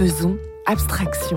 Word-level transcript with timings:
Faisons 0.00 0.38
abstraction. 0.64 1.36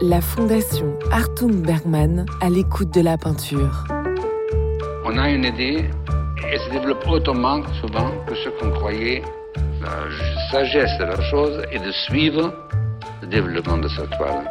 La 0.00 0.22
fondation 0.22 0.98
Artung 1.12 1.60
Bergman 1.60 2.24
à 2.40 2.48
l'écoute 2.48 2.94
de 2.94 3.02
la 3.02 3.18
peinture. 3.18 3.84
On 5.04 5.18
a 5.18 5.28
une 5.28 5.44
idée 5.44 5.84
et 6.50 6.58
se 6.58 6.70
développe 6.70 7.06
autrement 7.06 7.60
souvent 7.82 8.12
que 8.26 8.34
ce 8.34 8.48
qu'on 8.48 8.70
croyait. 8.70 9.22
La 9.82 9.90
sagesse 10.50 10.98
de 10.98 11.04
la 11.04 11.20
chose 11.30 11.62
est 11.70 11.84
de 11.84 11.92
suivre 11.92 12.50
le 13.20 13.28
développement 13.28 13.76
de 13.76 13.88
sa 13.88 14.06
toile. 14.06 14.50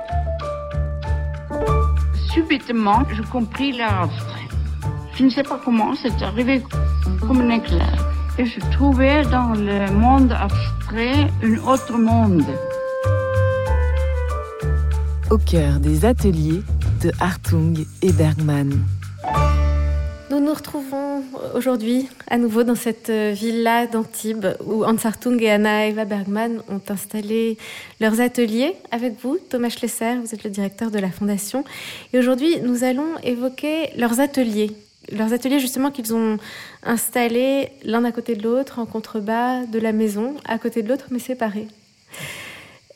Subitement, 2.31 3.01
je 3.11 3.23
compris 3.23 3.71
l'art 3.71 4.03
abstrait. 4.03 4.49
Je 5.15 5.23
ne 5.23 5.31
sais 5.31 5.41
pas 5.41 5.59
comment, 5.65 5.95
c'est 5.95 6.21
arrivé 6.21 6.61
comme 7.21 7.41
un 7.41 7.49
éclair. 7.49 8.05
Et 8.37 8.45
je 8.45 8.59
trouvais 8.69 9.23
dans 9.23 9.53
le 9.55 9.91
monde 9.93 10.31
abstrait 10.31 11.31
un 11.41 11.57
autre 11.65 11.97
monde. 11.97 12.45
Au 15.35 15.38
cœur 15.38 15.81
des 15.81 16.05
ateliers 16.05 16.62
de 17.03 17.12
Hartung 17.20 17.73
et 18.02 18.13
Bergman. 18.13 18.71
Nous 20.31 20.39
nous 20.39 20.53
retrouvons 20.53 21.23
aujourd'hui 21.53 22.08
à 22.30 22.38
nouveau 22.38 22.63
dans 22.63 22.75
cette 22.75 23.09
villa 23.09 23.85
d'Antibes 23.85 24.48
où 24.66 24.85
Hans 24.85 24.95
Hartung 25.03 25.38
et 25.41 25.52
Anna 25.52 25.88
Eva 25.88 26.05
Bergman 26.05 26.61
ont 26.70 26.80
installé 26.88 27.58
leurs 27.99 28.21
ateliers 28.21 28.75
avec 28.91 29.20
vous. 29.21 29.38
Thomas 29.49 29.67
Schlesser, 29.67 30.16
vous 30.23 30.34
êtes 30.34 30.45
le 30.45 30.49
directeur 30.49 30.89
de 30.89 30.99
la 30.99 31.09
fondation. 31.09 31.66
Et 32.13 32.20
aujourd'hui, 32.20 32.61
nous 32.61 32.86
allons 32.86 33.17
évoquer 33.22 33.89
leurs 33.97 34.22
ateliers 34.22 34.72
leurs 35.11 35.33
ateliers 35.33 35.59
justement 35.59 35.91
qu'ils 35.91 36.16
ont 36.16 36.38
installés 36.81 37.72
l'un 37.83 38.05
à 38.05 38.13
côté 38.13 38.36
de 38.36 38.44
l'autre 38.44 38.80
en 38.80 38.86
contrebas 38.86 39.66
de 39.66 39.80
la 39.80 39.91
maison, 39.91 40.36
à 40.45 40.58
côté 40.59 40.81
de 40.81 40.88
l'autre 40.88 41.08
mais 41.11 41.20
séparés. 41.20 41.67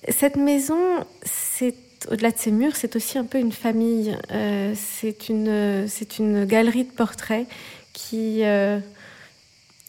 Cette 0.07 0.37
maison, 0.37 0.79
c'est 1.23 1.76
au-delà 2.09 2.31
de 2.31 2.38
ces 2.38 2.51
murs, 2.51 2.76
c'est 2.76 2.96
aussi 2.96 3.18
un 3.18 3.26
peu 3.26 3.37
une 3.37 3.51
famille. 3.51 4.18
Euh, 4.32 4.73
c'est 4.76 5.29
une, 5.29 5.87
c'est 5.87 6.20
une 6.20 6.46
galerie 6.46 6.85
de 6.85 6.91
portraits 6.91 7.48
qui 7.93 8.43
euh, 8.43 8.79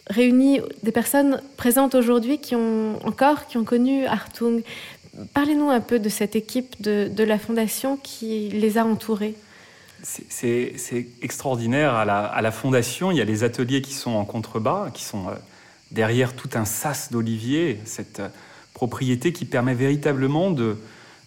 réunit 0.08 0.60
des 0.82 0.92
personnes 0.92 1.40
présentes 1.56 1.94
aujourd'hui 1.94 2.38
qui 2.38 2.56
ont 2.56 2.98
encore 3.06 3.46
qui 3.46 3.56
ont 3.58 3.64
connu 3.64 4.06
Hartung. 4.06 4.62
Parlez-nous 5.34 5.70
un 5.70 5.80
peu 5.80 5.98
de 5.98 6.08
cette 6.08 6.36
équipe 6.36 6.80
de, 6.82 7.08
de 7.08 7.24
la 7.24 7.38
fondation 7.38 7.96
qui 7.96 8.48
les 8.48 8.78
a 8.78 8.84
entourés. 8.84 9.34
C'est 10.02 11.08
extraordinaire. 11.20 11.94
À 11.94 12.04
la, 12.04 12.24
à 12.24 12.40
la, 12.40 12.50
fondation, 12.52 13.10
il 13.10 13.18
y 13.18 13.20
a 13.20 13.24
les 13.24 13.44
ateliers 13.44 13.82
qui 13.82 13.92
sont 13.92 14.12
en 14.12 14.24
contrebas, 14.24 14.90
qui 14.94 15.04
sont 15.04 15.28
euh, 15.28 15.32
derrière 15.90 16.34
tout 16.34 16.48
un 16.54 16.64
sas 16.64 17.12
d'oliviers, 17.12 17.78
cette 17.84 18.22
propriété 18.72 19.34
qui 19.34 19.44
permet 19.44 19.74
véritablement 19.74 20.50
de, 20.50 20.78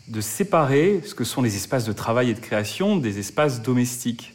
de, 0.08 0.22
séparer 0.22 1.02
ce 1.06 1.16
que 1.16 1.24
sont 1.24 1.42
les 1.42 1.56
espaces 1.56 1.86
de 1.86 1.94
travail 1.94 2.30
et 2.30 2.34
de 2.34 2.40
création 2.40 2.98
des 2.98 3.20
espaces 3.20 3.62
domestiques. 3.62 4.34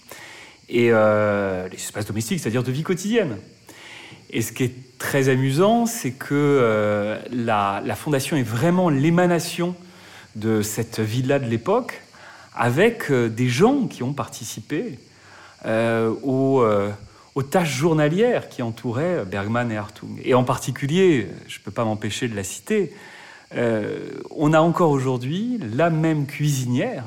Et 0.68 0.88
euh, 0.92 1.68
les 1.68 1.76
espaces 1.76 2.06
domestiques, 2.06 2.40
c'est-à-dire 2.40 2.62
de 2.62 2.72
vie 2.72 2.82
quotidienne. 2.82 3.36
Et 4.30 4.42
ce 4.42 4.52
qui 4.52 4.64
est 4.64 4.98
très 4.98 5.28
amusant, 5.28 5.86
c'est 5.86 6.10
que 6.12 6.34
euh, 6.34 7.18
la, 7.32 7.82
la, 7.84 7.94
fondation 7.94 8.36
est 8.36 8.42
vraiment 8.42 8.90
l'émanation 8.90 9.74
de 10.36 10.60
cette 10.60 11.00
villa 11.00 11.38
de 11.38 11.46
l'époque, 11.46 12.02
avec 12.54 13.10
euh, 13.10 13.28
des 13.28 13.48
gens 13.48 13.86
qui 13.86 14.02
ont 14.02 14.12
participé 14.12 14.98
aux, 15.64 16.64
aux, 17.34 17.42
tâches 17.42 17.74
journalières 17.76 18.48
qui 18.48 18.62
entouraient 18.62 19.24
Bergman 19.24 19.72
et 19.72 19.76
Hartung. 19.76 20.20
Et 20.22 20.34
en 20.34 20.44
particulier, 20.44 21.26
je 21.48 21.58
ne 21.58 21.64
peux 21.64 21.72
pas 21.72 21.84
m'empêcher 21.84 22.28
de 22.28 22.36
la 22.36 22.44
citer, 22.44 22.92
euh, 23.54 24.10
on 24.30 24.52
a 24.52 24.60
encore 24.60 24.90
aujourd'hui 24.90 25.58
la 25.72 25.90
même 25.90 26.26
cuisinière 26.26 27.04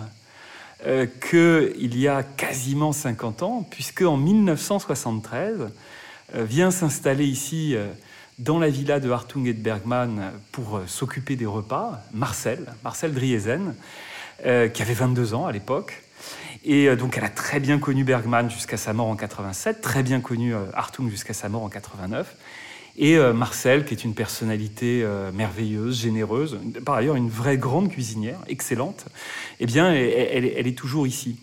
euh, 0.86 1.06
qu'il 1.30 1.98
y 1.98 2.08
a 2.08 2.24
quasiment 2.24 2.92
50 2.92 3.44
ans, 3.44 3.68
puisque 3.70 4.02
en 4.02 4.18
1973 4.18 5.70
euh, 6.36 6.44
vient 6.44 6.72
s'installer 6.72 7.26
ici 7.26 7.76
dans 8.40 8.58
la 8.58 8.70
villa 8.70 9.00
de 9.00 9.10
Hartung 9.12 9.46
et 9.46 9.54
de 9.54 9.62
Bergman 9.62 10.32
pour 10.52 10.82
s'occuper 10.88 11.36
des 11.36 11.46
repas, 11.46 12.02
Marcel, 12.14 12.74
Marcel 12.84 13.14
Driesen, 13.14 13.76
qui 14.40 14.82
avait 14.82 14.94
22 14.94 15.36
ans 15.36 15.46
à 15.46 15.52
l'époque. 15.52 16.02
Et 16.64 16.96
donc 16.96 17.18
elle 17.18 17.24
a 17.24 17.30
très 17.30 17.60
bien 17.60 17.78
connu 17.78 18.04
Bergman 18.04 18.50
jusqu'à 18.50 18.78
sa 18.78 18.94
mort 18.94 19.08
en 19.08 19.16
87, 19.16 19.82
très 19.82 20.02
bien 20.02 20.22
connu 20.22 20.56
Hartung 20.74 21.10
jusqu'à 21.10 21.34
sa 21.34 21.50
mort 21.50 21.64
en 21.64 21.70
89. 21.70 22.36
Et 22.98 23.18
euh, 23.18 23.34
Marcel, 23.34 23.86
qui 23.86 23.94
est 23.94 24.04
une 24.04 24.14
personnalité 24.14 25.02
euh, 25.04 25.32
merveilleuse, 25.32 26.02
généreuse, 26.02 26.58
par 26.86 26.96
ailleurs 26.96 27.16
une 27.16 27.30
vraie 27.30 27.58
grande 27.58 27.90
cuisinière, 27.90 28.40
excellente, 28.48 29.06
eh 29.60 29.66
bien 29.66 29.94
elle, 29.94 30.28
elle, 30.46 30.54
elle 30.58 30.68
est 30.68 30.78
toujours 30.78 31.08
ici. 31.08 31.38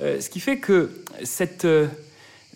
Euh, 0.00 0.20
ce 0.20 0.28
qui 0.28 0.40
fait 0.40 0.58
que 0.58 0.90
cette, 1.22 1.66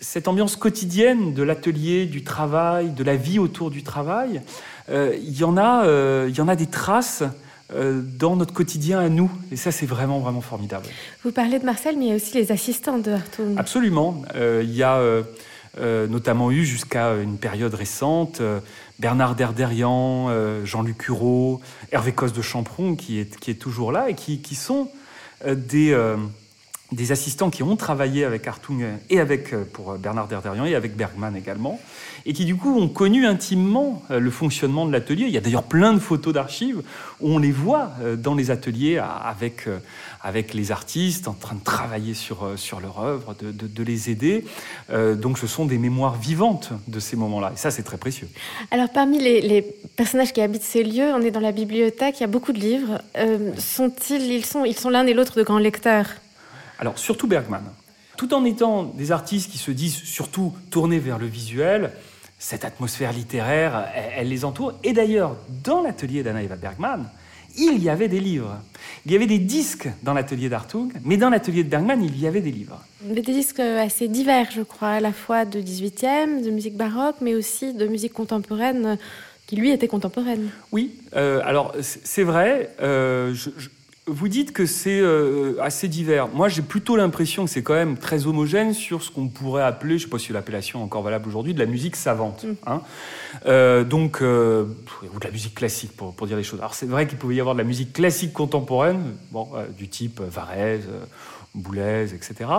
cette 0.01 0.29
ambiance 0.29 0.57
quotidienne 0.57 1.35
de 1.35 1.43
l'atelier, 1.43 2.07
du 2.07 2.25
travail, 2.25 2.91
de 2.91 3.05
la 3.05 3.17
vie 3.17 3.39
autour 3.39 3.71
du 3.71 3.83
travail, 3.83 4.43
il 4.91 5.39
y, 5.39 5.45
en 5.45 5.57
a, 5.57 5.87
il 6.29 6.37
y 6.37 6.41
en 6.41 6.49
a 6.49 6.57
des 6.57 6.67
traces 6.67 7.23
dans 7.73 8.37
notre 8.37 8.53
quotidien 8.53 8.99
à 8.99 9.09
nous. 9.09 9.31
Et 9.51 9.57
ça, 9.57 9.71
c'est 9.71 9.87
vraiment, 9.87 10.19
vraiment 10.19 10.43
formidable. 10.43 10.85
Vous 11.25 11.33
parlez 11.33 11.59
de 11.59 11.65
Marcel, 11.65 11.97
mais 11.97 12.07
il 12.07 12.09
y 12.09 12.13
a 12.13 12.17
aussi 12.17 12.35
les 12.35 12.53
assistants 12.53 12.99
de 12.99 13.13
Hartung. 13.13 13.55
Absolument. 13.57 14.23
Il 14.35 14.75
y 14.75 14.83
a 14.83 15.01
euh, 15.79 16.07
notamment 16.07 16.51
eu 16.51 16.67
jusqu'à 16.67 17.15
une 17.15 17.39
période 17.39 17.73
récente 17.73 18.43
euh, 18.43 18.61
Bernard 18.99 19.35
Derderian, 19.35 20.27
euh, 20.29 20.67
Jean-Luc 20.67 21.09
Hureau, 21.09 21.63
Hervé 21.93 22.13
Cos 22.13 22.29
de 22.29 22.43
Champron, 22.43 22.95
qui 22.95 23.19
est, 23.19 23.39
qui 23.39 23.51
est 23.51 23.55
toujours 23.55 23.91
là 23.91 24.11
et 24.11 24.15
qui, 24.15 24.43
qui 24.43 24.55
sont 24.55 24.91
des 25.45 25.97
des 26.93 27.11
assistants 27.11 27.49
qui 27.49 27.63
ont 27.63 27.75
travaillé 27.75 28.25
avec 28.25 28.47
Hartung 28.47 28.85
et 29.09 29.19
avec 29.19 29.57
pour 29.73 29.95
Bernard 29.95 30.29
Derderian 30.29 30.67
et 30.67 30.75
avec 30.75 30.95
Bergman 30.95 31.35
également, 31.35 31.81
et 32.27 32.33
qui 32.33 32.45
du 32.45 32.57
coup 32.57 32.79
ont 32.79 32.89
connu 32.89 33.27
intimement 33.27 34.03
le 34.11 34.31
fonctionnement 34.31 34.87
de 34.87 34.93
l'atelier. 34.93 35.25
Il 35.27 35.33
y 35.33 35.39
a 35.39 35.41
d'ailleurs 35.41 35.65
plein 35.65 35.93
de 35.93 35.99
photos 35.99 36.35
d'archives 36.35 36.83
où 37.21 37.31
on 37.31 37.39
les 37.39 37.53
voit 37.53 37.93
dans 38.19 38.35
les 38.35 38.51
ateliers 38.51 38.99
avec 38.99 39.69
avec 40.21 40.55
les 40.55 40.71
artistes 40.71 41.27
en 41.29 41.33
train 41.33 41.57
de 41.57 41.65
travailler 41.65 42.15
sur 42.15 42.53
sur 42.57 42.81
leur 42.81 43.01
œuvre, 43.01 43.35
de, 43.41 43.51
de, 43.51 43.67
de 43.67 43.83
les 43.83 44.11
aider. 44.11 44.45
Euh, 44.91 45.15
donc 45.15 45.39
ce 45.39 45.47
sont 45.47 45.67
des 45.67 45.79
mémoires 45.79 46.17
vivantes 46.17 46.71
de 46.89 47.01
ces 47.01 47.17
moments-là, 47.17 47.53
et 47.55 47.59
ça 47.59 47.71
c'est 47.71 47.83
très 47.83 47.99
précieux. 47.99 48.29
Alors 48.71 48.89
parmi 48.91 49.19
les, 49.19 49.41
les, 49.41 49.63
personnages 49.63 50.33
qui 50.33 50.41
habitent 50.41 50.63
ces 50.63 50.85
lieux, 50.85 51.13
on 51.15 51.21
est 51.23 51.31
dans 51.31 51.41
la 51.41 51.53
bibliothèque, 51.53 52.17
il 52.19 52.21
y 52.23 52.25
a 52.25 52.29
beaucoup 52.29 52.53
de 52.53 52.61
livres. 52.61 53.01
Euh, 53.17 53.53
sont-ils, 53.59 54.23
ils 54.33 54.45
sont, 54.45 54.65
ils 54.65 54.77
sont 54.77 54.91
l'un 54.91 55.07
et 55.07 55.15
l'autre 55.15 55.37
de 55.37 55.43
grands 55.43 55.59
lecteurs? 55.59 56.07
Alors, 56.79 56.99
surtout 56.99 57.27
Bergman. 57.27 57.63
Tout 58.17 58.35
en 58.35 58.45
étant 58.45 58.85
des 58.85 59.13
artistes 59.13 59.51
qui 59.51 59.59
se 59.59 59.71
disent 59.71 59.97
surtout 59.97 60.53
tournés 60.71 60.99
vers 60.99 61.19
le 61.19 61.27
visuel, 61.27 61.93
cette 62.43 62.65
atmosphère 62.65 63.13
littéraire, 63.13 63.89
elle, 63.95 64.13
elle 64.17 64.29
les 64.29 64.45
entoure. 64.45 64.73
Et 64.83 64.93
d'ailleurs, 64.93 65.37
dans 65.63 65.81
l'atelier 65.81 66.25
d'Anna 66.25 66.43
Eva 66.43 66.57
Bergman, 66.57 67.09
il 67.57 67.81
y 67.81 67.89
avait 67.89 68.09
des 68.09 68.19
livres. 68.19 68.59
Il 69.07 69.13
y 69.13 69.15
avait 69.15 69.27
des 69.27 69.39
disques 69.39 69.89
dans 70.03 70.13
l'atelier 70.13 70.49
d'Artug, 70.49 70.91
mais 71.05 71.17
dans 71.17 71.31
l'atelier 71.31 71.63
de 71.63 71.69
Bergman, 71.69 72.03
il 72.03 72.19
y 72.19 72.27
avait 72.27 72.41
des 72.41 72.51
livres. 72.51 72.83
Des 73.03 73.23
disques 73.23 73.61
assez 73.61 74.09
divers, 74.09 74.51
je 74.51 74.63
crois, 74.63 74.89
à 74.89 75.01
la 75.01 75.13
fois 75.13 75.45
de 75.45 75.61
18e, 75.61 76.43
de 76.43 76.51
musique 76.51 76.77
baroque, 76.77 77.17
mais 77.21 77.37
aussi 77.37 77.75
de 77.75 77.87
musique 77.87 78.13
contemporaine, 78.13 78.99
qui 79.47 79.55
lui 79.55 79.71
était 79.71 79.89
contemporaine. 79.89 80.51
Oui, 80.73 80.97
euh, 81.15 81.41
alors 81.45 81.73
c'est 81.81 82.25
vrai. 82.25 82.75
Euh, 82.81 83.35
je, 83.35 83.51
je 83.57 83.69
vous 84.07 84.27
dites 84.27 84.53
que 84.53 84.67
c'est 84.67 85.01
euh, 85.01 85.55
assez 85.61 85.87
divers. 85.87 86.27
Moi, 86.29 86.49
j'ai 86.49 86.63
plutôt 86.63 86.97
l'impression 86.97 87.45
que 87.45 87.51
c'est 87.51 87.63
quand 87.63 87.75
même 87.75 87.97
très 87.97 88.27
homogène 88.27 88.75
sur 88.75 89.03
ce 89.03 89.11
qu'on 89.13 89.29
pourrait 89.29 89.63
appeler, 89.63 89.97
je 89.97 90.05
ne 90.05 90.09
sais 90.09 90.11
pas 90.11 90.19
si 90.19 90.33
l'appellation 90.33 90.81
est 90.81 90.83
encore 90.83 91.03
valable 91.03 91.29
aujourd'hui, 91.29 91.55
de 91.55 91.61
la 91.61 91.67
musique 91.67 91.95
savante. 91.95 92.45
Mm. 92.45 92.55
Hein 92.67 92.83
euh, 93.47 93.85
donc, 93.85 94.21
euh, 94.21 94.65
ou 95.15 95.19
de 95.21 95.25
la 95.25 95.31
musique 95.31 95.55
classique, 95.55 95.97
pour, 95.97 96.15
pour 96.15 96.27
dire 96.27 96.37
les 96.37 96.43
choses. 96.43 96.59
Alors, 96.59 96.75
c'est 96.75 96.87
vrai 96.87 97.07
qu'il 97.07 97.17
pouvait 97.17 97.37
y 97.37 97.41
avoir 97.41 97.55
de 97.55 97.61
la 97.61 97.67
musique 97.67 97.93
classique 97.93 98.33
contemporaine, 98.33 99.15
bon, 99.31 99.49
du 99.77 99.89
type 99.89 100.21
Varese, 100.21 100.89
Boulez, 101.55 102.13
etc. 102.15 102.51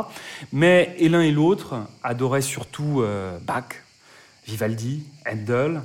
Mais 0.54 0.96
et 0.98 1.10
l'un 1.10 1.22
et 1.22 1.32
l'autre 1.32 1.76
adoraient 2.04 2.42
surtout 2.42 3.04
Bach, 3.42 3.66
Vivaldi, 4.46 5.04
Handel, 5.28 5.82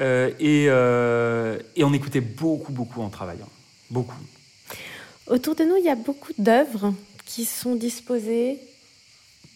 et, 0.00 0.64
et 0.64 1.84
on 1.84 1.92
écoutait 1.92 2.22
beaucoup, 2.22 2.72
beaucoup 2.72 3.02
en 3.02 3.10
travaillant. 3.10 3.48
Beaucoup. 3.90 4.16
Autour 5.30 5.54
de 5.56 5.64
nous, 5.64 5.76
il 5.76 5.84
y 5.84 5.90
a 5.90 5.94
beaucoup 5.94 6.32
d'œuvres 6.38 6.94
qui 7.26 7.44
sont 7.44 7.74
disposées 7.74 8.58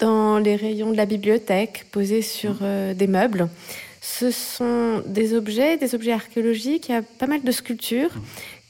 dans 0.00 0.38
les 0.38 0.54
rayons 0.54 0.90
de 0.90 0.96
la 0.96 1.06
bibliothèque, 1.06 1.86
posées 1.90 2.20
sur 2.20 2.56
euh, 2.60 2.92
des 2.92 3.06
meubles. 3.06 3.48
Ce 4.02 4.30
sont 4.30 5.02
des 5.06 5.32
objets, 5.34 5.78
des 5.78 5.94
objets 5.94 6.12
archéologiques, 6.12 6.88
il 6.88 6.92
y 6.92 6.94
a 6.94 7.02
pas 7.02 7.26
mal 7.26 7.42
de 7.42 7.52
sculptures. 7.52 8.10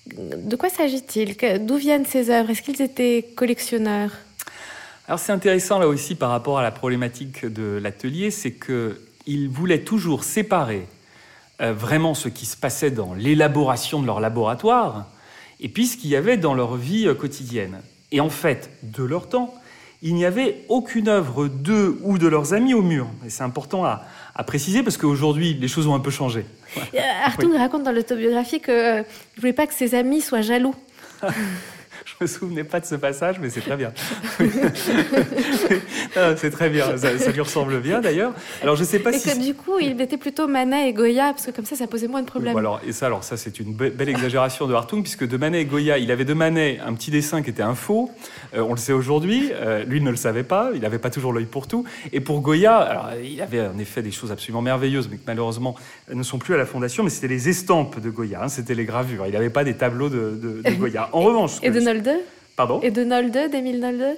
De 0.07 0.55
quoi 0.55 0.69
s'agit-il? 0.69 1.37
D'où 1.67 1.77
viennent 1.77 2.07
ces 2.07 2.31
œuvres? 2.31 2.51
Est-ce 2.51 2.63
qu'ils 2.63 2.83
étaient 2.83 3.27
collectionneurs? 3.35 4.13
Alors 5.09 5.19
c'est 5.19 5.33
intéressant 5.33 5.81
là 5.81 5.89
aussi 5.89 6.15
par 6.15 6.31
rapport 6.31 6.59
à 6.59 6.63
la 6.63 6.71
problématique 6.71 7.45
de 7.45 7.81
l'atelier, 7.83 8.31
c'est 8.31 8.53
qu'ils 8.53 9.49
voulaient 9.49 9.83
toujours 9.83 10.23
séparer 10.23 10.87
euh, 11.61 11.73
vraiment 11.73 12.15
ce 12.15 12.29
qui 12.29 12.47
se 12.47 12.57
passait 12.57 12.93
dans 12.93 13.15
l'élaboration 13.15 14.01
de 14.01 14.07
leur 14.07 14.21
laboratoire 14.21 15.07
et 15.63 15.69
puis 15.69 15.87
ce 15.87 15.97
qu'il 15.97 16.11
y 16.11 16.17
avait 16.17 16.37
dans 16.37 16.55
leur 16.55 16.77
vie 16.77 17.09
quotidienne. 17.19 17.81
Et 18.11 18.21
en 18.21 18.29
fait, 18.29 18.71
de 18.83 19.03
leur 19.03 19.29
temps, 19.29 19.55
il 20.03 20.15
n'y 20.15 20.25
avait 20.25 20.65
aucune 20.69 21.09
œuvre 21.09 21.47
d'eux 21.47 21.99
ou 22.03 22.19
de 22.19 22.27
leurs 22.27 22.53
amis 22.53 22.75
au 22.75 22.83
mur. 22.83 23.07
Et 23.25 23.31
c'est 23.31 23.45
important 23.45 23.85
à, 23.85 24.05
préciser 24.45 24.83
parce 24.83 24.97
qu'aujourd'hui, 24.97 25.55
les 25.55 25.69
choses 25.69 25.87
ont 25.87 25.95
un 25.95 26.01
peu 26.01 26.11
changé. 26.11 26.45
Artung 27.25 27.57
raconte 27.57 27.85
dans 27.85 27.93
l'autobiographie 27.93 28.61
qu'il 28.61 28.75
ne 28.75 29.05
voulait 29.41 29.53
pas 29.53 29.69
que 29.69 29.75
ses 29.75 29.95
amis 29.95 30.21
soient 30.21 30.43
jaloux. 30.43 30.75
Je 32.07 32.15
me 32.21 32.27
souvenais 32.27 32.65
pas 32.65 32.81
de 32.81 32.87
ce 32.87 32.95
passage, 32.95 33.39
mais 33.41 33.51
c'est 33.51 33.61
très 33.61 33.77
bien. 33.77 33.93
c'est 36.37 36.51
très 36.51 36.69
bien, 36.69 36.97
ça, 36.97 37.31
lui 37.31 37.41
ressemble 37.41 37.81
bien 37.81 38.01
d'ailleurs. 38.01 38.33
Alors 38.63 38.77
je 38.77 38.85
sais 38.85 38.99
pas 38.99 39.11
et 39.11 39.19
si. 39.19 39.29
que 39.31 39.39
du 39.43 39.55
coup, 39.55 39.79
il 39.81 40.01
était 40.01 40.17
plutôt 40.17 40.49
Manet 40.49 40.89
et 40.89 40.93
Goya, 40.93 41.33
parce 41.33 41.47
que 41.47 41.51
comme 41.51 41.65
ça, 41.65 41.77
ça 41.77 41.87
posait 41.87 42.09
moins 42.09 42.23
de 42.23 42.27
problèmes. 42.27 42.57
alors, 42.57 42.81
et 42.87 42.93
ça, 42.93 43.07
alors 43.07 43.25
ça, 43.25 43.37
c'est 43.37 43.61
une 43.61 43.75
belle 43.75 44.09
exagération 44.09 44.67
de 44.67 44.75
Hartung, 44.75 45.03
puisque 45.03 45.27
de 45.27 45.37
Manet 45.37 45.63
et 45.63 45.65
Goya, 45.65 45.99
il 45.99 46.11
avait 46.11 46.25
de 46.25 46.35
Manet 46.35 46.81
un 46.85 46.95
petit 46.95 47.11
dessin 47.11 47.43
qui 47.43 47.51
était 47.51 47.63
un 47.63 47.75
faux. 47.75 48.11
Euh, 48.55 48.61
on 48.61 48.73
le 48.73 48.79
sait 48.79 48.93
aujourd'hui. 48.93 49.51
Euh, 49.53 49.85
lui 49.85 50.01
ne 50.01 50.11
le 50.11 50.17
savait 50.17 50.45
pas. 50.45 50.71
Il 50.75 50.81
n'avait 50.81 50.99
pas 50.99 51.11
toujours 51.11 51.33
l'œil 51.33 51.47
pour 51.47 51.67
tout. 51.67 51.85
Et 52.13 52.21
pour 52.21 52.41
Goya, 52.41 52.77
alors, 52.77 53.11
il 53.23 53.41
avait 53.41 53.61
en 53.61 53.79
effet 53.79 54.03
des 54.03 54.11
choses 54.11 54.33
absolument 54.33 54.63
merveilleuses, 54.63 55.09
mais 55.11 55.17
qui 55.17 55.25
malheureusement 55.27 55.77
ne 56.13 56.23
sont 56.23 56.39
plus 56.39 56.55
à 56.55 56.57
la 56.57 56.67
fondation. 56.67 57.05
Mais 57.05 57.11
c'était 57.11 57.29
les 57.29 57.49
estampes 57.49 58.01
de 58.01 58.11
Goya, 58.11 58.45
hein, 58.45 58.49
c'était 58.49 58.75
les 58.75 58.85
gravures. 58.85 59.27
Il 59.27 59.33
n'avait 59.33 59.51
pas 59.51 59.65
des 59.65 59.75
tableaux 59.75 60.09
de, 60.09 60.63
Goya. 60.79 61.09
En 61.13 61.21
revanche, 61.21 61.53
et 61.63 61.71
de 61.71 61.81
Nolde 61.93 62.21
Pardon 62.57 62.81
Et 62.83 62.91
de 62.91 63.05
Nolde, 63.05 63.51
d'Émile 63.51 63.81
Nolde? 63.81 64.17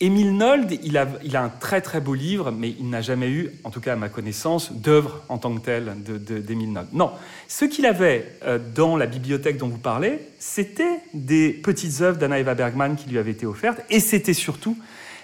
Émile 0.00 0.34
Nolde, 0.36 0.78
il 0.82 0.96
a, 0.96 1.06
il 1.22 1.36
a, 1.36 1.42
un 1.42 1.50
très 1.50 1.80
très 1.82 2.00
beau 2.00 2.14
livre, 2.14 2.50
mais 2.50 2.70
il 2.80 2.88
n'a 2.88 3.02
jamais 3.02 3.28
eu, 3.28 3.50
en 3.64 3.70
tout 3.70 3.80
cas 3.80 3.92
à 3.92 3.96
ma 3.96 4.08
connaissance, 4.08 4.72
d'œuvre 4.72 5.22
en 5.28 5.36
tant 5.36 5.54
que 5.54 5.60
telle 5.60 5.92
d'Émile 6.02 6.68
de, 6.68 6.74
Nolde. 6.74 6.88
Non, 6.92 7.10
ce 7.48 7.64
qu'il 7.64 7.86
avait 7.86 8.26
euh, 8.44 8.58
dans 8.74 8.96
la 8.96 9.06
bibliothèque 9.06 9.58
dont 9.58 9.68
vous 9.68 9.78
parlez, 9.78 10.18
c'était 10.38 11.00
des 11.12 11.50
petites 11.50 12.00
œuvres 12.00 12.18
d'Anna 12.18 12.40
Eva 12.40 12.54
Bergman 12.54 12.96
qui 12.96 13.10
lui 13.10 13.18
avaient 13.18 13.32
été 13.32 13.46
offertes, 13.46 13.82
et 13.90 14.00
c'était 14.00 14.32
surtout 14.32 14.76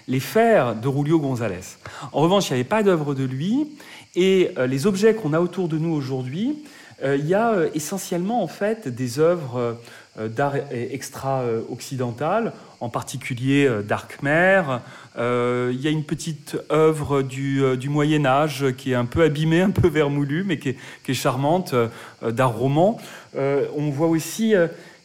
les 0.07 0.21
fers 0.21 0.75
de 0.75 0.89
Julio 0.89 1.19
González. 1.19 1.75
En 2.13 2.21
revanche, 2.21 2.49
il 2.49 2.53
n'y 2.53 2.59
avait 2.59 2.69
pas 2.69 2.83
d'œuvre 2.83 3.13
de 3.13 3.23
lui, 3.23 3.67
et 4.15 4.51
euh, 4.57 4.67
les 4.67 4.85
objets 4.85 5.15
qu'on 5.15 5.33
a 5.33 5.41
autour 5.41 5.67
de 5.67 5.77
nous 5.77 5.93
aujourd'hui, 5.93 6.63
euh, 7.03 7.17
il 7.17 7.27
y 7.27 7.33
a 7.33 7.65
essentiellement 7.73 8.43
en 8.43 8.47
fait 8.47 8.87
des 8.87 9.19
œuvres 9.19 9.77
d'art 10.17 10.55
extra-occidental, 10.71 12.53
en 12.79 12.89
particulier 12.89 13.67
euh, 13.67 13.81
d'Arkmer. 13.81 14.63
Euh, 15.17 15.71
il 15.73 15.81
y 15.81 15.87
a 15.87 15.91
une 15.91 16.03
petite 16.03 16.57
œuvre 16.71 17.21
du, 17.21 17.89
Moyen 17.89 18.25
Âge 18.25 18.65
qui 18.77 18.91
est 18.91 18.95
un 18.95 19.05
peu 19.05 19.23
abîmée, 19.23 19.61
un 19.61 19.71
peu 19.71 19.87
vermoulue, 19.87 20.43
mais 20.43 20.57
qui 20.57 20.69
est, 21.07 21.13
charmante, 21.13 21.73
d'art 22.21 22.55
roman. 22.55 22.99
on 23.35 23.89
voit 23.89 24.07
aussi 24.07 24.53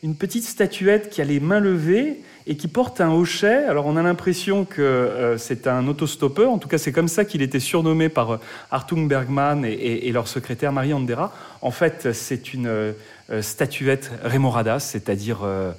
une 0.02 0.14
petite 0.14 0.44
statuette 0.44 1.10
qui 1.10 1.22
a 1.22 1.24
les 1.24 1.40
mains 1.40 1.60
levées 1.60 2.18
et 2.46 2.56
qui 2.56 2.68
porte 2.68 3.00
un 3.00 3.12
hochet. 3.12 3.64
Alors 3.64 3.86
on 3.86 3.96
a 3.96 4.02
l'impression 4.02 4.64
que 4.64 5.34
c'est 5.38 5.66
un 5.66 5.86
autostoppeur, 5.86 6.50
en 6.50 6.58
tout 6.58 6.68
cas 6.68 6.78
c'est 6.78 6.92
comme 6.92 7.08
ça 7.08 7.24
qu'il 7.24 7.42
était 7.42 7.60
surnommé 7.60 8.08
par 8.08 8.40
Artung 8.70 9.08
Bergman 9.08 9.64
et, 9.64 10.10
leur 10.12 10.28
secrétaire 10.28 10.72
Marie 10.72 10.92
Andera. 10.92 11.32
En 11.60 11.70
fait 11.70 12.12
c'est 12.12 12.54
une 12.54 12.94
euh, 13.32 13.40
statuette 13.40 14.10
remoradas, 14.24 14.80
c'est-à-dire 14.80 15.40
euh, 15.42 15.72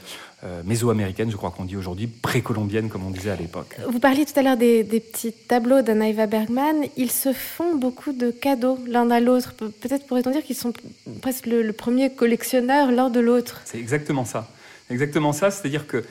euh, 0.43 0.63
mésoaméricaine, 0.65 1.29
je 1.29 1.35
crois 1.35 1.51
qu'on 1.51 1.65
dit 1.65 1.77
aujourd'hui, 1.77 2.07
précolombienne, 2.07 2.89
comme 2.89 3.05
on 3.05 3.11
disait 3.11 3.29
à 3.29 3.35
l'époque. 3.35 3.77
Vous 3.87 3.99
parliez 3.99 4.25
tout 4.25 4.39
à 4.39 4.41
l'heure 4.41 4.57
des, 4.57 4.83
petits 4.83 5.33
tableaux 5.33 5.81
d'Anaïva 5.81 6.25
Bergman. 6.25 6.85
Ils 6.97 7.11
se 7.11 7.31
font 7.31 7.75
beaucoup 7.75 8.11
de 8.11 8.31
cadeaux 8.31 8.79
l'un 8.87 9.11
à 9.11 9.19
l'autre. 9.19 9.53
Peut-être 9.53 10.07
pourrait-on 10.07 10.31
dire 10.31 10.43
qu'ils 10.43 10.55
sont 10.55 10.73
presque 11.21 11.45
le, 11.45 11.71
premier 11.73 12.09
collectionneur 12.09 12.91
l'un 12.91 13.09
de 13.09 13.19
l'autre. 13.19 13.61
C'est 13.65 13.77
exactement 13.77 14.25
ça. 14.25 14.49
Exactement 14.89 15.31
ça, 15.31 15.51
c'est-à-dire 15.51 15.85
que 15.85 16.03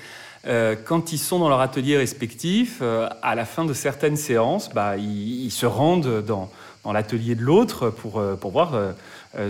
quand 0.44 1.12
ils 1.12 1.18
sont 1.18 1.38
dans 1.38 1.48
leur 1.48 1.60
atelier 1.60 1.96
respectif, 1.96 2.82
à 2.82 3.34
la 3.34 3.44
fin 3.44 3.64
de 3.64 3.72
certaines 3.72 4.16
séances, 4.16 4.70
bah, 4.74 4.96
ils, 4.96 5.50
se 5.50 5.66
rendent 5.66 6.22
dans, 6.26 6.50
l'atelier 6.92 7.34
de 7.34 7.42
l'autre 7.42 7.90
pour, 7.90 8.22
pour 8.40 8.50
voir 8.50 8.72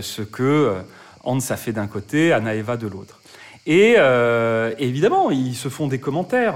ce 0.01 0.21
que 0.21 0.75
Hans 1.23 1.39
a 1.49 1.57
fait 1.57 1.71
d'un 1.71 1.87
côté, 1.87 2.33
Anaeva 2.33 2.77
de 2.77 2.87
l'autre. 2.87 3.19
Et 3.65 3.95
euh, 3.97 4.73
évidemment, 4.77 5.31
ils 5.31 5.55
se 5.55 5.69
font 5.69 5.87
des 5.87 5.99
commentaires, 5.99 6.55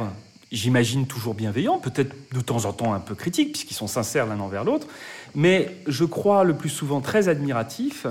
j'imagine 0.52 1.08
toujours 1.08 1.34
bienveillants, 1.34 1.78
peut-être 1.78 2.14
de 2.34 2.42
temps 2.42 2.66
en 2.66 2.74
temps 2.74 2.94
un 2.94 3.00
peu 3.00 3.16
critiques, 3.16 3.54
puisqu'ils 3.54 3.76
sont 3.76 3.88
sincères 3.88 4.26
l'un 4.26 4.40
envers 4.40 4.66
l'autre, 4.66 4.88
mais 5.34 5.78
je 5.88 6.04
crois 6.04 6.44
le 6.44 6.56
plus 6.56 6.70
souvent 6.70 7.00
très 7.00 7.30
admiratifs. 7.30 8.08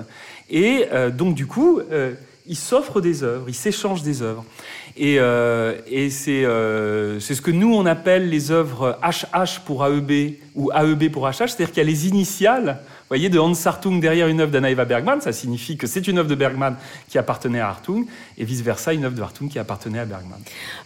Et 0.48 0.86
euh, 0.92 1.10
donc, 1.10 1.34
du 1.34 1.46
coup, 1.46 1.80
euh, 1.92 2.14
ils 2.46 2.56
s'offrent 2.56 3.02
des 3.02 3.22
œuvres, 3.22 3.48
ils 3.48 3.54
s'échangent 3.54 4.02
des 4.02 4.22
œuvres. 4.22 4.44
Et, 4.96 5.16
et 5.16 6.10
c'est 6.10 6.42
ce 6.42 7.40
que 7.40 7.50
nous, 7.50 7.74
on 7.74 7.84
appelle 7.86 8.30
les 8.30 8.50
œuvres 8.50 8.98
HH 9.02 9.60
pour 9.64 9.84
AEB 9.86 10.36
ou 10.54 10.70
AEB 10.72 11.10
pour 11.10 11.28
HH, 11.28 11.48
c'est-à-dire 11.48 11.68
qu'il 11.68 11.78
y 11.78 11.80
a 11.80 11.84
les 11.84 12.08
initiales 12.08 12.80
voyez, 13.08 13.28
de 13.28 13.38
Hans 13.38 13.52
Hartung 13.64 14.00
derrière 14.00 14.28
une 14.28 14.40
œuvre 14.40 14.50
d'Anaïva 14.50 14.84
Bergman, 14.84 15.20
ça 15.20 15.32
signifie 15.32 15.76
que 15.76 15.86
c'est 15.86 16.06
une 16.08 16.18
œuvre 16.18 16.28
de 16.28 16.34
Bergman 16.34 16.76
qui 17.08 17.18
appartenait 17.18 17.60
à 17.60 17.68
Hartung, 17.68 18.06
et 18.36 18.44
vice-versa, 18.44 18.92
une 18.92 19.04
œuvre 19.04 19.14
de 19.14 19.22
Hartung 19.22 19.48
qui 19.48 19.58
appartenait 19.58 19.98
à 19.98 20.04
Bergman. 20.04 20.40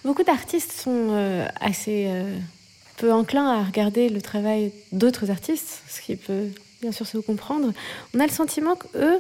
Beaucoup 0.05 0.23
d'artistes 0.23 0.73
sont 0.73 1.09
euh, 1.11 1.47
assez 1.61 2.07
euh, 2.09 2.37
peu 2.99 3.13
enclins 3.13 3.49
à 3.49 3.65
regarder 3.65 4.09
le 4.09 4.21
travail 4.21 4.73
d'autres 4.93 5.31
artistes, 5.31 5.83
ce 5.89 6.01
qui 6.01 6.17
peut 6.17 6.49
bien 6.83 6.93
sûr 6.93 7.07
se 7.07 7.19
comprendre. 7.19 7.73
On 8.15 8.21
a 8.21 8.27
le 8.27 8.33
sentiment 8.33 8.77
qu'eux 8.77 9.19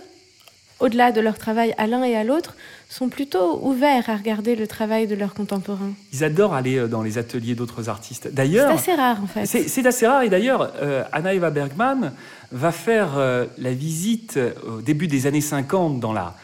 au-delà 0.78 1.12
de 1.12 1.20
leur 1.20 1.36
travail 1.36 1.74
à 1.76 1.86
l'un 1.86 2.02
et 2.04 2.16
à 2.16 2.24
l'autre, 2.24 2.56
sont 2.90 3.08
plutôt 3.08 3.60
ouverts 3.62 4.10
à 4.10 4.16
regarder 4.16 4.56
le 4.56 4.66
travail 4.66 5.06
de 5.06 5.14
leurs 5.14 5.32
contemporains. 5.32 5.92
Ils 6.12 6.24
adorent 6.24 6.54
aller 6.54 6.76
euh, 6.76 6.88
dans 6.88 7.02
les 7.02 7.18
ateliers 7.18 7.54
d'autres 7.54 7.88
artistes. 7.88 8.28
D'ailleurs, 8.32 8.68
c'est 8.68 8.90
assez 8.90 9.00
rare 9.00 9.22
en 9.22 9.26
fait. 9.26 9.46
C'est 9.46 9.86
assez 9.86 10.06
rare 10.06 10.24
et 10.24 10.28
d'ailleurs, 10.28 10.72
euh, 10.82 11.04
Anna 11.12 11.32
Eva 11.32 11.50
Bergman 11.50 12.12
va 12.50 12.72
faire 12.72 13.16
euh, 13.16 13.46
la 13.58 13.72
visite 13.72 14.38
au 14.66 14.80
début 14.80 15.06
des 15.06 15.28
années 15.28 15.40
50 15.40 16.00
dans 16.00 16.12
la 16.12 16.34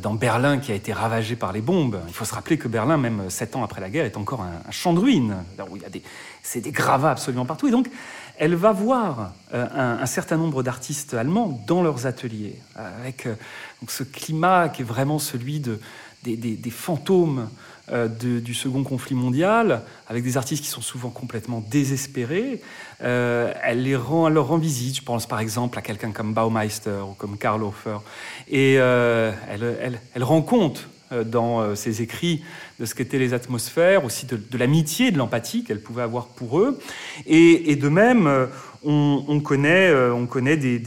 dans 0.00 0.14
Berlin 0.14 0.58
qui 0.58 0.72
a 0.72 0.74
été 0.74 0.92
ravagé 0.92 1.36
par 1.36 1.52
les 1.52 1.60
bombes. 1.60 2.00
Il 2.08 2.14
faut 2.14 2.24
se 2.24 2.34
rappeler 2.34 2.56
que 2.56 2.68
Berlin, 2.68 2.96
même 2.96 3.28
sept 3.28 3.56
ans 3.56 3.62
après 3.62 3.80
la 3.80 3.90
guerre, 3.90 4.06
est 4.06 4.16
encore 4.16 4.40
un, 4.40 4.70
champ 4.70 4.92
de 4.92 5.00
ruines, 5.00 5.36
il 5.74 5.82
y 5.82 5.84
a 5.84 5.90
des, 5.90 6.02
c'est 6.42 6.60
des 6.60 6.72
gravats 6.72 7.10
absolument 7.10 7.44
partout. 7.44 7.68
Et 7.68 7.70
donc, 7.70 7.90
elle 8.38 8.54
va 8.54 8.72
voir 8.72 9.32
un, 9.52 10.06
certain 10.06 10.36
nombre 10.36 10.62
d'artistes 10.62 11.14
allemands 11.14 11.62
dans 11.66 11.82
leurs 11.82 12.06
ateliers, 12.06 12.58
avec 12.74 13.26
donc 13.80 13.90
ce 13.90 14.02
climat 14.02 14.70
qui 14.70 14.82
est 14.82 14.84
vraiment 14.86 15.18
celui 15.18 15.60
de, 15.60 15.78
des, 16.22 16.70
fantômes 16.70 17.48
euh, 17.90 18.06
du 18.06 18.54
second 18.54 18.84
conflit 18.84 19.16
mondial, 19.16 19.82
avec 20.06 20.22
des 20.22 20.36
artistes 20.36 20.62
qui 20.62 20.70
sont 20.70 20.80
souvent 20.80 21.10
complètement 21.10 21.64
désespérés. 21.68 22.60
Euh, 23.02 23.52
elle, 23.64 23.82
les 23.82 23.96
rend, 23.96 24.28
leur 24.28 24.46
rend 24.46 24.56
visite, 24.56 24.98
je 24.98 25.02
pense 25.02 25.26
par 25.26 25.40
exemple 25.40 25.76
à 25.76 25.82
quelqu'un 25.82 26.12
comme 26.12 26.32
Baumeister 26.32 27.00
ou 27.02 27.14
comme 27.14 27.36
Karl 27.36 27.60
Hofer, 27.60 27.96
et 28.48 28.76
euh, 28.78 29.32
elle, 29.50 29.98
elle, 30.14 30.22
rend 30.22 30.42
compte 30.42 30.88
dans 31.26 31.74
ses 31.76 32.00
écrits 32.00 32.42
de 32.80 32.86
ce 32.86 32.94
qu'étaient 32.94 33.18
les 33.18 33.34
atmosphères, 33.34 34.04
aussi 34.04 34.26
de, 34.26 34.38
l'amitié, 34.56 35.10
de 35.10 35.18
l'empathie 35.18 35.62
qu'elle 35.62 35.82
pouvait 35.82 36.02
avoir 36.02 36.28
pour 36.28 36.60
eux. 36.60 36.78
Et, 37.26 37.76
de 37.76 37.88
même, 37.90 38.48
on, 38.82 39.40
connaît, 39.40 39.92
on 39.92 40.24
connaît 40.24 40.56
des, 40.56 40.78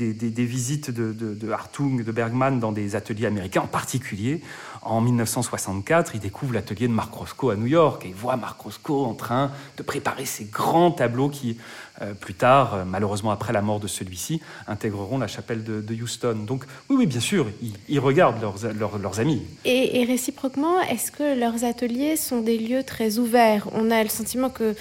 visites 0.45 0.89
de, 0.89 1.13
de, 1.13 1.51
Hartung, 1.51 2.03
de 2.03 2.11
Bergman 2.11 2.59
dans 2.59 2.71
des 2.71 2.95
ateliers 2.95 3.27
américains, 3.27 3.61
en 3.61 3.67
particulier 3.67 4.41
en 4.85 5.01
1964, 5.01 6.11
il 6.13 6.19
découvre 6.19 6.53
l'atelier 6.53 6.87
de 6.87 6.93
Marc 6.93 7.11
Roscoe 7.11 7.49
à 7.49 7.55
New 7.55 7.65
York 7.65 8.05
et 8.05 8.13
voit 8.13 8.37
Marc 8.37 8.61
Roscoe 8.61 9.03
en 9.03 9.15
train 9.15 9.51
de 9.77 9.83
préparer 9.83 10.25
ces 10.25 10.45
grands 10.45 10.91
tableaux 10.91 11.29
qui, 11.29 11.57
euh, 12.03 12.13
plus 12.13 12.35
tard, 12.35 12.75
euh, 12.75 12.83
malheureusement 12.85 13.31
après 13.31 13.51
la 13.51 13.63
mort 13.63 13.79
de 13.79 13.87
celui-ci, 13.87 14.41
intégreront 14.67 15.17
la 15.17 15.27
chapelle 15.27 15.63
de, 15.63 15.95
Houston. 15.95 16.35
Donc 16.45 16.65
oui, 16.89 16.97
oui, 16.99 17.05
bien 17.07 17.19
sûr, 17.19 17.47
ils, 17.89 17.99
regardent 17.99 18.39
leurs, 18.39 19.19
amis. 19.19 19.41
Et 19.63 20.03
réciproquement, 20.05 20.79
est-ce 20.81 21.11
que 21.11 21.39
leurs 21.39 21.63
ateliers 21.63 22.15
sont 22.15 22.41
des 22.41 22.59
lieux 22.59 22.83
très 22.83 23.17
ouverts? 23.17 23.67
On 23.71 23.89
a 23.89 24.03
le 24.03 24.09
sentiment 24.09 24.49
que 24.49 24.75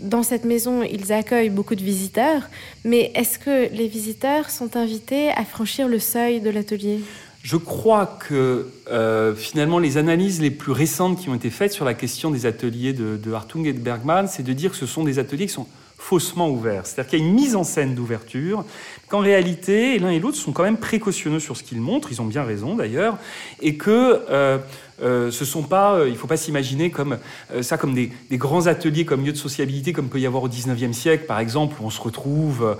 dans 0.00 0.22
cette 0.22 0.44
maison, 0.44 0.82
ils 0.82 1.12
accueillent 1.12 1.50
beaucoup 1.50 1.76
de 1.76 1.82
visiteurs, 1.82 2.42
mais 2.84 3.10
est-ce 3.14 3.38
que 3.38 3.72
les 3.72 3.88
visiteurs 3.88 4.50
sont 4.50 4.76
invités 4.76 5.30
à 5.30 5.44
franchir 5.44 5.88
le 5.88 5.98
seuil 5.98 6.40
de 6.40 6.50
l'atelier? 6.50 7.00
Je 7.46 7.56
crois 7.56 8.06
que 8.06 8.66
euh, 8.90 9.32
finalement 9.36 9.78
les 9.78 9.98
analyses 9.98 10.40
les 10.40 10.50
plus 10.50 10.72
récentes 10.72 11.20
qui 11.20 11.28
ont 11.28 11.34
été 11.36 11.50
faites 11.50 11.72
sur 11.72 11.84
la 11.84 11.94
question 11.94 12.32
des 12.32 12.44
ateliers 12.44 12.92
de, 12.92 13.32
Hartung 13.32 13.64
et 13.66 13.72
de 13.72 13.78
Bergman, 13.78 14.26
c'est 14.26 14.42
de 14.42 14.52
dire 14.52 14.72
que 14.72 14.76
ce 14.76 14.86
sont 14.86 15.04
des 15.04 15.20
ateliers 15.20 15.46
qui 15.46 15.52
sont 15.52 15.68
faussement 15.96 16.50
ouverts. 16.50 16.86
C'est-à-dire 16.86 17.08
qu'il 17.08 17.20
y 17.20 17.22
a 17.22 17.24
une 17.24 17.34
mise 17.34 17.54
en 17.54 17.62
scène 17.62 17.94
d'ouverture, 17.94 18.64
qu'en 19.08 19.20
réalité, 19.20 19.96
l'un 20.00 20.10
et 20.10 20.18
l'autre 20.18 20.36
sont 20.36 20.50
quand 20.50 20.64
même 20.64 20.76
précautionneux 20.76 21.38
sur 21.38 21.56
ce 21.56 21.62
qu'ils 21.62 21.80
montrent, 21.80 22.10
ils 22.10 22.20
ont 22.20 22.24
bien 22.26 22.42
raison 22.42 22.74
d'ailleurs, 22.74 23.16
et 23.62 23.76
que 23.76 24.22
euh, 24.28 24.58
euh, 25.00 25.30
ce 25.30 25.44
sont 25.44 25.62
pas, 25.62 26.00
il 26.04 26.14
ne 26.14 26.18
faut 26.18 26.26
pas 26.26 26.36
s'imaginer 26.36 26.90
comme 26.90 27.16
ça 27.62 27.78
comme 27.78 27.94
des, 27.94 28.10
grands 28.32 28.66
ateliers 28.66 29.04
comme 29.04 29.24
lieu 29.24 29.32
de 29.32 29.38
sociabilité 29.38 29.92
comme 29.92 30.08
peut 30.08 30.18
y 30.18 30.26
avoir 30.26 30.42
au 30.42 30.48
19e 30.48 30.92
siècle 30.92 31.26
par 31.26 31.38
exemple 31.38 31.76
où 31.80 31.86
on 31.86 31.90
se 31.90 32.00
retrouve 32.00 32.76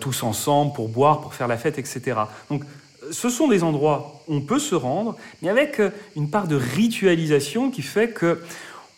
tous 0.00 0.24
ensemble 0.24 0.72
pour 0.72 0.88
boire, 0.88 1.20
pour 1.20 1.34
faire 1.34 1.46
la 1.46 1.56
fête, 1.56 1.78
etc. 1.78 2.16
Donc 2.50 2.64
ce 3.10 3.28
sont 3.28 3.48
des 3.48 3.62
endroits 3.62 4.22
où 4.28 4.34
on 4.34 4.40
peut 4.40 4.58
se 4.58 4.74
rendre, 4.74 5.16
mais 5.42 5.48
avec 5.48 5.80
une 6.16 6.30
part 6.30 6.48
de 6.48 6.56
ritualisation 6.56 7.70
qui 7.70 7.82
fait 7.82 8.10
que 8.10 8.40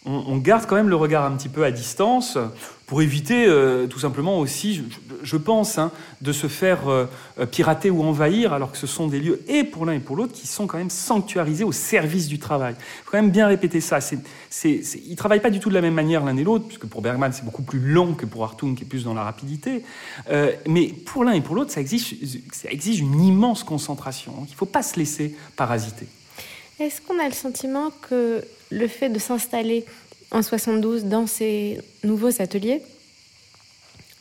on, 0.06 0.38
garde 0.38 0.64
quand 0.66 0.76
même 0.76 0.88
le 0.88 0.96
regard 0.96 1.24
un 1.24 1.36
petit 1.36 1.50
peu 1.50 1.62
à 1.62 1.70
distance 1.70 2.38
pour 2.86 3.02
éviter 3.02 3.44
euh, 3.46 3.86
tout 3.86 3.98
simplement 3.98 4.38
aussi, 4.38 4.82
je, 5.22 5.36
pense, 5.36 5.76
hein, 5.76 5.92
de 6.22 6.32
se 6.32 6.46
faire 6.46 6.88
euh, 6.88 7.06
pirater 7.50 7.90
ou 7.90 8.02
envahir, 8.02 8.54
alors 8.54 8.72
que 8.72 8.78
ce 8.78 8.86
sont 8.86 9.08
des 9.08 9.20
lieux, 9.20 9.42
et 9.46 9.62
pour 9.62 9.84
l'un 9.84 9.92
et 9.92 10.00
pour 10.00 10.16
l'autre, 10.16 10.32
qui 10.32 10.46
sont 10.46 10.66
quand 10.66 10.78
même 10.78 10.90
sanctuarisés 10.90 11.64
au 11.64 11.70
service 11.70 12.28
du 12.28 12.38
travail. 12.38 12.74
Il 12.78 13.04
faut 13.04 13.10
quand 13.10 13.20
même 13.20 13.30
bien 13.30 13.46
répéter 13.46 13.82
ça. 13.82 13.98
ils 14.64 15.10
ne 15.10 15.14
travaillent 15.16 15.42
pas 15.42 15.50
du 15.50 15.60
tout 15.60 15.68
de 15.68 15.74
la 15.74 15.82
même 15.82 15.94
manière 15.94 16.24
l'un 16.24 16.36
et 16.36 16.44
l'autre, 16.44 16.64
puisque 16.66 16.86
pour 16.86 17.02
Bergman, 17.02 17.30
c'est 17.32 17.44
beaucoup 17.44 17.62
plus 17.62 17.78
long 17.78 18.14
que 18.14 18.24
pour 18.24 18.42
Hartung, 18.42 18.74
qui 18.74 18.84
est 18.84 18.88
plus 18.88 19.04
dans 19.04 19.14
la 19.14 19.22
rapidité. 19.22 19.84
Euh, 20.30 20.52
mais 20.66 20.86
pour 20.86 21.24
l'un 21.24 21.32
et 21.32 21.42
pour 21.42 21.54
l'autre, 21.54 21.72
ça 21.72 21.82
exige, 21.82 22.16
ça 22.52 22.70
exige 22.70 23.00
une 23.00 23.20
immense 23.20 23.62
concentration. 23.64 24.32
il 24.48 24.50
ne 24.50 24.56
faut 24.56 24.66
pas 24.66 24.82
se 24.82 24.98
laisser 24.98 25.36
parasiter. 25.56 26.08
Est-ce 26.80 27.02
qu'on 27.02 27.20
a 27.20 27.28
le 27.28 27.34
sentiment 27.34 27.90
que 28.08 28.42
le 28.70 28.86
fait 28.88 29.08
de 29.08 29.18
s'installer 29.18 29.84
en 30.30 30.42
72 30.42 31.04
dans 31.04 31.26
ces 31.26 31.80
nouveaux 32.04 32.40
ateliers 32.40 32.82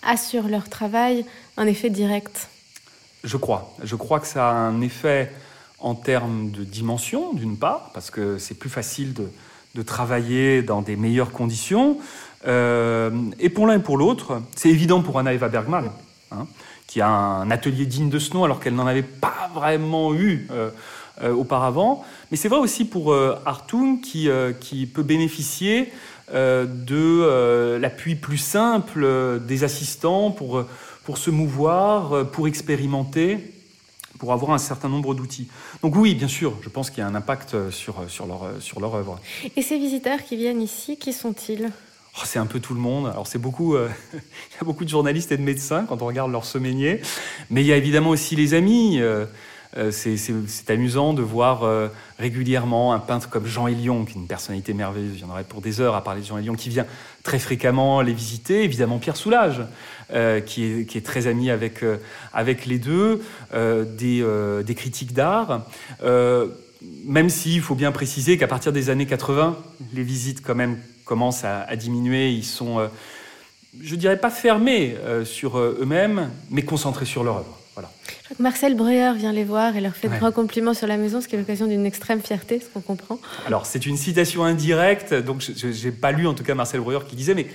a 0.01 0.18
sur 0.18 0.48
leur 0.48 0.70
travail 0.70 1.25
un 1.58 1.68
effet 1.68 1.89
direct 1.89 2.50
Je 3.24 3.38
crois. 3.38 3.75
Je 3.84 3.96
crois 3.96 4.20
que 4.20 4.27
ça 4.27 4.50
a 4.50 4.53
un 4.53 4.82
effet 4.82 5.32
en 5.79 5.96
termes 5.96 6.51
de 6.51 6.63
dimension, 6.63 7.34
d'une 7.34 7.58
part, 7.58 7.91
parce 7.94 8.12
que 8.12 8.38
c'est 8.38 8.56
plus 8.56 8.70
facile 8.70 9.13
de, 9.13 9.29
travailler 9.86 10.62
dans 10.62 10.82
des 10.82 10.98
meilleures 10.98 11.32
conditions. 11.32 12.00
Euh, 12.46 13.12
et 13.39 13.50
pour 13.50 13.65
l'un 13.65 13.75
et 13.75 13.82
pour 13.82 13.98
l'autre, 13.98 14.41
c'est 14.53 14.68
évident 14.68 15.01
pour 15.01 15.18
Anna 15.20 15.34
Eva 15.34 15.48
Bergman, 15.48 15.89
hein, 16.32 16.48
qui 16.86 17.00
a 17.00 17.08
un 17.08 17.50
atelier 17.50 17.86
digne 17.86 18.10
de 18.10 18.20
ce 18.20 18.34
nom 18.34 18.44
alors 18.44 18.60
qu'elle 18.60 18.75
n'en 18.75 18.88
avait 18.88 19.03
pas 19.03 19.50
vraiment 19.53 20.13
eu. 20.13 20.48
Euh, 20.51 20.70
euh, 21.22 21.34
auparavant. 21.34 22.06
Mais 22.32 22.38
c'est 22.38 22.48
vrai 22.48 22.60
aussi 22.60 22.86
pour 22.86 23.12
euh, 23.12 23.38
Hartung 23.46 24.00
qui, 24.00 24.30
euh, 24.30 24.54
qui 24.54 24.86
peut 24.86 25.04
bénéficier 25.04 25.92
de 26.32 27.78
l'appui 27.82 28.13
plus 28.13 28.38
simple 28.38 29.39
des 29.48 29.63
assistants 29.63 30.30
pour, 30.30 30.63
pour 31.04 31.18
se 31.18 31.32
mouvoir, 31.32 32.28
pour 32.28 32.48
expérimenter 32.48 33.51
pour 34.20 34.32
avoir 34.34 34.51
un 34.51 34.60
certain 34.60 34.89
nombre 34.89 35.16
d'outils. 35.16 35.48
Donc 35.82 35.96
oui, 35.96 36.13
bien 36.13 36.28
sûr, 36.28 36.54
je 36.62 36.70
pense 36.70 36.92
qu'il 36.92 37.00
y 37.00 37.01
a 37.01 37.08
un 37.08 37.16
impact 37.16 37.72
sur, 37.72 38.04
sur, 38.10 38.28
leur, 38.28 38.51
sur 38.60 38.80
leur 38.80 38.94
œuvre. 38.94 39.20
Et 39.56 39.63
ces 39.63 39.80
visiteurs 39.80 40.24
qui 40.24 40.36
viennent 40.36 40.62
ici, 40.62 40.98
qui 40.98 41.13
sont-ils? 41.13 41.72
Oh, 42.16 42.22
c'est 42.25 42.39
un 42.39 42.46
peu 42.46 42.60
tout 42.60 42.74
le 42.74 42.80
monde. 42.80 43.08
Alors 43.08 43.28
c'est 43.28 43.39
beaucoup, 43.39 43.75
il 43.78 43.82
y 43.82 44.62
a 44.62 44.66
beaucoup 44.66 44.84
de 44.84 44.89
journalistes 44.89 45.32
et 45.32 45.38
de 45.38 45.42
médecins 45.42 45.86
quand 45.88 46.01
on 46.01 46.06
regarde 46.06 46.32
leur 46.32 46.46
semainier, 46.46 47.01
mais 47.50 47.62
il 47.62 47.68
y 47.68 47.74
a 47.74 47.78
évidemment 47.78 48.10
aussi 48.10 48.36
les 48.36 48.54
amis. 48.54 49.00
Euh, 49.00 49.25
c'est 49.92 50.70
amusant 50.70 51.14
de 51.14 51.22
voir 51.22 51.64
euh, 51.64 51.90
régulièrement 52.18 52.94
un 52.94 53.00
peintre 53.00 53.30
comme 53.30 53.46
Jean 53.46 53.68
Hélion, 53.68 54.04
qui 54.06 54.14
est 54.14 54.22
une 54.22 54.28
personnalité 54.28 54.74
merveilleuse, 54.74 55.14
il 55.16 55.22
y 55.22 55.24
en 55.24 55.30
aurait 55.30 55.44
pour 55.44 55.62
des 55.62 55.80
heures 55.80 55.96
à 55.96 56.04
parler 56.04 56.22
de 56.22 56.26
Jean 56.26 56.38
Hélion, 56.38 56.56
qui 56.56 56.70
vient 56.70 56.88
très 57.24 57.38
fréquemment 57.38 58.02
les 58.02 58.14
visiter. 58.14 58.64
Évidemment 58.64 58.98
Pierre 58.98 59.16
Soulages, 59.16 59.62
euh, 60.12 60.42
qui, 60.42 60.64
est, 60.64 61.06
très 61.06 61.28
ami 61.28 61.52
avec, 61.52 61.84
avec 62.34 62.66
les 62.66 62.80
deux, 62.80 63.22
des, 63.54 64.76
critiques 64.76 65.14
d'art. 65.14 65.68
même 67.06 67.30
s'il 67.30 67.62
faut 67.62 67.76
bien 67.76 67.92
préciser 67.92 68.38
qu'à 68.38 68.48
partir 68.48 68.72
des 68.72 68.90
années 68.90 69.06
80, 69.06 69.58
les 69.94 70.04
visites 70.04 70.42
quand 70.42 70.56
même 70.56 70.78
commencent 71.06 71.44
à, 71.44 71.62
à 71.62 71.76
diminuer. 71.76 72.32
Ils 72.32 72.46
sont, 72.46 72.90
je 73.80 73.96
dirais 73.96 74.18
pas 74.18 74.32
fermés 74.32 74.96
sur 75.26 75.60
eux-mêmes, 75.60 76.32
mais 76.50 76.64
concentrés 76.64 77.06
sur 77.06 77.24
leur 77.24 77.38
œuvre. 77.38 77.59
Marcel 78.40 78.76
Breuer 78.76 79.14
vient 79.16 79.32
les 79.32 79.44
voir 79.44 79.76
et 79.76 79.82
leur 79.82 79.96
fait 79.96 80.08
de 80.08 80.18
grands 80.18 80.32
compliments 80.32 80.74
sur 80.74 80.88
la 80.88 80.98
maison, 80.98 81.22
ce 81.22 81.28
qui 81.28 81.36
est 81.36 81.40
l'occasion 81.40 81.68
d'une 81.68 81.86
extrême 81.86 82.22
fierté, 82.22 82.60
ce 82.60 82.68
qu'on 82.68 82.82
comprend. 82.82 83.20
Alors, 83.48 83.66
c'est 83.66 83.86
une 83.86 83.98
citation 83.98 84.44
indirecte, 84.44 85.14
donc 85.14 85.42
je 85.42 85.68
n'ai 85.68 85.92
pas 85.92 86.12
lu 86.12 86.28
en 86.28 86.34
tout 86.34 86.44
cas 86.44 86.56
Marcel 86.56 86.82
Breuer 86.82 87.00
qui 87.08 87.16
disait, 87.16 87.34
mais 87.34 87.48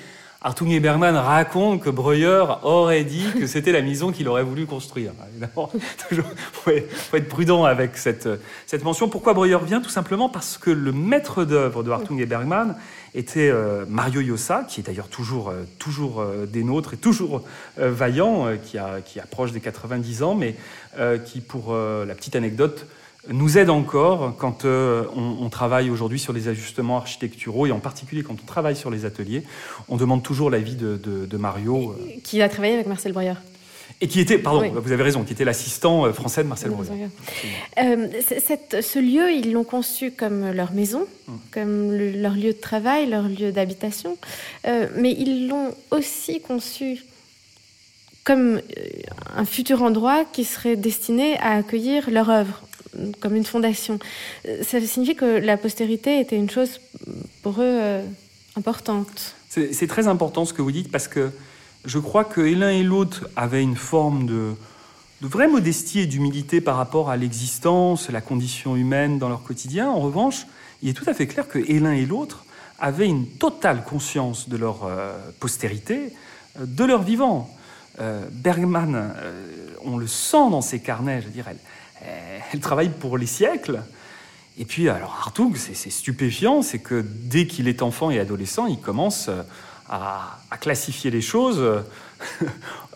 Hartung 0.45 0.71
et 0.73 0.78
Bergman 0.78 1.16
racontent 1.16 1.78
que 1.78 1.88
Breuer 1.88 2.45
aurait 2.64 3.04
dit 3.04 3.25
que 3.33 3.47
c'était 3.47 3.73
la 3.73 3.81
maison 3.81 4.12
qu'il 4.12 4.28
aurait 4.28 4.43
voulu 4.43 4.66
construire. 4.66 5.12
Évidemment, 5.31 5.71
il 6.11 6.23
faut 6.93 7.16
être 7.16 7.28
prudent 7.28 7.64
avec 7.64 7.97
cette, 7.97 8.28
cette 8.66 8.85
mention. 8.85 9.09
Pourquoi 9.09 9.33
Breuer 9.33 9.59
vient? 9.64 9.81
Tout 9.81 9.88
simplement 9.88 10.28
parce 10.28 10.59
que 10.59 10.71
le 10.71 10.93
maître 10.93 11.45
d'œuvre 11.45 11.83
de 11.83 11.90
Hartung 11.90 12.21
et 12.21 12.26
Bergman 12.26 12.76
était 13.14 13.49
euh, 13.49 13.85
Mario 13.88 14.21
Llosa, 14.21 14.64
qui 14.68 14.80
est 14.80 14.83
d'ailleurs 14.83 15.09
toujours, 15.09 15.49
euh, 15.49 15.62
toujours 15.78 16.21
euh, 16.21 16.47
des 16.47 16.64
nôtres 16.64 16.94
et 16.94 16.97
toujours 16.97 17.42
vaillant, 17.76 18.56
qui, 18.62 18.78
qui 19.04 19.21
approche 19.21 19.52
des 19.52 19.61
90 19.61 20.23
ans, 20.23 20.35
mais 20.35 20.56
qui, 21.25 21.40
pour 21.40 21.75
la 21.75 22.14
petite 22.14 22.37
anecdote, 22.37 22.87
nous 23.28 23.59
aide 23.59 23.71
encore 23.71 24.37
quand 24.37 24.64
on, 24.64 25.49
travaille 25.50 25.90
aujourd'hui 25.90 26.18
sur 26.18 26.33
les 26.33 26.49
ajustements 26.49 26.97
architecturaux 26.97 27.66
et 27.66 27.73
en 27.73 27.80
particulier 27.80 28.23
quand 28.23 28.35
on 28.35 28.47
travaille 28.47 28.76
sur 28.76 28.90
les 28.90 29.04
ateliers. 29.04 29.42
On 29.88 29.97
demande 29.97 30.23
toujours 30.23 30.50
l'avis 30.50 30.76
de, 30.76 30.97
de, 30.97 31.37
Mario. 31.37 31.92
Euh. 31.92 32.21
Qui 32.23 32.42
a 32.42 32.49
travaillé 32.49 32.75
avec 32.75 32.87
Marcel 32.87 33.12
Breuer. 33.12 33.35
Et 34.00 34.08
qui 34.08 34.20
était, 34.20 34.38
pardon, 34.38 34.68
vous 34.70 34.92
avez 34.92 35.02
raison, 35.02 35.22
qui 35.22 35.32
était 35.32 35.44
l'assistant 35.44 36.04
euh, 36.04 36.12
français 36.12 36.42
de 36.42 36.48
Marcel 36.48 36.70
Breuer. 36.70 37.08
ce 37.76 38.98
lieu, 38.98 39.32
ils 39.32 39.52
l'ont 39.52 39.64
conçu 39.64 40.10
comme 40.10 40.50
leur 40.50 40.72
maison, 40.72 41.06
hum. 41.28 41.38
comme 41.50 41.92
leur 41.92 42.34
lieu 42.34 42.52
de 42.52 42.60
travail, 42.60 43.08
leur 43.08 43.28
lieu 43.28 43.52
d'habitation, 43.52 44.16
mais 44.64 45.12
ils 45.12 45.48
l'ont 45.48 45.74
aussi 45.90 46.40
conçu 46.40 47.04
comme 48.24 48.60
un 49.36 49.44
futur 49.44 49.82
endroit 49.82 50.24
qui 50.24 50.44
serait 50.44 50.76
destiné 50.76 51.36
à 51.38 51.52
accueillir 51.56 52.10
leur 52.10 52.30
œuvre 52.30 52.62
comme 53.20 53.36
une 53.36 53.44
fondation. 53.44 53.98
Ça 54.62 54.80
signifie 54.80 55.14
que 55.14 55.24
la 55.24 55.56
postérité 55.56 56.20
était 56.20 56.36
une 56.36 56.50
chose 56.50 56.80
pour 57.42 57.60
eux 57.60 57.78
euh, 57.80 58.02
importante. 58.56 59.34
C'est 59.48 59.86
très 59.86 60.08
important 60.08 60.44
ce 60.44 60.52
que 60.52 60.62
vous 60.62 60.72
dites 60.72 60.90
parce 60.90 61.06
que 61.06 61.30
je 61.84 61.98
crois 61.98 62.24
que 62.24 62.40
l'un 62.40 62.70
et 62.70 62.82
l'autre 62.82 63.28
avaient 63.36 63.62
une 63.62 63.76
forme 63.76 64.26
de, 64.26 64.54
vraie 65.20 65.48
modestie 65.48 66.00
et 66.00 66.06
d'humilité 66.06 66.60
par 66.60 66.76
rapport 66.76 67.10
à 67.10 67.16
l'existence, 67.16 68.10
la 68.10 68.20
condition 68.20 68.76
humaine 68.76 69.18
dans 69.18 69.28
leur 69.28 69.42
quotidien. 69.42 69.88
En 69.88 70.00
revanche, 70.00 70.46
il 70.82 70.90
est 70.90 70.92
tout 70.92 71.08
à 71.08 71.14
fait 71.14 71.26
clair 71.26 71.48
que 71.48 71.58
l'un 71.58 71.92
et 71.92 72.04
l'autre 72.04 72.44
avaient 72.78 73.06
une 73.06 73.26
totale 73.26 73.84
conscience 73.84 74.48
de 74.48 74.56
leur 74.56 74.84
euh, 74.84 75.16
postérité, 75.40 76.12
euh, 76.58 76.66
de 76.66 76.84
leur 76.84 77.02
vivant. 77.02 77.50
Bergman, 78.32 79.14
on 79.84 79.96
le 79.98 80.08
sent 80.08 80.50
dans 80.50 80.62
ses 80.62 80.80
carnets, 80.80 81.22
je 81.22 81.28
dirais, 81.28 81.54
euh, 82.04 82.38
elle 82.52 82.60
travaille 82.60 82.90
pour 82.90 83.18
les 83.18 83.26
siècles. 83.26 83.82
Et 84.58 84.64
puis, 84.64 84.88
alors 84.88 85.16
Hartung, 85.20 85.56
c'est 85.56 85.90
stupéfiant, 85.90 86.62
c'est 86.62 86.78
que 86.78 87.04
dès 87.04 87.46
qu'il 87.46 87.66
est 87.66 87.82
enfant 87.82 88.10
et 88.10 88.20
adolescent, 88.20 88.66
il 88.66 88.78
commence 88.78 89.28
euh, 89.90 89.94
à, 90.50 90.56
classifier 90.58 91.10
les 91.10 91.20
choses, 91.20 91.58
euh, 91.58 91.80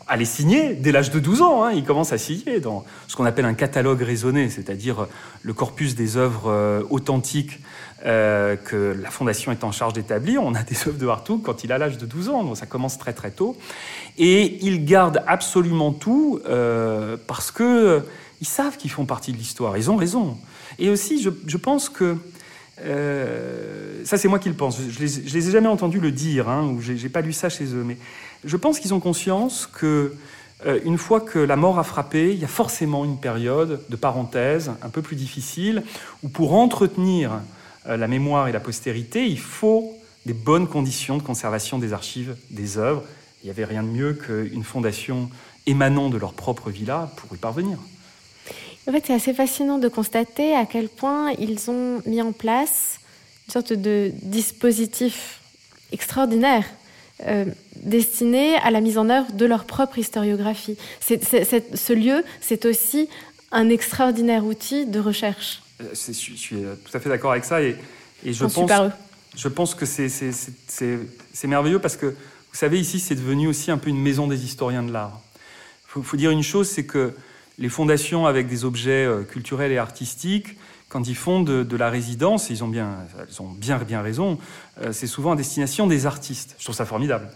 à 0.09 0.16
les 0.16 0.25
signer 0.25 0.75
dès 0.75 0.92
l'âge 0.92 1.11
de 1.11 1.18
12 1.21 1.42
ans. 1.42 1.64
Hein. 1.64 1.73
il 1.73 1.85
commence 1.85 2.12
à 2.12 2.18
signer 2.18 2.61
dans 2.61 2.85
ce 3.07 3.16
qu'on 3.16 3.25
appelle 3.25 3.45
un 3.45 3.54
catalogue 3.54 4.00
raisonné, 4.00 4.49
c'est-à-dire 4.49 5.07
le 5.42 5.52
corpus 5.52 5.95
des 5.95 6.16
œuvres 6.16 6.87
authentiques 6.88 7.61
que 8.04 8.97
la 8.99 9.11
Fondation 9.11 9.52
est 9.52 9.64
en 9.64 9.73
charge 9.73 9.92
d'établir. 9.92 10.42
On 10.42 10.54
a 10.54 10.62
des 10.64 10.76
œuvres 10.88 10.99
de 10.99 11.07
Hartung 11.07 11.42
quand 11.42 11.62
il 11.62 11.73
a 11.73 11.78
l'âge 11.78 11.99
de 11.99 12.07
12 12.07 12.30
ans, 12.30 12.45
donc 12.45 12.57
ça 12.57 12.64
commence 12.64 12.97
très 12.97 13.12
très 13.12 13.30
tôt. 13.30 13.57
Et 14.16 14.64
il 14.64 14.87
garde 14.87 15.23
absolument 15.26 15.92
tout 15.92 16.40
parce 17.26 17.50
que 17.50 18.02
ils 18.40 18.47
savent 18.47 18.76
qu'ils 18.76 18.90
font 18.90 19.04
partie 19.04 19.33
de 19.33 19.37
l'histoire. 19.37 19.76
Ils 19.76 19.90
ont 19.90 19.97
raison. 19.97 20.38
Et 20.78 20.90
aussi, 20.90 21.21
je, 21.21 21.57
pense 21.57 21.88
que 21.88 22.16
euh, 22.85 24.05
ça, 24.05 24.17
c'est 24.17 24.29
moi 24.29 24.39
qui 24.39 24.49
le 24.49 24.55
pense. 24.55 24.79
Je 24.81 24.99
les, 24.99 25.31
les 25.33 25.49
ai 25.49 25.53
jamais 25.53 25.69
entendus 25.69 26.01
le 26.01 26.13
dire, 26.13 26.49
hein, 26.49 26.65
ou 26.65 26.81
j'ai 26.81 27.09
pas 27.09 27.21
lu 27.21 27.33
ça 27.33 27.49
chez 27.49 27.65
eux, 27.75 27.85
mais 27.85 27.97
je 28.45 28.57
pense 28.57 28.81
qu'ils 28.81 28.95
ont 28.95 29.01
conscience 29.01 29.67
que 29.67 30.15
euh, 30.67 30.81
une 30.85 30.99
fois 30.99 31.21
que 31.21 31.39
la 31.39 31.57
mort 31.57 31.79
a 31.79 31.85
frappé, 31.85 32.33
il 32.33 32.39
y 32.39 32.45
a 32.45 32.49
forcément 32.49 33.05
une 33.05 33.19
période 33.19 33.81
de 33.89 33.97
parenthèse 33.97 34.73
un 34.83 34.89
peu 34.89 35.03
plus 35.03 35.17
difficile, 35.17 35.83
où 36.23 36.29
pour 36.29 36.55
entretenir 36.55 37.41
euh, 37.87 37.97
la 37.97 38.09
mémoire 38.09 38.49
et 38.49 38.53
la 38.53 38.61
postérité, 38.61 39.27
il 39.27 39.39
faut 39.39 39.93
des 40.27 40.35
bonnes 40.35 40.67
conditions 40.67 41.17
de 41.17 41.23
conservation 41.23 41.79
des 41.79 41.93
archives, 41.93 42.37
des 42.51 42.77
œuvres. 42.77 43.05
Il 43.43 43.47
n'y 43.47 43.51
avait 43.51 43.65
rien 43.65 43.83
de 43.83 43.89
mieux 43.89 44.15
qu'une 44.15 44.65
fondation 44.65 45.31
émanant 45.67 46.09
de 46.09 46.19
leur 46.19 46.33
propre 46.33 46.71
villa 46.71 47.11
pour 47.17 47.35
y 47.35 47.39
parvenir. 47.39 47.79
En 48.88 48.92
fait, 48.92 49.04
c'est 49.07 49.14
assez 49.14 49.35
fascinant 49.35 49.78
de 49.78 49.88
constater 49.88 50.57
à 50.57 50.64
quel 50.64 50.88
point 50.88 51.33
ils 51.38 51.71
ont 51.71 52.00
mis 52.07 52.23
en 52.23 52.33
place 52.33 53.00
une 53.47 53.52
sorte 53.52 53.75
de 53.75 54.11
dispositif 54.23 55.40
extraordinaire 55.92 56.64
euh, 57.26 57.45
destiné 57.83 58.57
à 58.57 58.71
la 58.71 58.80
mise 58.80 58.97
en 58.97 59.11
œuvre 59.11 59.30
de 59.33 59.45
leur 59.45 59.64
propre 59.66 59.99
historiographie. 59.99 60.78
ce 61.00 61.92
lieu, 61.92 62.25
c'est 62.40 62.64
aussi 62.64 63.11
un 63.52 63.68
extraordinaire 63.68 64.47
outil 64.47 64.87
de 64.87 65.00
recherche. 65.00 65.62
Euh, 65.83 65.85
je 65.92 66.12
suis 66.12 66.64
euh, 66.64 66.75
tout 66.83 66.97
à 66.97 67.00
fait 67.00 67.11
d'accord 67.11 67.33
avec 67.33 67.45
ça 67.45 67.61
et, 67.61 67.76
je, 68.25 68.47
pense, 68.47 68.71
je 69.37 69.49
pense 69.49 69.75
que 69.75 69.85
c'est 69.85 71.47
merveilleux 71.47 71.78
parce 71.78 71.97
que, 71.99 72.07
vous 72.07 72.57
savez, 72.57 72.80
ici, 72.80 73.00
c'est 73.00 73.16
devenu 73.16 73.49
aussi 73.49 73.71
un 73.71 73.78
peu 73.78 73.90
une 73.90 74.00
maison 74.00 74.26
des 74.26 74.45
historiens 74.45 74.83
de 74.83 74.92
l'art. 74.92 75.21
Il 75.87 75.90
faut, 75.90 76.02
faut, 76.02 76.16
dire 76.16 76.30
une 76.30 76.42
chose, 76.42 76.68
c'est 76.71 76.87
que 76.87 77.14
les 77.59 77.69
fondations 77.69 78.27
avec 78.27 78.49
des 78.49 78.65
objets 78.65 79.09
culturels 79.29 79.73
et 79.73 79.79
artistiques, 79.79 80.57
quand 80.88 81.07
ils 81.07 81.17
font 81.17 81.43
de, 81.43 81.77
la 81.77 81.91
résidence, 81.91 82.50
ils 82.50 82.65
ont 82.65 82.69
bien, 82.69 82.91
ils 83.29 83.43
ont 83.43 83.50
bien, 83.50 83.79
bien 83.79 84.00
raison, 84.00 84.38
c'est 84.93 85.07
souvent 85.07 85.33
à 85.33 85.37
destination 85.37 85.87
des 85.87 86.07
artistes. 86.07 86.55
Je 86.59 86.65
trouve 86.65 86.77
ça 86.77 86.87
formidable. 86.87 87.29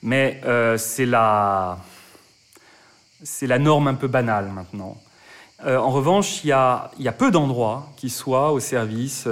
Mais 0.00 0.40
c'est 0.78 1.06
la, 1.06 1.78
la 3.42 3.58
norme 3.58 3.88
un 3.88 3.94
peu 3.94 4.08
banale 4.08 4.50
maintenant. 4.54 4.96
en 5.66 5.90
revanche, 5.90 6.44
il 6.44 6.48
y 6.48 6.52
a, 6.52 6.90
y 6.98 7.08
a, 7.08 7.12
peu 7.12 7.30
d'endroits 7.30 7.92
qui 7.96 8.08
soient 8.10 8.52
au 8.52 8.60
service 8.60 9.26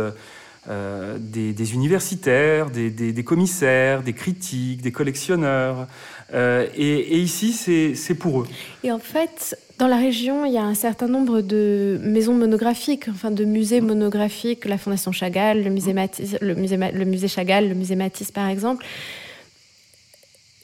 euh, 0.68 1.18
des, 1.18 1.74
universitaires, 1.74 2.70
des, 2.70 3.24
commissaires, 3.24 4.04
des 4.04 4.12
critiques, 4.12 4.80
des 4.80 4.92
collectionneurs. 4.92 5.88
Euh, 6.34 6.68
et, 6.76 7.18
ici, 7.18 7.52
c'est 7.96 8.14
pour 8.14 8.42
eux. 8.42 8.46
Et 8.84 8.92
en 8.92 9.00
fait, 9.00 9.58
dans 9.82 9.88
la 9.88 9.96
région, 9.96 10.44
il 10.44 10.52
y 10.52 10.58
a 10.58 10.62
un 10.62 10.76
certain 10.76 11.08
nombre 11.08 11.40
de 11.40 11.98
maisons 12.04 12.34
monographiques, 12.34 13.06
enfin 13.08 13.32
de 13.32 13.44
musées 13.44 13.80
monographiques, 13.80 14.64
la 14.64 14.78
Fondation 14.78 15.10
Chagall, 15.10 15.64
le 15.64 15.70
musée, 15.70 15.92
Matisse, 15.92 16.36
le 16.40 16.54
musée, 16.54 16.76
le 16.76 17.04
musée 17.04 17.26
Chagall, 17.26 17.68
le 17.68 17.74
musée 17.74 17.96
Matisse 17.96 18.30
par 18.30 18.46
exemple. 18.46 18.84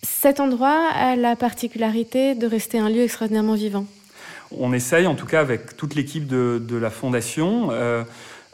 Cet 0.04 0.38
endroit 0.38 0.88
a 0.94 1.16
la 1.16 1.34
particularité 1.34 2.36
de 2.36 2.46
rester 2.46 2.78
un 2.78 2.88
lieu 2.88 3.02
extraordinairement 3.02 3.54
vivant. 3.54 3.86
On 4.56 4.72
essaye, 4.72 5.08
en 5.08 5.16
tout 5.16 5.26
cas 5.26 5.40
avec 5.40 5.76
toute 5.76 5.96
l'équipe 5.96 6.28
de, 6.28 6.76
la 6.76 6.90
Fondation, 6.90 7.70
euh, 7.72 8.04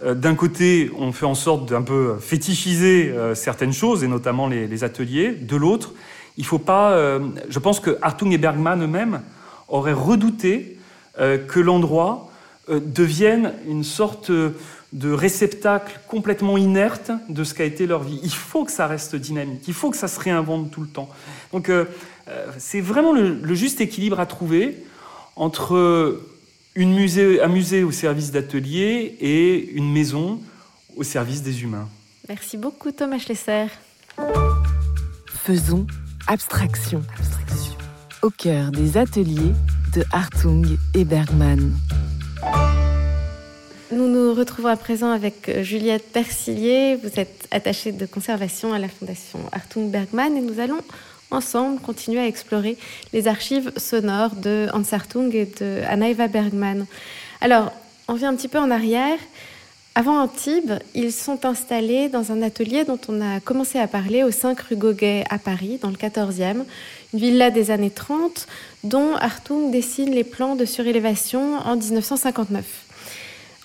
euh, 0.03 0.15
d'un 0.15 0.35
côté, 0.35 0.91
on 0.99 1.13
fait 1.13 1.27
en 1.27 1.35
sorte 1.35 1.69
d'un 1.69 1.83
peu 1.83 2.17
fétichiser 2.19 3.11
euh, 3.11 3.35
certaines 3.35 3.75
choses, 3.75 4.03
et 4.03 4.09
notamment 4.09 4.49
les, 4.49 4.83
ateliers. 4.83 5.33
De 5.33 5.57
l'autre, 5.57 5.93
il 6.39 6.47
faut 6.47 6.59
pas. 6.59 6.93
Euh, 6.93 7.21
je 7.51 7.59
pense 7.59 7.81
que 7.81 7.99
Hartung 8.01 8.33
et 8.33 8.39
Bergman 8.39 8.83
eux-mêmes 8.83 9.21
auraient 9.69 9.93
redouté 9.93 10.79
que 11.17 11.61
l'endroit 11.61 12.31
devienne 12.69 13.53
une 13.69 13.85
sorte 13.85 14.31
de 14.31 15.11
réceptacle 15.11 16.01
complètement 16.09 16.57
inerte 16.57 17.11
de 17.29 17.45
ce 17.45 17.55
qu'a 17.55 17.65
été 17.65 17.87
leur 17.87 18.03
vie. 18.03 18.19
Il 18.23 18.33
faut 18.33 18.65
que 18.65 18.73
ça 18.73 18.87
reste 18.87 19.17
dynamique, 19.17 19.63
il 19.69 19.75
faut 19.75 19.91
que 19.91 19.97
ça 19.97 20.09
se 20.09 20.19
réinvente 20.19 20.71
tout 20.71 20.81
le 20.81 20.89
temps. 20.89 21.09
Donc 21.53 21.71
c'est 22.59 22.81
vraiment 22.81 23.13
le, 23.13 23.55
juste 23.55 23.81
équilibre 23.81 24.21
à 24.21 24.27
trouver 24.27 24.85
entre 25.37 26.21
musée, 26.77 27.41
un 27.43 27.49
musée 27.49 27.85
au 27.85 27.93
service 27.93 28.33
d'ateliers 28.33 29.17
et 29.21 29.71
une 29.73 29.93
maison 29.93 30.41
au 30.97 31.03
service 31.03 31.43
des 31.43 31.63
humains. 31.63 31.89
Merci 32.29 32.57
beaucoup 32.57 32.91
Thomas 32.91 33.19
Schlesser. 33.19 33.67
Faisons 35.27 35.87
abstraction. 36.27 37.03
Au 38.25 38.31
cœur 38.31 38.71
des 38.71 38.97
ateliers 38.97 39.53
de 39.95 40.03
Hartung 40.11 40.65
et 40.95 41.05
Bergman. 41.05 41.73
Nous 43.93 44.09
nous 44.09 44.33
retrouvons 44.33 44.69
à 44.69 44.77
présent 44.77 45.11
avec 45.11 45.61
Juliette 45.61 46.11
Persilier. 46.11 46.97
Vous 46.97 47.21
êtes 47.21 47.47
attachée 47.51 47.93
de 47.93 48.07
conservation 48.07 48.73
à 48.73 48.79
la 48.79 48.89
Fondation 48.89 49.41
Hartung 49.53 49.91
Bergman 49.91 50.39
et 50.39 50.41
nous 50.41 50.59
allons 50.59 50.81
ensemble 51.31 51.79
continuer 51.83 52.21
à 52.21 52.27
explorer 52.27 52.79
les 53.13 53.29
archives 53.29 53.71
sonores 53.77 54.37
de 54.37 54.69
Hans 54.73 54.91
Hartung 54.91 55.31
et 55.35 55.45
de 55.61 55.83
Anna 55.87 56.15
Bergman. 56.27 56.87
Alors, 57.43 57.73
on 58.09 58.15
vient 58.15 58.31
un 58.31 58.37
petit 58.37 58.49
peu 58.49 58.59
en 58.59 58.71
arrière. 58.71 59.19
Avant 59.97 60.21
Antibes, 60.21 60.73
ils 60.97 61.13
sont 61.13 61.47
installés 61.47 62.09
dans 62.09 62.33
un 62.33 62.43
atelier 62.43 62.83
dont 62.85 62.99
on 63.07 63.21
a 63.21 63.39
commencé 63.39 63.79
à 63.79 63.87
parler 63.87 64.25
au 64.25 64.33
5 64.33 64.59
rue 64.59 64.75
Goguet 64.75 65.23
à 65.31 65.39
Paris, 65.39 65.79
dans 65.81 65.91
le 65.91 65.95
14e, 65.95 66.65
une 67.13 67.21
villa 67.21 67.53
des 67.53 67.71
années 67.71 67.93
30 67.93 68.49
dont 68.83 69.15
Hartung 69.15 69.71
dessine 69.71 70.11
les 70.11 70.25
plans 70.25 70.57
de 70.57 70.65
surélévation 70.65 71.59
en 71.59 71.77
1959. 71.77 72.65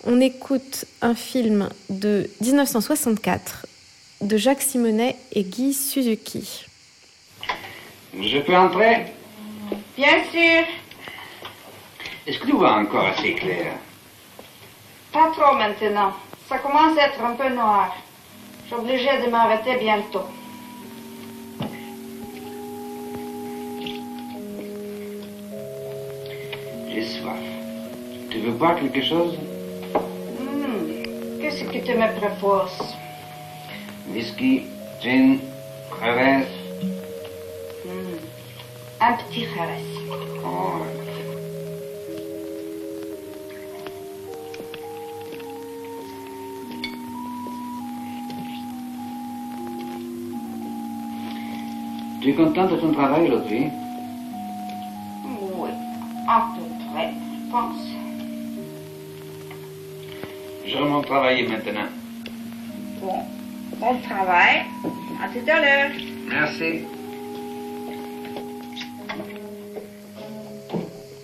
On 0.06 0.22
écoute 0.22 0.86
un 1.02 1.16
film 1.16 1.68
de 1.90 2.30
1964 2.42 3.66
de 4.22 4.38
Jacques 4.38 4.62
Simonet 4.62 5.16
et 5.34 5.42
Guy 5.42 5.74
Suzuki. 5.74 6.68
Je 8.14 8.38
peux 8.38 8.56
entrer? 8.56 9.08
Bien 9.98 10.24
sûr. 10.32 10.64
Est-ce 12.28 12.38
que 12.38 12.46
tu 12.46 12.52
vois 12.52 12.76
encore 12.76 13.08
assez 13.08 13.34
clair? 13.34 13.74
Pas 15.12 15.32
trop 15.36 15.56
maintenant. 15.56 16.14
Ça 16.48 16.58
commence 16.60 16.98
à 16.98 17.08
être 17.08 17.24
un 17.24 17.34
peu 17.34 17.50
noir. 17.50 17.96
Je 18.64 18.68
suis 18.68 18.76
obligée 18.76 19.26
de 19.26 19.30
m'arrêter 19.30 19.76
bientôt. 19.78 20.26
J'ai 26.90 27.04
soif. 27.04 27.38
Tu 28.30 28.40
veux 28.40 28.52
boire 28.52 28.76
quelque 28.80 29.02
chose? 29.02 29.38
Hmm. 30.40 31.42
Qu'est-ce 31.42 31.64
que 31.64 31.80
tu 31.86 31.94
me 31.94 32.20
proposes 32.20 32.96
Whisky, 34.08 34.66
gin, 35.02 35.40
crevettes 35.92 36.60
un 39.02 39.14
petit 39.14 39.48
caresse. 39.56 41.09
Tu 52.22 52.32
es 52.32 52.34
contente 52.34 52.72
de 52.72 52.76
ton 52.76 52.92
travail 52.92 53.28
aujourd'hui 53.28 53.68
Oui, 55.26 55.70
à 56.28 56.48
peu 56.54 56.64
près, 56.92 57.12
je 57.14 57.52
pense. 57.52 57.78
Je 60.66 60.78
remonte 60.78 61.06
travailler 61.06 61.48
maintenant. 61.48 61.88
Bon, 63.02 63.20
bon 63.78 64.00
travail. 64.02 64.66
À 65.24 65.30
tout 65.30 65.50
à 65.50 65.62
l'heure. 65.62 65.92
Merci. 66.30 66.82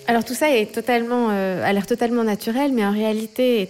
Alors 0.07 0.23
tout 0.23 0.33
ça 0.33 0.49
est 0.55 0.73
totalement, 0.73 1.27
euh, 1.31 1.63
a 1.65 1.73
l'air 1.73 1.87
totalement 1.87 2.23
naturel, 2.23 2.71
mais 2.73 2.85
en 2.85 2.91
réalité, 2.91 3.69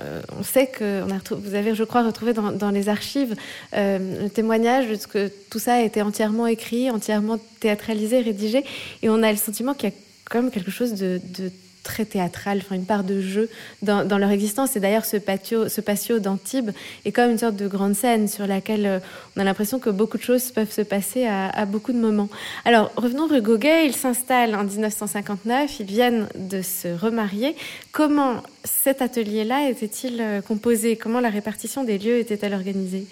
euh, 0.00 0.20
on 0.38 0.42
sait 0.42 0.66
que 0.66 1.02
vous 1.34 1.54
avez, 1.54 1.74
je 1.74 1.84
crois, 1.84 2.02
retrouvé 2.02 2.32
dans, 2.32 2.70
les 2.70 2.88
archives 2.88 3.34
euh, 3.74 4.24
le 4.24 4.30
témoignage 4.30 4.88
de 4.88 4.94
ce 4.94 5.06
que 5.06 5.32
tout 5.50 5.58
ça 5.58 5.74
a 5.74 5.80
été 5.80 6.02
entièrement 6.02 6.46
écrit, 6.46 6.90
entièrement 6.90 7.38
théâtralisé, 7.60 8.20
rédigé, 8.20 8.64
et 9.02 9.08
on 9.08 9.22
a 9.22 9.30
le 9.30 9.38
sentiment 9.38 9.74
qu'il 9.74 9.88
y 9.88 9.92
a 9.92 9.96
quand 10.28 10.42
même 10.42 10.50
quelque 10.50 10.70
chose 10.70 10.92
de 10.94 11.20
très 11.86 12.04
théâtrale, 12.04 12.58
enfin 12.58 12.74
une 12.74 12.84
part 12.84 13.04
de 13.04 13.20
jeu 13.20 13.48
dans, 13.80 14.18
leur 14.18 14.30
existence. 14.30 14.74
Et 14.76 14.80
d'ailleurs, 14.80 15.04
ce 15.04 15.16
patio, 15.16 15.68
ce 15.68 15.80
patio 15.80 16.18
d'Antibes 16.18 16.72
est 17.04 17.12
comme 17.12 17.30
une 17.30 17.38
sorte 17.38 17.54
de 17.54 17.68
grande 17.68 17.94
scène 17.94 18.26
sur 18.26 18.46
laquelle 18.46 18.86
euh, 18.86 18.98
on 19.36 19.40
a 19.40 19.44
l'impression 19.44 19.78
que 19.78 19.88
beaucoup 19.88 20.18
de 20.18 20.22
choses 20.22 20.50
peuvent 20.50 20.72
se 20.72 20.82
passer 20.82 21.26
à, 21.26 21.64
beaucoup 21.64 21.92
de 21.92 21.98
moments. 21.98 22.28
Alors, 22.64 22.90
revenons 22.96 23.28
rue 23.28 23.40
Goguet. 23.40 23.86
Ils 23.86 23.94
s'installent 23.94 24.56
en 24.56 24.64
1959. 24.64 25.80
Ils 25.80 25.86
viennent 25.86 26.26
de 26.34 26.60
se 26.60 26.88
remarier. 26.88 27.54
Comment 27.92 28.42
cet 28.64 29.00
atelier-là 29.00 29.70
était-il 29.70 30.20
euh, 30.20 30.40
composé? 30.40 30.96
Comment 30.96 31.20
la 31.20 31.30
répartition 31.30 31.84
des 31.84 31.98
lieux 31.98 32.18
était-elle 32.18 32.54
organisée? 32.54 33.06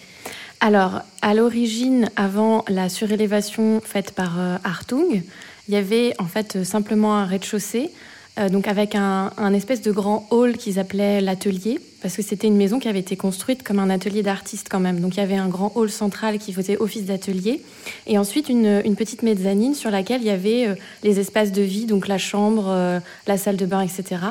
Alors, 0.59 1.03
à 1.23 1.35
l'origine, 1.35 2.11
avant 2.17 2.65
la 2.69 2.89
surélévation 2.89 3.81
faite 3.81 4.11
par 4.13 4.41
euh, 4.41 4.57
Hartung, 4.65 5.23
il 5.69 5.75
y 5.75 5.77
avait 5.77 6.13
en 6.19 6.27
fait 6.27 6.65
simplement 6.65 7.17
un 7.17 7.25
rez-de-chaussée 7.25 7.93
euh, 8.37 8.49
donc 8.49 8.67
avec 8.67 8.97
un, 8.97 9.31
espèce 9.55 9.81
de 9.81 9.93
grand 9.93 10.27
hall 10.31 10.57
qu'ils 10.57 10.81
appelaient 10.81 11.21
l'atelier, 11.21 11.79
parce 12.03 12.17
que 12.17 12.23
c'était 12.23 12.49
une 12.49 12.57
maison 12.57 12.81
qui 12.81 12.89
avait 12.89 12.99
été 12.99 13.17
construite 13.17 13.63
comme 13.63 13.79
un 13.79 13.91
atelier 13.91 14.25
d'artiste 14.25 14.67
quand 14.69 14.81
même. 14.81 14.99
Donc 14.99 15.15
il 15.15 15.21
y 15.21 15.23
avait 15.23 15.37
un 15.37 15.49
grand 15.49 15.71
hall 15.77 15.89
central 15.89 16.39
qui 16.39 16.53
faisait 16.53 16.77
office 16.79 17.05
d'atelier, 17.05 17.63
et 18.09 18.19
ensuite 18.19 18.49
une, 18.49 18.83
petite 18.97 19.23
mezzanine 19.23 19.75
sur 19.75 19.91
laquelle 19.91 20.21
il 20.21 20.27
y 20.27 20.31
avait 20.31 20.67
euh, 20.67 20.75
les 21.05 21.21
espaces 21.21 21.53
de 21.53 21.63
vie, 21.63 21.87
donc 21.87 22.09
la 22.09 22.19
chambre, 22.19 22.67
euh, 22.69 22.99
la 23.29 23.37
salle 23.37 23.57
de 23.57 23.67
bain, 23.67 23.83
etc. 23.83 24.23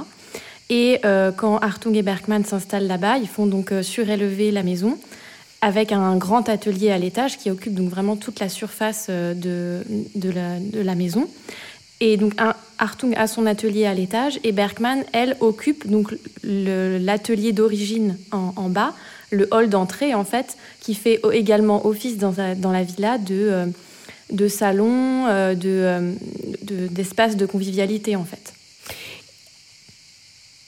Et 0.70 1.02
quand 1.38 1.58
Hartung 1.58 1.96
et 1.96 2.02
Bergman 2.02 2.44
s'installent 2.46 2.88
là-bas, 2.88 3.18
ils 3.20 3.28
font 3.28 3.46
donc 3.46 3.72
surélever 3.84 4.50
la 4.50 4.64
maison 4.64 4.98
avec 5.62 5.92
un 5.92 6.16
grand 6.16 6.50
atelier 6.50 6.90
à 6.90 6.98
l'étage 6.98 7.38
qui 7.38 7.52
occupe 7.52 7.76
donc 7.76 7.90
vraiment 7.90 8.16
toute 8.16 8.40
la 8.40 8.50
surface 8.50 9.08
de 9.10 9.84
la 10.74 10.96
maison. 10.96 11.28
Et 12.06 12.18
donc, 12.18 12.34
un, 12.38 12.54
Hartung 12.80 13.14
a 13.16 13.28
son 13.28 13.46
atelier 13.46 13.86
à 13.86 13.94
l'étage 13.94 14.38
et 14.44 14.52
Bergman, 14.52 15.06
elle, 15.14 15.38
occupe 15.40 15.88
donc 15.88 16.14
l'atelier 16.44 17.54
d'origine 17.54 18.18
en, 18.34 18.68
bas, 18.68 18.94
le 19.32 19.48
hall 19.52 19.70
d'entrée, 19.70 20.14
en 20.14 20.26
fait, 20.26 20.58
qui 20.82 20.96
fait 20.96 21.22
également 21.32 21.86
office 21.88 22.18
dans, 22.18 22.34
la 22.36 22.84
villa 22.84 23.18
de, 23.18 23.72
euh, 24.38 24.50
salon, 24.50 25.28
euh, 25.28 25.56
euh, 25.64 26.12
d'espace 26.92 27.38
de, 27.38 27.40
de 27.40 27.46
convivialité, 27.46 28.18
en 28.18 28.26
fait. 28.26 28.53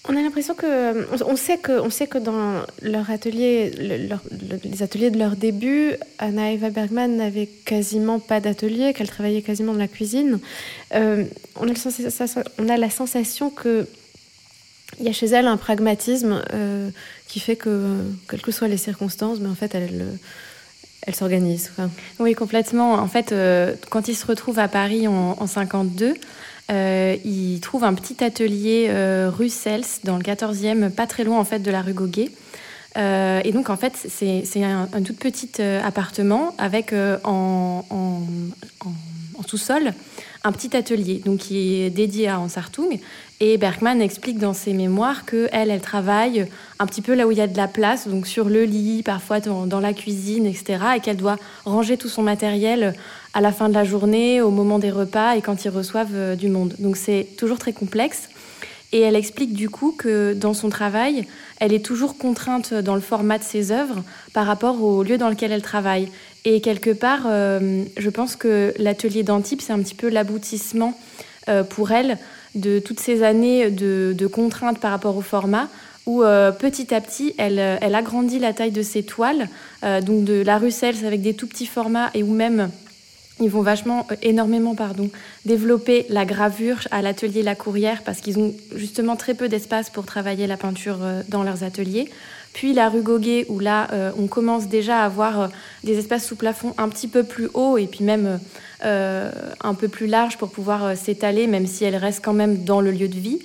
On 0.08 0.16
a 0.16 0.22
l'impression 0.22 0.54
que 0.54 1.24
on 1.24 1.36
sait 1.36 1.58
que 1.58 1.80
on 1.80 1.90
sait 1.90 2.06
que 2.06 2.20
dans 2.20 2.64
leur 2.82 3.10
atelier, 3.10 3.72
les 3.72 4.84
ateliers 4.84 5.10
de 5.10 5.18
leur 5.18 5.36
début, 5.36 5.94
Anna 6.20 6.52
Eva 6.52 6.70
Bergman 6.70 7.18
n'avait 7.18 7.48
quasiment 7.48 8.20
pas 8.20 8.40
d'atelier, 8.40 8.94
qu'elle 8.94 9.10
travaillait 9.10 9.42
quasiment 9.42 9.74
dans 9.74 9.80
la 9.80 9.88
cuisine. 9.88 10.40
Euh, 10.94 11.24
on, 11.56 11.68
a 11.68 11.74
on, 12.60 12.70
a 12.70 12.78
la 12.78 12.90
sensation 12.92 13.50
que 13.50 13.88
il 15.00 15.06
y 15.06 15.10
a 15.10 15.14
chez 15.14 15.28
elle 15.28 15.48
un 15.48 15.58
pragmatisme 15.58 16.44
euh, 16.54 16.90
qui 17.28 17.40
fait 17.40 17.56
que, 17.56 17.98
quelles 18.30 18.42
que 18.42 18.52
soient 18.52 18.68
les 18.68 18.78
circonstances, 18.78 19.40
mais 19.40 19.50
en 19.50 19.56
fait, 19.56 19.74
elle, 19.74 20.06
elle 21.02 21.16
s'organise. 21.16 21.72
Oui, 22.20 22.34
complètement. 22.34 22.94
En 22.94 23.08
fait, 23.08 23.32
euh, 23.32 23.74
quand 23.90 24.08
il 24.08 24.16
se 24.16 24.26
retrouve 24.26 24.60
à 24.60 24.68
Paris 24.68 25.08
en, 25.08 25.36
en 25.40 25.48
52, 25.48 26.14
euh, 26.72 27.16
il 27.24 27.60
trouve 27.62 27.84
un 27.84 27.94
petit 27.94 28.24
atelier 28.24 28.88
euh, 28.90 29.30
rue 29.32 29.50
Cels, 29.50 29.84
dans 30.04 30.18
le 30.18 30.24
14e, 30.24 30.90
pas 30.90 31.06
très 31.08 31.24
loin 31.24 31.40
en 31.40 31.46
fait 31.46 31.60
de 31.60 31.72
la 31.72 31.82
rue 31.82 31.94
Goguet. 31.94 32.32
Euh, 32.98 33.42
et 33.44 33.52
donc 33.52 33.70
en 33.70 33.78
fait, 33.78 33.94
c'est 33.96 34.64
un, 34.64 34.88
tout 35.04 35.14
petit 35.14 35.62
appartement 35.62 36.56
avec 36.58 36.94
en 37.24 37.84
sous-sol 39.46 39.94
un 40.46 40.52
petit 40.52 40.78
atelier 40.78 41.22
donc 41.26 41.40
qui 41.40 41.82
est 41.82 41.90
dédié 41.90 42.30
à 42.30 42.40
Hans 42.40 42.48
Hartung. 42.56 43.00
Et 43.42 43.58
Bergman 43.58 44.02
explique 44.02 44.38
dans 44.38 44.54
ses 44.54 44.74
mémoires 44.74 45.26
que 45.26 45.50
elle, 45.52 45.70
elle 45.70 45.82
travaille 45.82 46.48
un 46.80 46.86
petit 46.86 47.02
peu 47.02 47.16
là 47.16 47.28
où 47.28 47.32
il 47.32 47.38
y 47.38 47.42
a 47.42 47.48
de 47.48 47.58
la 47.58 47.68
place, 47.68 48.08
donc 48.08 48.28
sur 48.28 48.46
le 48.46 48.64
lit, 48.64 49.04
parfois 49.04 49.42
dans, 49.42 49.80
la 49.80 49.94
cuisine, 49.94 50.46
etc. 50.46 50.78
Et 50.96 51.00
qu'elle 51.02 51.18
doit 51.18 51.38
ranger 51.66 51.98
tout 51.98 52.08
son 52.08 52.22
matériel 52.22 52.94
à 53.34 53.42
la 53.42 53.52
fin 53.52 53.68
de 53.68 53.74
la 53.74 53.84
journée, 53.84 54.40
au 54.40 54.52
moment 54.52 54.80
des 54.80 54.92
repas 54.92 55.36
et 55.36 55.42
quand 55.42 55.66
ils 55.66 55.70
reçoivent 55.70 56.14
euh, 56.14 56.36
du 56.36 56.48
monde. 56.48 56.76
Donc 56.80 56.96
c'est 56.96 57.28
toujours 57.38 57.58
très 57.58 57.74
complexe. 57.74 58.30
Et 58.94 59.02
elle 59.02 59.16
explique 59.16 59.54
du 59.54 59.70
coup 59.70 59.94
que 59.98 60.34
dans 60.34 60.54
son 60.54 60.70
travail, 60.70 61.28
elle 61.60 61.74
est 61.74 61.84
toujours 61.84 62.18
contrainte 62.18 62.74
dans 62.74 62.96
le 62.96 63.02
format 63.02 63.40
de 63.40 63.44
ses 63.44 63.72
œuvres 63.72 64.04
par 64.32 64.46
rapport 64.46 64.82
au 64.82 65.04
lieu 65.04 65.18
dans 65.18 65.28
lequel 65.28 65.52
elle 65.52 65.64
travaille. 65.64 66.10
Et 66.46 66.62
quelque 66.62 66.92
part, 66.92 67.24
euh, 67.26 67.84
je 67.98 68.10
pense 68.12 68.36
que 68.36 68.72
l'atelier 68.78 69.24
d'Antibes, 69.24 69.62
c'est 69.62 69.74
un 69.74 69.80
petit 69.80 69.96
peu 69.96 70.10
l'aboutissement 70.10 70.98
euh, 71.50 71.64
pour 71.64 71.92
elle 71.92 72.20
de 72.54 72.78
toutes 72.78 73.00
ces 73.00 73.24
années 73.24 73.72
de, 73.72 74.28
contraintes 74.28 74.80
par 74.80 74.92
rapport 74.92 75.18
au 75.18 75.22
format, 75.22 75.68
où 76.06 76.22
euh, 76.22 76.52
petit 76.52 76.94
à 76.94 77.02
petit, 77.02 77.34
elle, 77.40 77.60
agrandit 77.60 78.38
la 78.38 78.54
taille 78.54 78.72
de 78.72 78.84
ses 78.84 79.04
toiles, 79.04 79.50
donc 80.04 80.24
de 80.24 80.42
la 80.42 80.58
Russell 80.58 80.96
avec 81.06 81.22
des 81.22 81.34
tout 81.34 81.48
petits 81.48 81.66
formats, 81.66 82.12
et 82.14 82.24
où 82.24 82.32
même 82.32 82.70
ils 83.42 83.50
vont 83.50 83.64
vachement, 83.64 84.08
énormément, 84.22 84.76
pardon, 84.76 85.10
développer 85.46 86.06
la 86.10 86.24
gravure 86.26 86.88
à 86.92 87.02
l'atelier 87.02 87.44
La 87.44 87.56
Courrière 87.56 88.04
parce 88.04 88.22
qu'ils 88.22 88.40
ont 88.40 88.54
justement 88.74 89.18
très 89.18 89.34
peu 89.34 89.50
d'espace 89.50 89.90
pour 89.90 90.06
travailler 90.06 90.48
la 90.48 90.56
peinture 90.56 91.00
dans 91.28 91.44
leurs 91.44 91.64
ateliers. 91.64 92.08
Puis 92.56 92.72
la 92.72 92.88
rue 92.88 93.02
Goguet, 93.02 93.46
où 93.50 93.60
là, 93.60 93.90
euh, 93.92 94.12
on 94.18 94.28
commence 94.28 94.70
déjà 94.70 95.02
à 95.02 95.06
avoir 95.06 95.42
euh, 95.42 95.48
des 95.84 96.00
espaces 96.00 96.26
sous 96.26 96.38
plafond 96.38 96.74
un 96.78 96.88
petit 96.88 97.10
peu 97.10 97.24
plus 97.24 97.50
hauts 97.54 97.78
et 97.78 97.86
puis 97.86 98.06
même 98.06 98.40
euh, 98.86 99.30
un 99.62 99.74
peu 99.74 99.90
plus 99.90 100.08
larges 100.08 100.38
pour 100.38 100.50
pouvoir 100.50 100.96
s'étaler, 100.96 101.48
même 101.48 101.68
si 101.68 101.84
elle 101.84 101.98
reste 101.98 102.24
quand 102.24 102.32
même 102.32 102.64
dans 102.64 102.80
le 102.80 102.92
lieu 102.92 103.10
de 103.10 103.20
vie, 103.20 103.40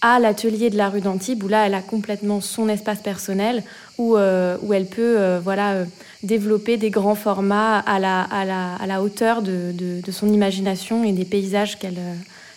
à 0.00 0.18
l'atelier 0.18 0.70
de 0.70 0.78
la 0.78 0.88
rue 0.88 1.02
d'Antibes, 1.02 1.42
où 1.42 1.48
là, 1.48 1.66
elle 1.66 1.74
a 1.74 1.82
complètement 1.82 2.40
son 2.40 2.70
espace 2.70 3.00
personnel, 3.00 3.62
où, 3.98 4.16
où 4.16 4.72
elle 4.72 4.86
peut 4.86 5.38
voilà, 5.42 5.84
développer 6.22 6.76
des 6.76 6.90
grands 6.90 7.14
formats 7.14 7.78
à 7.78 7.98
la, 7.98 9.02
hauteur 9.02 9.40
de, 9.40 9.72
de, 9.72 10.12
son 10.12 10.28
imagination 10.28 11.04
et 11.04 11.12
des 11.12 11.24
paysages 11.24 11.78
qu'elle 11.78 11.98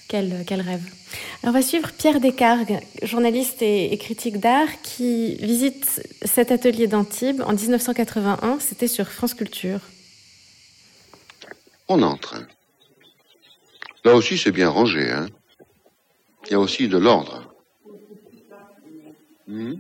qu'elle 0.08 0.62
rêve. 0.62 0.84
on 1.44 1.52
va 1.52 1.62
suivre 1.62 1.92
Pierre 1.92 2.20
Descargues, 2.20 2.80
journaliste 3.04 3.62
et, 3.62 3.98
critique 3.98 4.40
d'art, 4.40 4.70
qui 4.82 5.36
visite 5.36 6.02
cet 6.24 6.52
atelier 6.52 6.88
d'Antibes 6.88 7.42
en 7.42 7.54
1981. 7.54 8.60
C'était 8.60 8.88
sur 8.88 9.08
France 9.08 9.34
Culture. 9.34 9.80
On 11.88 12.02
entre. 12.02 12.46
Là 14.04 14.16
aussi, 14.16 14.38
c'est 14.38 14.52
bien 14.52 14.70
rangé. 14.70 15.12
Hein. 15.12 15.28
Il 16.46 16.52
y 16.52 16.56
a 16.56 16.60
aussi 16.60 16.88
de 16.88 16.98
l'ordre. 16.98 17.54
Hmm? 19.48 19.76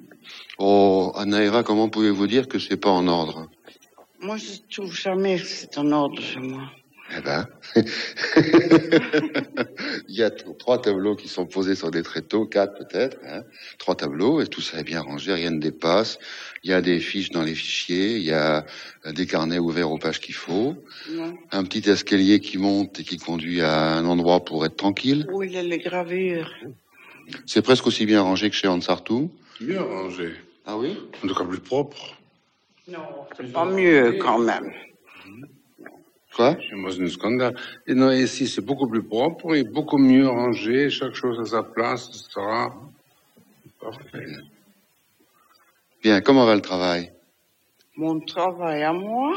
Oh, 0.58 1.12
Anaïra, 1.16 1.63
comment 1.63 1.90
pouvez-vous 1.90 2.28
dire 2.28 2.48
que 2.48 2.60
c'est 2.60 2.78
pas 2.78 2.90
en 2.90 3.08
ordre? 3.08 3.50
Moi, 4.20 4.38
je 4.38 4.60
trouve 4.74 4.94
jamais 4.94 5.38
que 5.40 5.46
c'est 5.46 5.78
en 5.78 5.92
ordre 5.92 6.22
chez 6.22 6.40
moi. 6.40 6.63
Eh 7.15 7.22
ben, 7.22 7.48
il 10.10 10.15
y 10.15 10.24
a 10.24 10.30
trois 10.30 10.82
tableaux 10.82 11.15
qui 11.15 11.30
sont 11.30 11.46
posés 11.46 11.76
sur 11.76 11.89
des 11.89 12.04
tréteaux, 12.04 12.46
quatre 12.46 12.78
peut-être, 12.78 13.17
hein. 13.26 13.43
trois 13.78 13.96
tableaux, 13.96 14.41
et 14.41 14.48
tout 14.48 14.60
ça 14.60 14.80
est 14.80 14.84
bien 14.84 15.00
rangé, 15.02 15.34
rien 15.34 15.52
ne 15.52 15.60
dépasse. 15.60 16.20
Il 16.63 16.70
y 16.70 16.74
a 16.74 16.82
des 16.82 17.00
fiches 17.00 17.30
dans 17.30 17.43
les 17.43 17.56
fichiers, 17.56 18.17
il 18.17 18.24
y 18.24 18.34
a 18.34 18.65
des 19.06 19.26
carnets 19.26 19.58
ouverts 19.58 19.89
aux 19.89 19.98
pages 19.98 20.20
qu'il 20.20 20.36
faut, 20.36 20.76
un 21.52 21.63
petit 21.63 21.89
escalier 21.89 22.41
qui 22.41 22.58
monte 22.58 23.00
et 23.00 23.04
qui 23.04 23.17
conduit 23.17 23.62
à 23.62 23.93
un 23.93 24.06
endroit 24.06 24.43
pour 24.43 24.65
être 24.65 24.76
tranquille. 24.76 25.26
Oui, 25.32 25.48
il 25.48 25.54
y 25.54 25.58
a 25.58 25.63
les 25.63 25.78
gravures. 25.78 26.52
C'est 27.46 27.62
presque 27.62 27.88
aussi 27.88 28.06
bien 28.06 28.22
rangé 28.22 28.50
que 28.50 28.56
chez 28.56 28.67
Ansartou. 28.67 29.32
Mieux 29.62 29.80
rangé. 29.80 30.34
Ah 30.65 30.78
oui? 30.78 30.98
En 31.24 31.28
tout 31.28 31.36
cas 31.36 31.46
plus 31.46 31.60
propre. 31.60 32.17
Non, 32.89 33.00
c'est 33.36 33.52
pas 33.52 33.65
mieux 33.65 34.17
quand 34.22 34.39
même. 34.39 34.72
Quoi 36.38 36.56
non, 37.88 38.12
ici, 38.12 38.47
c'est 38.47 38.62
beaucoup 38.62 38.88
plus 38.88 39.02
propre 39.02 39.56
et 39.56 39.63
beaucoup 39.63 39.97
mieux 39.97 40.28
rangé, 40.28 40.91
chaque 40.91 41.15
chose 41.15 41.39
à 41.39 41.45
sa 41.45 41.63
place, 41.63 42.10
etc. 42.10 42.45
Parfait. 43.82 44.28
Bien, 46.04 46.21
comment 46.21 46.45
va 46.45 46.54
le 46.54 46.62
travail? 46.62 47.12
Mon 47.95 48.19
travail 48.19 48.84
à 48.84 48.93
moi 48.93 49.36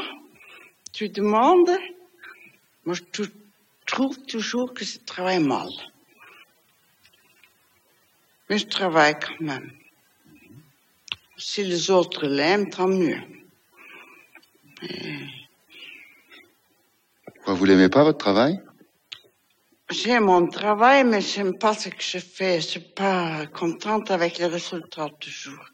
Tu 0.93 1.09
demandes? 1.09 1.71
Moi, 2.85 2.95
je 2.95 3.23
trouve 3.87 4.21
toujours 4.25 4.71
que 4.71 4.85
je 4.85 4.99
travaille 4.99 5.43
mal. 5.43 5.69
Mais 8.47 8.59
je 8.59 8.67
travaille 8.67 9.15
quand 9.19 9.41
même. 9.41 9.71
Si 11.35 11.63
les 11.63 11.89
autres 11.89 12.27
l'aiment, 12.27 12.69
tant 12.69 12.87
mieux. 12.87 13.21
Vous 17.45 17.65
l'aimez 17.65 17.89
pas, 17.89 18.03
votre 18.03 18.17
travail? 18.17 18.59
J'aime 19.89 20.25
mon 20.25 20.47
travail, 20.47 21.03
mais 21.03 21.21
j'aime 21.21 21.57
pas 21.57 21.73
ce 21.73 21.89
que 21.89 22.01
je 22.01 22.17
fais. 22.17 22.61
Je 22.61 22.67
suis 22.67 22.79
pas 22.79 23.45
contente 23.47 24.09
avec 24.09 24.37
les 24.37 24.45
résultats 24.45 25.09
toujours. 25.19 25.65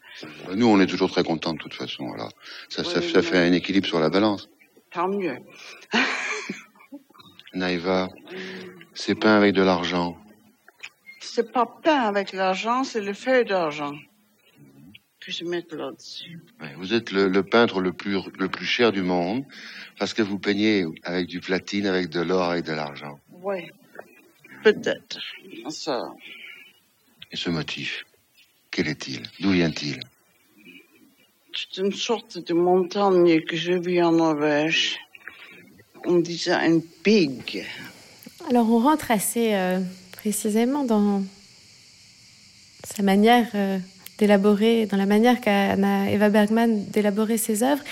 Nous, 0.56 0.66
on 0.66 0.80
est 0.80 0.88
toujours 0.88 1.12
très 1.12 1.24
contents 1.24 1.54
de 1.54 1.60
toute 1.60 1.76
façon. 1.76 2.12
Alors, 2.14 2.32
ça, 2.70 2.84
ça, 2.84 3.02
fait 3.02 3.38
un 3.38 3.54
équilibre 3.54 3.86
sur 3.86 4.00
la 4.00 4.10
balance. 4.10 4.50
Tant 4.92 5.08
mieux. 5.08 5.38
Naïva, 7.54 8.10
c'est 8.96 9.16
peint 9.16 9.38
avec 9.38 9.54
de 9.54 9.62
l'argent. 9.62 10.18
C'est 11.20 11.52
pas 11.52 11.68
peint 11.84 12.02
avec 12.02 12.34
l'argent, 12.34 12.84
c'est 12.84 13.02
le 13.02 13.14
feuille 13.14 13.46
d'argent 13.46 13.94
je 15.32 15.44
mets 15.44 15.66
là-dessus. 15.72 16.40
vous 16.78 16.94
êtes 16.94 17.12
le, 17.12 17.28
le, 17.28 17.44
peintre 17.44 17.82
le 17.82 17.94
plus, 17.94 18.18
le 18.38 18.48
plus 18.48 18.66
cher 18.66 18.92
du 18.92 19.02
monde 19.02 19.44
parce 20.00 20.14
que 20.14 20.22
vous 20.22 20.40
peignez 20.40 20.86
avec 21.04 21.28
du 21.28 21.40
platine, 21.40 21.86
avec 21.86 22.10
de 22.10 22.22
l'or, 22.22 22.52
avec 22.52 22.66
de 22.66 22.74
l'argent. 22.74 23.20
Oui, 23.44 23.70
peut-être. 24.64 25.20
Ça. 25.70 26.14
Et 27.32 27.36
ce 27.36 27.50
motif, 27.50 28.06
quel 28.72 28.88
est-il? 28.88 29.24
D'où 29.40 29.52
vient-il? 29.52 30.00
C'est 31.54 31.82
une 31.82 31.94
sorte 31.94 32.38
de 32.38 32.54
montagne 32.54 33.42
que 33.42 33.56
j'ai 33.56 33.80
vue 33.80 34.02
en 34.02 34.12
Norvège. 34.12 34.98
On 36.06 36.20
disait 36.20 36.52
un 36.52 36.80
pig. 37.04 37.66
Alors 38.50 38.70
on 38.70 38.80
rentre 38.80 39.12
assez 39.12 39.56
euh, 39.56 39.80
précisément 40.14 40.86
dans 40.86 41.24
sa 42.84 43.04
manière 43.04 43.50
euh, 43.56 43.80
d'élaborer, 44.18 44.86
dans 44.86 44.98
la 44.98 45.06
manière 45.06 45.42
qu'a 45.42 45.74
Eva 46.10 46.30
Bergman 46.30 46.84
d'élaborer 46.92 47.38
ses 47.38 47.64
œuvres. 47.64 47.84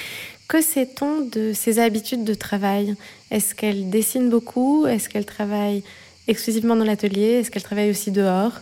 Que 0.48 0.62
sait-on 0.62 1.22
de 1.22 1.54
ses 1.54 1.80
habitudes 1.80 2.24
de 2.24 2.34
travail? 2.34 2.96
Est-ce 3.32 3.56
qu'elle 3.56 3.90
dessine 3.90 4.30
beaucoup? 4.30 4.86
Est-ce 4.86 5.10
qu'elle 5.10 5.26
travaille 5.26 5.84
exclusivement 6.28 6.76
dans 6.76 6.84
l'atelier? 6.84 7.40
Est-ce 7.40 7.50
qu'elle 7.50 7.64
travaille 7.64 7.90
aussi 7.90 8.12
dehors? 8.12 8.54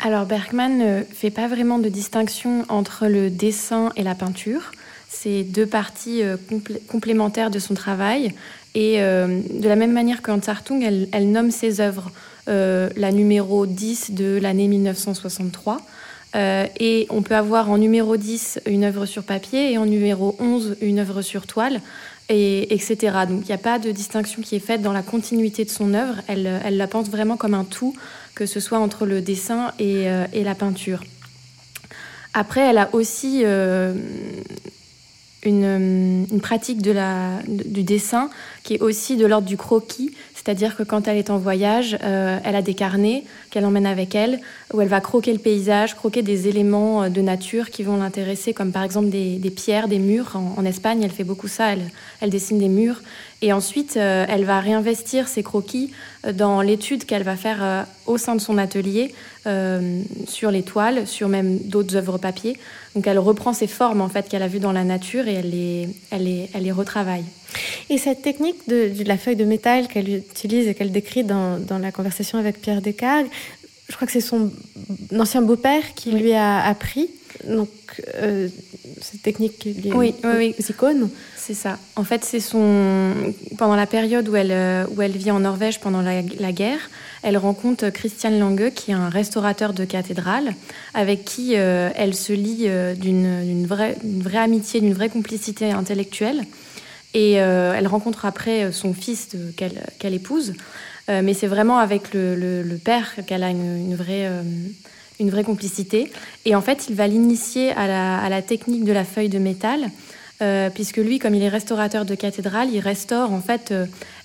Alors 0.00 0.26
Bergman 0.26 0.78
ne 0.78 1.02
fait 1.02 1.30
pas 1.30 1.48
vraiment 1.48 1.78
de 1.78 1.88
distinction 1.88 2.64
entre 2.68 3.06
le 3.06 3.30
dessin 3.30 3.92
et 3.96 4.02
la 4.04 4.14
peinture. 4.14 4.72
C'est 5.08 5.42
deux 5.42 5.66
parties 5.66 6.22
euh, 6.22 6.36
complémentaires 6.88 7.50
de 7.50 7.58
son 7.58 7.74
travail. 7.74 8.32
Et 8.74 9.00
euh, 9.00 9.40
de 9.50 9.68
la 9.68 9.74
même 9.74 9.92
manière 9.92 10.22
qu'en 10.22 10.38
Hartung, 10.46 10.82
elle, 11.12 11.30
nomme 11.30 11.50
ses 11.50 11.80
œuvres. 11.80 12.10
Euh, 12.48 12.88
la 12.96 13.12
numéro 13.12 13.66
10 13.66 14.12
de 14.12 14.38
l'année 14.40 14.68
1963 14.68 15.78
euh, 16.36 16.66
et 16.78 17.06
on 17.10 17.22
peut 17.22 17.34
avoir 17.34 17.70
en 17.70 17.78
numéro 17.78 18.16
10 18.16 18.60
une 18.66 18.84
œuvre 18.84 19.06
sur 19.06 19.22
papier 19.22 19.72
et 19.72 19.78
en 19.78 19.86
numéro 19.86 20.36
11 20.38 20.76
une 20.80 20.98
œuvre 20.98 21.22
sur 21.22 21.46
toile, 21.46 21.80
et, 22.28 22.74
etc. 22.74 22.98
Donc 23.28 23.42
il 23.44 23.46
n'y 23.46 23.52
a 23.52 23.58
pas 23.58 23.78
de 23.78 23.90
distinction 23.90 24.42
qui 24.42 24.56
est 24.56 24.60
faite 24.60 24.82
dans 24.82 24.92
la 24.92 25.02
continuité 25.02 25.64
de 25.64 25.70
son 25.70 25.94
œuvre. 25.94 26.16
Elle, 26.26 26.76
la 26.76 26.86
pense 26.86 27.08
vraiment 27.08 27.36
comme 27.36 27.54
un 27.54 27.64
tout, 27.64 27.94
que 28.34 28.44
ce 28.46 28.60
soit 28.60 28.78
entre 28.78 29.06
le 29.06 29.22
dessin 29.22 29.72
et, 29.78 30.06
et 30.32 30.44
la 30.44 30.54
peinture. 30.54 31.02
Après, 32.34 32.60
elle 32.60 32.78
a 32.78 32.90
aussi 32.92 33.42
une, 35.44 36.26
une, 36.30 36.40
pratique 36.40 36.82
du 36.82 37.82
dessin 37.82 38.30
qui 38.62 38.74
est 38.74 38.80
aussi 38.80 39.16
de 39.16 39.26
l'ordre 39.26 39.46
du 39.46 39.56
croquis, 39.56 40.14
c'est-à-dire 40.48 40.76
que 40.76 40.82
quand 40.82 41.08
elle 41.08 41.18
est 41.18 41.28
en 41.28 41.36
voyage, 41.36 41.98
euh, 42.02 42.38
elle 42.42 42.56
a 42.56 42.62
des 42.62 42.72
carnets 42.72 43.24
qu'elle 43.50 43.66
emmène 43.66 43.84
avec 43.84 44.14
elle, 44.14 44.40
où 44.72 44.80
elle 44.80 44.88
va 44.88 45.02
croquer 45.02 45.30
le 45.34 45.38
paysage, 45.38 45.94
croquer 45.94 46.22
des 46.22 46.48
éléments 46.48 47.02
euh, 47.02 47.08
de 47.10 47.20
nature 47.20 47.68
qui 47.68 47.82
vont 47.82 47.98
l'intéresser, 47.98 48.54
comme 48.54 48.72
par 48.72 48.82
exemple 48.82 49.10
des, 49.10 49.52
pierres, 49.54 49.88
des 49.88 49.98
murs. 49.98 50.36
En, 50.56 50.64
Espagne, 50.64 51.02
elle 51.02 51.10
fait 51.10 51.22
beaucoup 51.22 51.48
ça, 51.48 51.74
elle, 51.74 51.90
elle 52.22 52.30
dessine 52.30 52.58
des 52.58 52.70
murs. 52.70 53.02
Et 53.40 53.52
ensuite, 53.52 53.96
euh, 53.96 54.26
elle 54.28 54.44
va 54.44 54.60
réinvestir 54.60 55.28
ses 55.28 55.42
croquis 55.42 55.92
dans 56.32 56.60
l'étude 56.60 57.04
qu'elle 57.04 57.22
va 57.22 57.36
faire 57.36 57.86
au 58.06 58.18
sein 58.18 58.34
de 58.34 58.40
son 58.40 58.58
atelier 58.58 59.14
sur 60.26 60.50
les 60.50 60.62
toiles, 60.62 61.06
sur 61.06 61.28
même 61.28 61.58
d'autres 61.58 61.96
œuvres 61.96 62.18
papier. 62.18 62.58
Donc 62.94 63.06
elle 63.06 63.20
reprend 63.20 63.52
ces 63.52 63.68
formes 63.68 64.00
en 64.00 64.08
fait 64.08 64.28
qu'elle 64.28 64.42
a 64.42 64.48
vues 64.48 64.58
dans 64.58 64.72
la 64.72 64.82
nature 64.82 65.28
et 65.28 65.34
elle 65.34 65.50
les, 65.50 65.88
elle 66.10 66.24
les, 66.24 66.50
elle 66.52 66.64
les 66.64 66.72
retravaille. 66.72 67.24
Et 67.90 67.96
cette 67.96 68.22
technique 68.22 68.68
de, 68.68 68.92
la 69.04 69.16
feuille 69.16 69.36
de 69.36 69.44
métal 69.44 69.88
qu'elle 69.88 70.08
utilise 70.08 70.66
et 70.66 70.74
qu'elle 70.74 70.92
décrit 70.92 71.24
dans, 71.24 71.58
dans, 71.58 71.78
la 71.78 71.92
conversation 71.92 72.38
avec 72.38 72.60
Pierre 72.60 72.82
Descartes, 72.82 73.26
je 73.88 73.94
crois 73.94 74.06
que 74.06 74.12
c'est 74.12 74.20
son 74.20 74.50
ancien 75.18 75.40
beau-père 75.40 75.94
qui 75.94 76.12
lui 76.12 76.34
a 76.34 76.62
appris. 76.64 77.08
Donc, 77.46 77.68
euh, 78.16 78.48
cette 79.00 79.22
technique 79.22 79.64
liée 79.64 79.92
oui, 79.94 80.14
aux, 80.24 80.36
oui, 80.36 80.54
icônes. 80.58 81.08
C'est 81.36 81.54
ça. 81.54 81.78
En 81.96 82.04
fait, 82.04 82.24
c'est 82.24 82.40
son 82.40 83.14
pendant 83.56 83.76
la 83.76 83.86
période 83.86 84.28
où 84.28 84.36
elle 84.36 84.52
euh, 84.52 84.84
où 84.90 85.00
elle 85.00 85.16
vit 85.16 85.30
en 85.30 85.40
Norvège 85.40 85.80
pendant 85.80 86.02
la, 86.02 86.52
guerre, 86.52 86.90
elle 87.22 87.38
rencontre 87.38 87.88
Christian 87.88 88.30
Lange, 88.30 88.70
qui 88.74 88.90
est 88.90 88.94
un 88.94 89.08
restaurateur 89.08 89.72
de 89.72 89.84
cathédrale, 89.84 90.54
avec 90.92 91.24
qui 91.24 91.52
euh, 91.56 91.90
elle 91.94 92.14
se 92.14 92.32
lie 92.32 92.68
d'une 92.96 93.66
vraie, 93.66 93.96
vraie 94.04 94.38
amitié, 94.38 94.80
d'une 94.80 94.94
vraie 94.94 95.08
complicité 95.08 95.70
intellectuelle. 95.70 96.44
Et 97.14 97.32
elle 97.32 97.86
rencontre 97.86 98.26
après 98.26 98.70
son 98.70 98.92
fils 98.92 99.30
qu'elle 99.56 100.14
épouse. 100.14 100.52
Euh, 101.08 101.22
mais 101.22 101.34
c'est 101.34 101.46
vraiment 101.46 101.78
avec 101.78 102.12
le, 102.12 102.78
père 102.84 103.14
qu'elle 103.26 103.42
a 103.42 103.50
une, 103.50 103.94
vraie, 103.94 104.26
euh, 104.26 104.42
une 105.20 105.30
vraie 105.30 105.44
complicité. 105.44 106.12
Et 106.44 106.54
en 106.54 106.60
fait, 106.60 106.86
il 106.88 106.94
va 106.94 107.06
l'initier 107.06 107.72
à 107.72 108.28
la, 108.28 108.42
technique 108.42 108.84
de 108.84 108.92
la 108.92 109.04
feuille 109.04 109.28
de 109.28 109.38
métal, 109.38 109.90
euh, 110.42 110.70
puisque 110.70 110.98
lui, 110.98 111.18
comme 111.18 111.34
il 111.34 111.42
est 111.42 111.48
restaurateur 111.48 112.04
de 112.04 112.14
cathédrale, 112.14 112.68
il 112.72 112.80
restaure 112.80 113.32
en 113.32 113.40
fait 113.40 113.74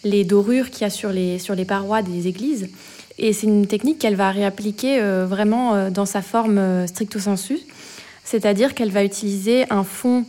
les 0.04 0.24
dorures 0.24 0.70
qu'il 0.70 0.82
y 0.82 0.86
a 0.86 0.90
sur 0.90 1.12
les, 1.12 1.40
sur 1.40 1.56
les 1.56 1.66
parois 1.66 2.02
des 2.02 2.28
églises. 2.28 2.70
Et 3.18 3.32
c'est 3.32 3.48
une 3.48 3.68
technique 3.68 4.00
qu'elle 4.00 4.16
va 4.16 4.32
réappliquer 4.32 5.00
vraiment 5.00 5.90
dans 5.92 6.06
sa 6.06 6.24
forme 6.24 6.88
stricto 6.88 7.20
sensu, 7.20 7.60
c'est-à-dire 8.24 8.74
qu'elle 8.74 8.90
va 8.90 9.04
utiliser 9.04 9.72
un 9.72 9.84
fond 9.84 10.26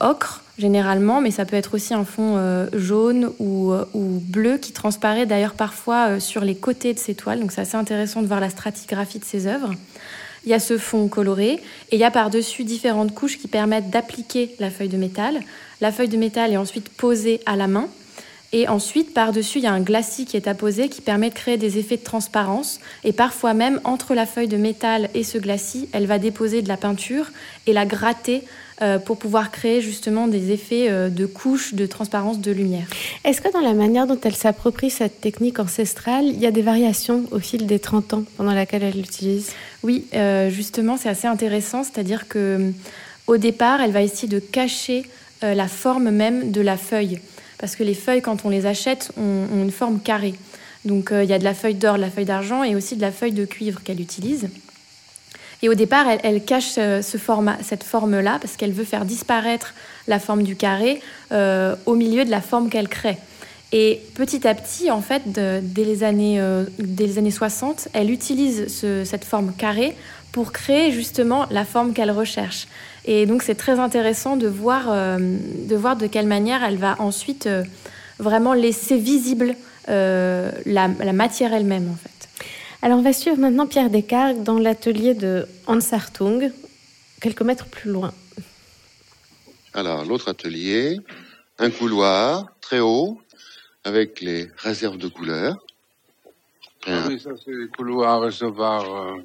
ocre 0.00 0.42
généralement, 0.58 1.20
mais 1.20 1.30
ça 1.30 1.44
peut 1.44 1.56
être 1.56 1.74
aussi 1.74 1.94
un 1.94 2.04
fond 2.04 2.36
euh, 2.36 2.66
jaune 2.72 3.30
ou, 3.38 3.72
euh, 3.72 3.84
ou, 3.94 4.20
bleu 4.20 4.58
qui 4.58 4.72
transparaît 4.72 5.26
d'ailleurs 5.26 5.54
parfois 5.54 6.08
euh, 6.08 6.20
sur 6.20 6.44
les 6.44 6.54
côtés 6.54 6.94
de 6.94 6.98
ces 6.98 7.14
toiles. 7.14 7.40
Donc 7.40 7.52
c'est 7.52 7.60
assez 7.60 7.76
intéressant 7.76 8.22
de 8.22 8.26
voir 8.26 8.40
la 8.40 8.50
stratigraphie 8.50 9.18
de 9.18 9.24
ces 9.24 9.46
œuvres. 9.46 9.74
Il 10.44 10.50
y 10.50 10.54
a 10.54 10.60
ce 10.60 10.78
fond 10.78 11.08
coloré 11.08 11.60
et 11.90 11.96
il 11.96 11.98
y 11.98 12.04
a 12.04 12.10
par-dessus 12.10 12.64
différentes 12.64 13.14
couches 13.14 13.38
qui 13.38 13.48
permettent 13.48 13.90
d'appliquer 13.90 14.54
la 14.60 14.70
feuille 14.70 14.88
de 14.88 14.96
métal. 14.96 15.40
La 15.80 15.90
feuille 15.90 16.08
de 16.08 16.16
métal 16.16 16.52
est 16.52 16.56
ensuite 16.56 16.88
posée 16.88 17.40
à 17.46 17.56
la 17.56 17.66
main. 17.66 17.88
Et 18.58 18.68
ensuite, 18.68 19.12
par-dessus, 19.12 19.58
il 19.58 19.64
y 19.64 19.66
a 19.66 19.72
un 19.74 19.82
glacis 19.82 20.24
qui 20.24 20.34
est 20.34 20.48
apposé 20.48 20.88
qui 20.88 21.02
permet 21.02 21.28
de 21.28 21.34
créer 21.34 21.58
des 21.58 21.76
effets 21.76 21.98
de 21.98 22.02
transparence. 22.02 22.80
Et 23.04 23.12
parfois 23.12 23.52
même, 23.52 23.82
entre 23.84 24.14
la 24.14 24.24
feuille 24.24 24.48
de 24.48 24.56
métal 24.56 25.10
et 25.12 25.24
ce 25.24 25.36
glacis, 25.36 25.90
elle 25.92 26.06
va 26.06 26.18
déposer 26.18 26.62
de 26.62 26.68
la 26.68 26.78
peinture 26.78 27.32
et 27.66 27.74
la 27.74 27.84
gratter 27.84 28.44
euh, 28.80 28.98
pour 28.98 29.18
pouvoir 29.18 29.50
créer 29.50 29.82
justement 29.82 30.26
des 30.26 30.52
effets 30.52 30.88
euh, 30.88 31.10
de 31.10 31.26
couches, 31.26 31.74
de 31.74 31.84
transparence, 31.84 32.40
de 32.40 32.50
lumière. 32.50 32.86
Est-ce 33.24 33.42
que 33.42 33.52
dans 33.52 33.60
la 33.60 33.74
manière 33.74 34.06
dont 34.06 34.18
elle 34.22 34.34
s'approprie 34.34 34.88
cette 34.88 35.20
technique 35.20 35.58
ancestrale, 35.58 36.24
il 36.24 36.38
y 36.38 36.46
a 36.46 36.50
des 36.50 36.62
variations 36.62 37.24
au 37.32 37.40
fil 37.40 37.66
des 37.66 37.78
30 37.78 38.14
ans 38.14 38.24
pendant 38.38 38.54
laquelle 38.54 38.82
elle 38.82 38.96
l'utilise? 38.96 39.52
Oui, 39.82 40.06
euh, 40.14 40.48
justement, 40.48 40.96
c'est 40.96 41.10
assez 41.10 41.28
intéressant, 41.28 41.84
c'est-à-dire 41.84 42.26
que 42.26 42.72
au 43.26 43.36
départ, 43.36 43.82
elle 43.82 43.92
va 43.92 44.00
essayer 44.00 44.28
de 44.28 44.38
cacher 44.38 45.04
la 45.42 45.68
forme 45.68 46.10
même 46.10 46.50
de 46.50 46.62
la 46.62 46.78
feuille, 46.78 47.20
parce 47.58 47.76
que 47.76 47.82
les 47.82 47.94
feuilles, 47.94 48.22
quand 48.22 48.44
on 48.44 48.48
les 48.48 48.66
achète, 48.66 49.12
ont, 49.16 49.46
une 49.54 49.70
forme 49.70 50.00
carrée. 50.00 50.34
Donc 50.84 51.10
il 51.12 51.28
y 51.28 51.32
a 51.32 51.38
de 51.38 51.44
la 51.44 51.54
feuille 51.54 51.74
d'or, 51.74 51.96
de 51.96 52.00
la 52.00 52.10
feuille 52.10 52.24
d'argent 52.24 52.62
et 52.62 52.76
aussi 52.76 52.96
de 52.96 53.00
la 53.00 53.10
feuille 53.10 53.32
de 53.32 53.44
cuivre 53.44 53.82
qu'elle 53.82 54.00
utilise. 54.00 54.48
Et 55.62 55.68
au 55.68 55.74
départ, 55.74 56.06
elle, 56.22 56.44
cache 56.44 56.74
euh, 56.78 57.00
cette 57.02 57.82
forme-là 57.82 58.38
parce 58.40 58.56
qu'elle 58.56 58.72
veut 58.72 58.84
faire 58.84 59.04
disparaître 59.04 59.74
la 60.06 60.18
forme 60.18 60.42
du 60.42 60.56
carré 60.56 61.00
euh, 61.32 61.74
au 61.86 61.94
milieu 61.94 62.24
de 62.24 62.30
la 62.30 62.40
forme 62.40 62.68
qu'elle 62.68 62.88
crée. 62.88 63.16
Et 63.72 64.00
petit 64.14 64.46
à 64.46 64.54
petit, 64.54 64.90
en 64.90 65.00
fait, 65.00 65.22
euh, 65.38 65.60
dès 65.62 65.84
les 65.84 66.04
années 66.04 67.30
60, 67.30 67.88
elle 67.94 68.10
utilise 68.10 68.68
cette 69.04 69.24
forme 69.24 69.52
carrée 69.56 69.96
pour 70.30 70.52
créer 70.52 70.92
justement 70.92 71.46
la 71.50 71.64
forme 71.64 71.94
qu'elle 71.94 72.10
recherche. 72.10 72.68
Et 73.06 73.26
donc 73.26 73.42
c'est 73.42 73.54
très 73.54 73.78
intéressant 73.78 74.36
de 74.36 74.48
voir, 74.48 75.18
de 75.18 75.76
voir 75.76 75.96
de 75.96 76.06
quelle 76.06 76.26
manière 76.26 76.64
elle 76.64 76.76
va 76.76 76.96
ensuite 77.00 77.48
vraiment 78.18 78.52
laisser 78.52 78.98
visible 78.98 79.54
la, 79.88 80.52
la 80.64 81.12
matière 81.12 81.54
elle-même, 81.54 81.88
en 81.88 81.94
fait. 81.94 82.28
Alors 82.82 82.98
on 82.98 83.02
va 83.02 83.12
suivre 83.12 83.38
maintenant 83.38 83.66
Pierre 83.66 83.90
Descartes 83.90 84.42
dans 84.42 84.58
l'atelier 84.58 85.14
de 85.14 85.46
Hans 85.66 85.78
Hartung, 85.92 86.52
quelques 87.20 87.42
mètres 87.42 87.66
plus 87.66 87.90
loin. 87.90 88.12
Alors 89.72 90.04
l'autre 90.04 90.28
atelier, 90.28 90.98
un 91.58 91.70
couloir 91.70 92.46
très 92.60 92.80
haut 92.80 93.20
avec 93.84 94.20
les 94.20 94.50
réserves 94.58 94.98
de 94.98 95.08
couleurs. 95.08 95.56
Ah 96.86 97.04
oui, 97.08 97.18
ça 97.20 97.30
c'est 97.44 97.52
les 97.52 97.68
couloirs 97.68 98.20
recevoir, 98.20 98.82
euh, 98.84 99.16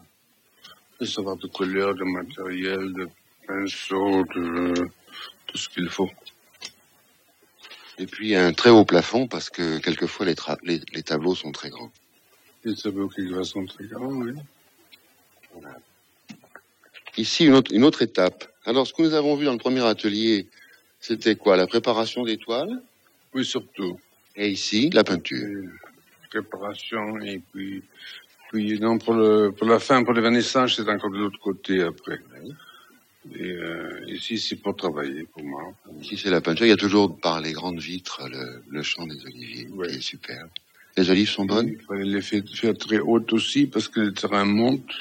recevoir 1.00 1.36
de 1.38 1.48
couleurs, 1.48 1.94
de 1.94 2.04
matériel, 2.04 2.94
de 2.94 3.10
pinceaux, 3.48 4.24
de 4.36 4.74
tout 5.48 5.58
ce 5.58 5.70
qu'il 5.70 5.90
faut. 5.90 6.10
Et 7.98 8.06
puis 8.08 8.36
un 8.36 8.54
très 8.54 8.70
haut 8.70 8.86
plafond 8.86 9.28
parce 9.28 9.50
que 9.50 9.78
quelquefois 9.80 10.26
les 10.26 11.04
tableaux 11.04 11.36
sont 11.36 11.52
très 11.52 11.70
grands. 11.70 11.92
Ici, 17.18 17.46
une 17.46 17.54
autre, 17.54 17.74
une 17.74 17.84
autre 17.84 18.02
étape. 18.02 18.48
Alors, 18.66 18.88
ce 18.88 18.94
que 18.94 19.02
nous 19.02 19.14
avons 19.14 19.36
vu 19.36 19.46
dans 19.46 19.52
le 19.52 19.58
premier 19.58 19.86
atelier, 19.86 20.48
c'était 21.00 21.36
quoi? 21.36 21.58
La 21.58 21.68
préparation 21.68 22.24
des 22.24 22.38
toiles 22.38 22.82
Oui, 23.34 23.44
surtout. 23.44 24.00
Et 24.36 24.50
ici, 24.50 24.90
la 24.92 25.04
peinture. 25.04 25.70
préparation, 26.30 27.20
et 27.20 27.42
puis, 27.52 27.84
puis 28.50 28.80
non, 28.80 28.98
pour, 28.98 29.14
le, 29.14 29.52
pour 29.52 29.68
la 29.68 29.80
fin, 29.80 30.04
pour 30.04 30.14
le 30.14 30.22
vernissage, 30.22 30.76
c'est 30.76 30.88
encore 30.88 31.12
de 31.12 31.18
l'autre 31.18 31.40
côté 31.40 31.82
après. 31.82 32.22
Et 33.36 33.52
euh, 33.52 34.04
ici, 34.08 34.40
c'est 34.40 34.56
pour 34.56 34.76
travailler, 34.76 35.24
pour 35.24 35.44
moi. 35.44 35.74
Ici, 36.02 36.18
c'est 36.18 36.32
la 36.32 36.42
peinture. 36.42 36.66
Il 36.66 36.70
y 36.70 36.74
a 36.74 36.78
toujours, 36.78 37.16
par 37.20 37.40
les 37.40 37.52
grandes 37.52 37.80
vitres, 37.80 38.28
le, 38.28 38.64
le 38.70 38.84
champ 38.84 39.06
des 39.06 39.24
oliviers, 39.26 39.68
qui 39.68 39.96
est 39.96 40.02
superbe. 40.02 40.50
Les 40.98 41.10
olives 41.10 41.30
sont 41.30 41.46
bonnes? 41.46 41.70
Il 41.70 41.86
fallait 41.86 42.04
les 42.04 42.22
faire, 42.22 42.78
très 42.78 43.00
hautes 43.00 43.32
aussi 43.34 43.66
parce 43.66 43.88
que 43.88 44.00
le 44.00 44.14
terrain 44.14 44.46
monte. 44.46 44.92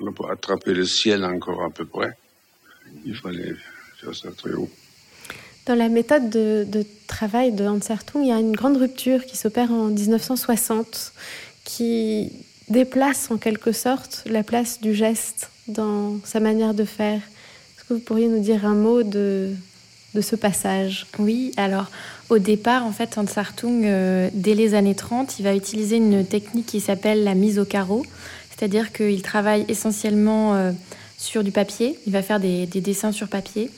On 0.00 0.12
peut 0.12 0.24
attraper 0.30 0.74
le 0.74 0.84
ciel 0.84 1.24
encore 1.24 1.62
à 1.64 1.70
peu 1.70 1.84
près. 1.84 2.16
Il 3.04 3.16
fallait 3.16 3.54
faire 3.96 4.14
ça 4.14 4.30
très 4.30 4.52
haut. 4.52 4.70
Dans 5.66 5.74
la 5.74 5.88
méthode 5.88 6.30
de, 6.30 6.86
travail 7.06 7.52
de 7.52 7.64
Hans 7.64 7.80
Hartung, 7.88 8.22
il 8.22 8.28
y 8.28 8.32
a 8.32 8.38
une 8.38 8.52
grande 8.52 8.76
rupture 8.76 9.24
qui 9.26 9.36
s'opère 9.36 9.70
en 9.72 9.88
1960 9.88 11.12
qui 11.64 12.32
déplace 12.70 13.30
en 13.30 13.36
quelque 13.36 13.72
sorte 13.72 14.22
la 14.26 14.42
place 14.42 14.80
du 14.80 14.94
geste 14.94 15.50
dans 15.68 16.16
sa 16.24 16.40
manière 16.40 16.74
de 16.74 16.84
faire. 16.84 17.20
Est-ce 17.76 17.84
que 17.88 17.94
vous 17.94 18.00
pourriez 18.00 18.28
nous 18.28 18.40
dire 18.40 18.64
un 18.66 18.74
mot 18.74 19.02
de, 19.02 19.50
de 20.14 20.20
ce 20.20 20.36
passage? 20.36 21.06
Oui, 21.18 21.52
alors 21.56 21.90
au 22.30 22.38
départ, 22.38 22.84
en 22.84 22.92
fait, 22.92 23.16
Hans 23.16 23.24
Hartung, 23.36 23.84
euh, 23.84 24.28
dès 24.34 24.54
les 24.54 24.74
années 24.74 24.94
30, 24.94 25.38
il 25.38 25.44
va 25.44 25.54
utiliser 25.54 25.96
une 25.96 26.26
technique 26.26 26.66
qui 26.66 26.80
s'appelle 26.80 27.24
la 27.24 27.34
mise 27.34 27.58
au 27.58 27.64
carreau, 27.64 28.04
c'est-à-dire 28.50 28.92
qu'il 28.92 29.22
travaille 29.22 29.64
essentiellement 29.68 30.54
euh, 30.54 30.72
sur 31.16 31.42
du 31.42 31.50
papier, 31.50 31.98
il 32.06 32.12
va 32.12 32.22
faire 32.22 32.38
des, 32.38 32.66
dessins 32.66 33.12
sur 33.12 33.28
papier, 33.28 33.70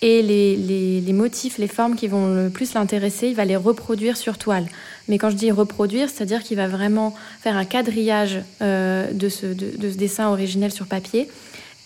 et 0.00 0.22
les, 0.22 1.12
motifs, 1.12 1.58
les 1.58 1.68
formes 1.68 1.96
qui 1.96 2.08
vont 2.08 2.34
le 2.34 2.48
plus 2.48 2.74
l'intéresser, 2.74 3.28
il 3.28 3.34
va 3.34 3.44
les 3.44 3.56
reproduire 3.56 4.16
sur 4.16 4.38
toile. 4.38 4.66
Mais 5.08 5.18
quand 5.18 5.30
je 5.30 5.36
dis 5.36 5.50
reproduire, 5.50 6.08
c'est-à-dire 6.08 6.42
qu'il 6.42 6.56
va 6.56 6.68
vraiment 6.68 7.14
faire 7.40 7.56
un 7.56 7.64
quadrillage 7.64 8.40
euh, 8.62 9.10
de, 9.12 9.28
ce, 9.28 9.46
de 9.46 9.90
ce 9.90 9.96
dessin 9.96 10.28
originel 10.28 10.70
sur 10.70 10.86
papier 10.86 11.28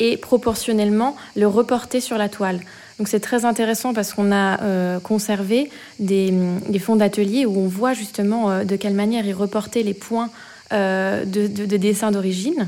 et 0.00 0.16
proportionnellement 0.16 1.16
le 1.36 1.46
reporter 1.46 2.00
sur 2.00 2.18
la 2.18 2.28
toile. 2.28 2.60
Donc 2.98 3.08
c'est 3.08 3.20
très 3.20 3.44
intéressant 3.44 3.94
parce 3.94 4.12
qu'on 4.12 4.32
a 4.32 4.60
euh, 4.62 4.98
conservé 5.00 5.70
des, 6.00 6.32
fonds 6.80 6.96
d'atelier 6.96 7.46
où 7.46 7.56
on 7.58 7.68
voit 7.68 7.94
justement 7.94 8.50
euh, 8.50 8.64
de 8.64 8.76
quelle 8.76 8.94
manière 8.94 9.24
il 9.26 9.34
reportait 9.34 9.82
les 9.82 9.94
points 9.94 10.30
de, 10.72 11.24
de, 11.26 11.76
dessin 11.76 12.12
d'origine. 12.12 12.66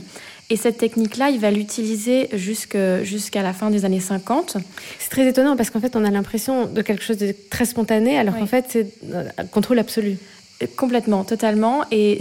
Et 0.50 0.56
cette 0.56 0.76
technique-là, 0.76 1.30
il 1.30 1.40
va 1.40 1.50
l'utiliser 1.50 2.28
jusqu'à 2.34 3.42
la 3.42 3.54
fin 3.54 3.70
des 3.70 3.86
années 3.86 3.98
50. 3.98 4.58
C'est 4.98 5.08
très 5.08 5.26
étonnant 5.26 5.56
parce 5.56 5.70
qu'en 5.70 5.80
fait, 5.80 5.96
on 5.96 6.04
a 6.04 6.10
l'impression 6.10 6.66
de 6.66 6.82
quelque 6.82 7.02
chose 7.02 7.16
de 7.16 7.34
très 7.48 7.64
spontané, 7.64 8.18
alors 8.18 8.36
qu'en 8.36 8.46
fait, 8.46 8.66
c'est 8.68 8.88
un 9.38 9.46
contrôle 9.46 9.78
absolu. 9.78 10.18
Complètement, 10.76 11.24
totalement. 11.24 11.84
Et 11.90 12.20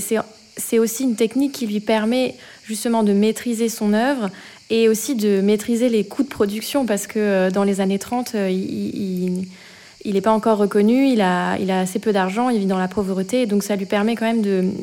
c'est 0.58 0.80
aussi 0.80 1.04
une 1.04 1.16
technique 1.16 1.54
qui 1.54 1.68
lui 1.68 1.80
permet 1.80 2.36
justement 2.64 3.04
de 3.04 3.14
maîtriser 3.14 3.70
son 3.70 3.94
œuvre 3.94 4.30
et 4.70 4.90
aussi 4.90 5.16
de 5.16 5.42
maîtriser 5.42 5.90
les 5.90 6.04
coûts 6.04 6.24
de 6.24 6.30
production 6.30 6.86
parce 6.86 7.08
que 7.08 7.20
euh, 7.20 7.52
dans 7.52 7.64
les 7.64 7.82
années 7.82 8.00
30, 8.00 8.36
euh, 8.36 8.50
il 8.50 10.14
n'est 10.14 10.22
pas 10.22 10.32
encore 10.32 10.58
reconnu, 10.58 11.08
il 11.08 11.22
a, 11.22 11.58
il 11.60 11.70
a 11.72 11.82
assez 11.82 12.00
peu 12.00 12.12
d'argent, 12.12 12.50
il 12.50 12.60
vit 12.60 12.66
dans 12.66 12.80
la 12.80 12.88
pauvreté, 12.88 13.46
donc 13.46 13.64
ça 13.64 13.76
lui 13.76 13.86
permet 13.86 14.16
quand 14.16 14.26
même 14.26 14.42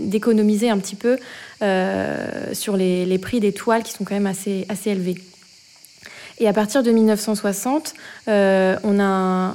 d'économiser 0.09 0.71
un 0.71 0.79
petit 0.79 0.97
peu 0.97 1.19
euh, 1.63 2.55
sur 2.55 2.77
les, 2.77 3.19
prix 3.19 3.41
des 3.41 3.53
toiles 3.53 3.83
qui 3.83 3.93
sont 3.93 4.05
quand 4.05 4.15
même 4.15 4.27
assez, 4.27 4.67
assez 4.69 4.91
élevés. 4.91 5.17
Et 6.39 6.49
à 6.49 6.53
partir 6.53 6.83
de 6.83 6.91
1960, 6.91 7.95
on 8.29 8.31
a 8.31 9.03
un, 9.03 9.51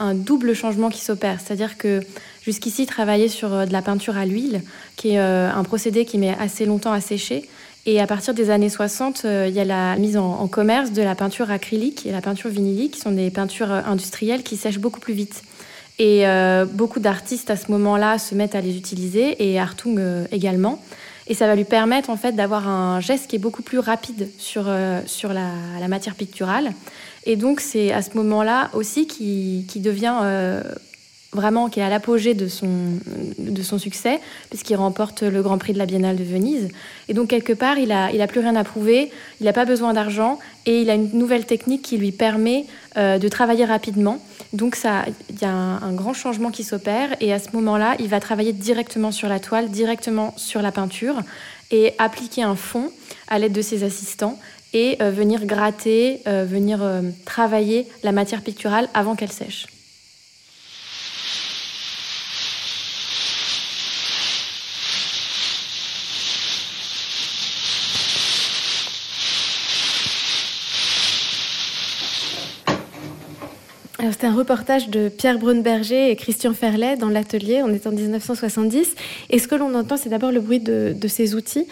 un, 0.00 0.14
double 0.14 0.54
changement 0.54 0.88
qui 0.88 1.00
s'opère, 1.00 1.38
c'est-à-dire 1.40 1.78
que 1.78 2.00
jusqu'ici, 2.44 2.82
il 2.82 2.86
travaillait 2.86 3.28
sur 3.28 3.66
de 3.66 3.72
la 3.72 3.82
peinture 3.82 4.16
à 4.16 4.26
l'huile, 4.26 4.62
qui 4.96 5.10
est 5.10 5.18
un 5.18 5.64
procédé 5.64 6.04
qui 6.04 6.18
met 6.18 6.36
assez 6.38 6.66
longtemps 6.66 6.92
à 6.92 7.00
sécher 7.00 7.48
et 7.86 8.00
à 8.00 8.06
partir 8.06 8.32
des 8.32 8.48
années 8.48 8.70
60, 8.70 9.24
euh, 9.24 9.46
il 9.48 9.54
y 9.54 9.60
a 9.60 9.64
la 9.64 9.96
mise 9.96 10.16
en, 10.16 10.48
commerce 10.48 10.92
de 10.92 11.02
la 11.02 11.14
peinture 11.14 11.50
acrylique 11.50 12.06
et 12.06 12.12
la 12.12 12.22
peinture 12.22 12.48
vinylique, 12.48 12.92
qui 12.92 13.00
sont 13.00 13.12
des 13.12 13.30
peintures 13.30 13.70
euh, 13.70 13.80
industrielles 13.84 14.42
qui 14.42 14.56
sèchent 14.56 14.78
beaucoup 14.78 15.00
plus 15.00 15.12
vite. 15.12 15.42
Et 15.98 16.26
euh, 16.26 16.64
beaucoup 16.64 16.98
d'artistes 16.98 17.50
à 17.50 17.56
ce 17.56 17.70
moment-là 17.70 18.18
se 18.18 18.34
mettent 18.34 18.54
à 18.54 18.62
les 18.62 18.76
utiliser, 18.76 19.36
et 19.38 19.60
Hartung 19.60 20.00
également. 20.32 20.82
Et 21.26 21.34
ça 21.34 21.46
va 21.46 21.54
lui 21.54 21.64
permettre 21.64 22.10
en 22.10 22.16
fait 22.16 22.32
d'avoir 22.32 22.68
un 22.68 23.00
geste 23.00 23.28
qui 23.28 23.36
est 23.36 23.38
beaucoup 23.38 23.62
plus 23.62 23.78
rapide 23.78 24.28
sur, 24.38 24.66
sur 25.06 25.32
la, 25.32 25.52
la, 25.80 25.88
matière 25.88 26.16
picturale. 26.16 26.72
Et 27.24 27.36
donc 27.36 27.60
c'est 27.60 27.92
à 27.92 28.02
ce 28.02 28.14
moment-là 28.16 28.70
aussi 28.74 29.06
qui, 29.06 29.64
qui 29.68 29.80
devient 29.80 30.62
vraiment 31.34 31.68
qui 31.68 31.80
est 31.80 31.82
à 31.82 31.90
l'apogée 31.90 32.34
de 32.34 32.48
son, 32.48 32.68
de 33.38 33.62
son 33.62 33.78
succès, 33.78 34.20
puisqu'il 34.48 34.76
remporte 34.76 35.22
le 35.22 35.42
Grand 35.42 35.58
Prix 35.58 35.72
de 35.72 35.78
la 35.78 35.86
Biennale 35.86 36.16
de 36.16 36.24
Venise. 36.24 36.68
Et 37.08 37.14
donc, 37.14 37.28
quelque 37.28 37.52
part, 37.52 37.78
il 37.78 37.88
n'a 37.88 38.12
il 38.12 38.22
a 38.22 38.26
plus 38.26 38.40
rien 38.40 38.56
à 38.56 38.64
prouver, 38.64 39.10
il 39.40 39.44
n'a 39.44 39.52
pas 39.52 39.64
besoin 39.64 39.92
d'argent, 39.92 40.38
et 40.66 40.80
il 40.80 40.90
a 40.90 40.94
une 40.94 41.10
nouvelle 41.12 41.44
technique 41.44 41.82
qui 41.82 41.98
lui 41.98 42.12
permet 42.12 42.66
euh, 42.96 43.18
de 43.18 43.28
travailler 43.28 43.64
rapidement. 43.64 44.22
Donc, 44.52 44.78
il 45.28 45.42
y 45.42 45.44
a 45.44 45.50
un, 45.50 45.92
grand 45.92 46.14
changement 46.14 46.50
qui 46.50 46.64
s'opère, 46.64 47.16
et 47.20 47.32
à 47.32 47.38
ce 47.38 47.48
moment-là, 47.54 47.96
il 47.98 48.08
va 48.08 48.20
travailler 48.20 48.52
directement 48.52 49.10
sur 49.10 49.28
la 49.28 49.40
toile, 49.40 49.70
directement 49.70 50.32
sur 50.36 50.62
la 50.62 50.72
peinture, 50.72 51.16
et 51.70 51.92
appliquer 51.98 52.42
un 52.42 52.54
fond 52.54 52.90
à 53.28 53.38
l'aide 53.38 53.52
de 53.52 53.62
ses 53.62 53.82
assistants, 53.84 54.38
et 54.72 54.96
euh, 55.00 55.10
venir 55.10 55.44
gratter, 55.44 56.20
euh, 56.26 56.44
venir 56.48 56.80
travailler 57.24 57.86
la 58.02 58.12
matière 58.12 58.42
picturale 58.42 58.88
avant 58.94 59.16
qu'elle 59.16 59.32
sèche. 59.32 59.66
C'était 74.12 74.26
un 74.26 74.34
reportage 74.34 74.88
de 74.88 75.08
Pierre 75.08 75.38
Brunberger 75.38 76.10
et 76.10 76.16
Christian 76.16 76.52
Ferlet 76.52 76.96
dans 76.96 77.08
l'atelier. 77.08 77.62
On 77.62 77.68
est 77.68 77.86
en 77.86 77.92
1970. 77.92 78.94
Et 79.30 79.38
ce 79.38 79.48
que 79.48 79.54
l'on 79.54 79.74
entend, 79.74 79.96
c'est 79.96 80.08
d'abord 80.08 80.32
le 80.32 80.40
bruit 80.40 80.60
de, 80.60 80.94
ces 81.08 81.34
outils 81.34 81.66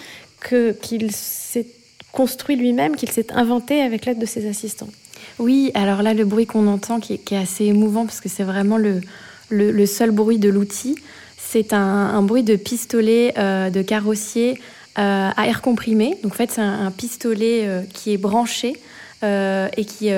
qu'il 0.49 1.11
s'est 1.13 1.67
construit 2.13 2.57
lui-même, 2.57 2.97
qu'il 2.97 3.11
s'est 3.11 3.33
inventé 3.33 3.81
avec 3.81 4.07
l'aide 4.07 4.19
de 4.19 4.27
ses 4.27 4.49
assistants. 4.49 4.89
Oui, 5.39 5.71
alors 5.75 6.03
là, 6.03 6.15
le 6.15 6.25
bruit 6.25 6.47
qu'on 6.47 6.67
entend, 6.67 7.01
qui 7.01 7.15
est, 7.15 7.37
assez 7.37 7.65
émouvant, 7.65 8.05
parce 8.05 8.21
que 8.21 8.29
c'est 8.29 8.43
vraiment 8.43 8.77
le, 8.77 9.01
le, 9.51 9.87
seul 9.87 10.11
bruit 10.11 10.39
de 10.39 10.49
l'outil, 10.49 10.97
c'est 11.39 11.73
un, 11.73 12.23
bruit 12.23 12.43
de 12.43 12.57
pistolet 12.57 13.35
euh, 13.39 13.71
de 13.71 13.83
carrossier 13.83 14.59
euh, 14.99 15.31
à 15.37 15.47
air 15.47 15.63
comprimé. 15.63 16.19
Donc 16.23 16.33
en 16.33 16.37
fait, 16.37 16.51
c'est 16.51 16.61
un, 16.61 16.91
pistolet 16.91 17.67
euh, 17.67 17.83
qui 17.93 18.13
est 18.13 18.19
branché 18.19 18.77
et 19.25 19.85
qui 19.85 20.11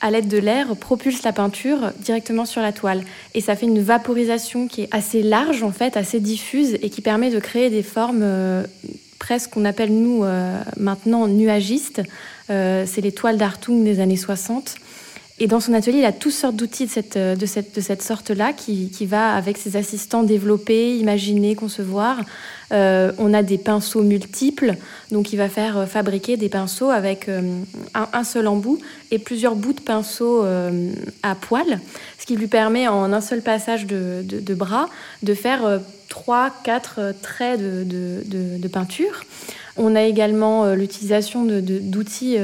à 0.00 0.10
l'aide 0.10 0.28
de 0.28 0.38
l'air, 0.38 0.76
propulse 0.76 1.22
la 1.22 1.32
peinture 1.32 1.92
directement 1.98 2.44
sur 2.44 2.62
la 2.62 2.72
toile. 2.72 3.02
Et 3.34 3.40
ça 3.40 3.56
fait 3.56 3.66
une 3.66 3.82
vaporisation 3.82 4.68
qui 4.68 4.82
est 4.82 4.88
assez 4.92 5.22
large, 5.22 5.62
en 5.62 5.72
fait, 5.72 5.96
assez 5.96 6.20
diffuse, 6.20 6.74
et 6.82 6.90
qui 6.90 7.00
permet 7.00 7.30
de 7.30 7.38
créer 7.38 7.70
des 7.70 7.82
formes 7.82 8.22
euh, 8.22 8.64
presque 9.18 9.50
qu'on 9.50 9.64
appelle, 9.64 9.92
nous, 9.92 10.24
euh, 10.24 10.58
maintenant, 10.76 11.26
nuagistes. 11.26 12.02
Euh, 12.50 12.84
c'est 12.86 13.00
les 13.00 13.12
toiles 13.12 13.36
d'Artung 13.36 13.84
des 13.84 14.00
années 14.00 14.16
60. 14.16 14.76
Et 15.40 15.46
dans 15.46 15.60
son 15.60 15.72
atelier, 15.72 15.98
il 15.98 16.04
a 16.04 16.12
toutes 16.12 16.32
sortes 16.32 16.56
d'outils 16.56 16.86
de 16.86 16.90
cette, 16.90 17.16
de 17.16 17.46
cette, 17.46 17.74
de 17.74 17.80
cette 17.80 18.02
sorte-là 18.02 18.52
qui, 18.52 18.90
qui, 18.90 19.06
va, 19.06 19.34
avec 19.34 19.56
ses 19.56 19.76
assistants, 19.76 20.24
développer, 20.24 20.96
imaginer, 20.98 21.54
concevoir. 21.54 22.18
Euh, 22.72 23.12
on 23.18 23.32
a 23.32 23.42
des 23.42 23.56
pinceaux 23.56 24.02
multiples, 24.02 24.74
donc 25.10 25.32
il 25.32 25.36
va 25.36 25.48
faire 25.48 25.78
euh, 25.78 25.86
fabriquer 25.86 26.36
des 26.36 26.50
pinceaux 26.50 26.90
avec 26.90 27.28
euh, 27.28 27.40
un, 27.94 28.24
seul 28.24 28.46
embout 28.46 28.78
et 29.10 29.18
plusieurs 29.18 29.54
bouts 29.54 29.72
de 29.72 29.80
pinceau 29.80 30.44
à 31.22 31.34
poil, 31.34 31.80
ce 32.18 32.26
qui 32.26 32.36
lui 32.36 32.46
permet 32.46 32.88
en 32.88 33.12
un 33.12 33.20
seul 33.20 33.40
passage 33.40 33.86
de, 33.86 34.22
de, 34.22 34.54
bras 34.54 34.88
de 35.22 35.34
faire 35.34 35.80
trois, 36.08 36.50
quatre 36.62 37.14
traits 37.22 37.60
de, 37.60 37.84
de, 37.84 38.68
peinture. 38.68 39.24
On 39.76 39.94
a 39.96 40.02
également 40.02 40.74
l'utilisation 40.74 41.46
d'outils 41.46 42.36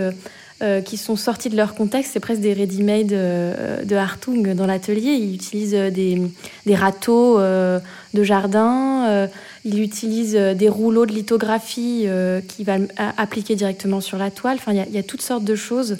qui 0.85 0.96
sont 0.96 1.16
sortis 1.16 1.48
de 1.48 1.57
leur 1.57 1.74
contexte. 1.74 2.12
C'est 2.12 2.20
presque 2.20 2.40
des 2.40 2.53
ready-made 2.53 3.09
de 3.09 3.96
Hartung 3.96 4.55
dans 4.55 4.66
l'atelier. 4.66 5.12
Il 5.12 5.35
utilise 5.35 5.72
des, 5.72 6.20
des 6.66 6.74
râteaux 6.74 7.38
de 7.38 8.22
jardin. 8.22 9.29
Il 9.64 9.81
utilise 9.81 10.37
euh, 10.37 10.55
des 10.55 10.68
rouleaux 10.68 11.07
de 11.07 11.12
lithographie 11.12 12.05
euh, 12.07 12.40
qu'il 12.40 12.66
va 12.66 12.77
appliquer 13.16 13.57
directement 13.57 14.00
sur 14.00 14.18
la 14.18 14.31
toile. 14.31 14.57
Enfin, 14.57 14.72
il 14.72 14.94
y, 14.94 14.98
a 14.98 15.03
toutes 15.03 15.22
sortes 15.22 15.44
de 15.44 15.57
choses 15.57 15.96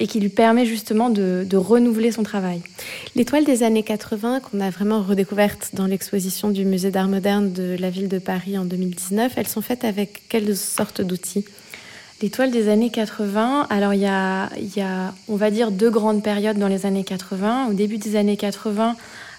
et 0.00 0.08
qui 0.08 0.18
lui 0.18 0.28
permet 0.28 0.66
justement 0.66 1.08
de, 1.08 1.46
renouveler 1.56 2.10
son 2.10 2.24
travail. 2.24 2.62
Les 3.14 3.24
toiles 3.24 3.44
des 3.44 3.62
années 3.62 3.84
80 3.84 4.40
qu'on 4.40 4.60
a 4.60 4.70
vraiment 4.70 5.02
redécouvertes 5.02 5.70
dans 5.74 5.86
l'exposition 5.86 6.50
du 6.50 6.64
musée 6.64 6.90
d'art 6.90 7.06
moderne 7.06 7.52
de 7.52 7.76
la 7.78 7.90
ville 7.90 8.08
de 8.08 8.18
Paris 8.18 8.58
en 8.58 8.64
2019, 8.64 9.34
elles 9.36 9.46
sont 9.46 9.62
faites 9.62 9.84
avec 9.84 10.22
quelles 10.28 10.56
sortes 10.56 11.00
d'outils? 11.00 11.44
Les 12.24 12.30
toiles 12.30 12.50
des 12.50 12.70
années 12.70 12.88
80, 12.88 13.66
alors 13.68 13.92
il 13.92 14.00
y, 14.00 14.06
a, 14.06 14.48
on 15.28 15.36
va 15.36 15.50
dire, 15.50 15.70
deux 15.70 15.90
grandes 15.90 16.22
périodes 16.22 16.56
dans 16.56 16.68
les 16.68 16.86
années 16.86 17.04
80. 17.04 17.66
Au 17.68 17.74
début 17.74 17.98
des 17.98 18.16
années 18.16 18.38
80, 18.38 18.96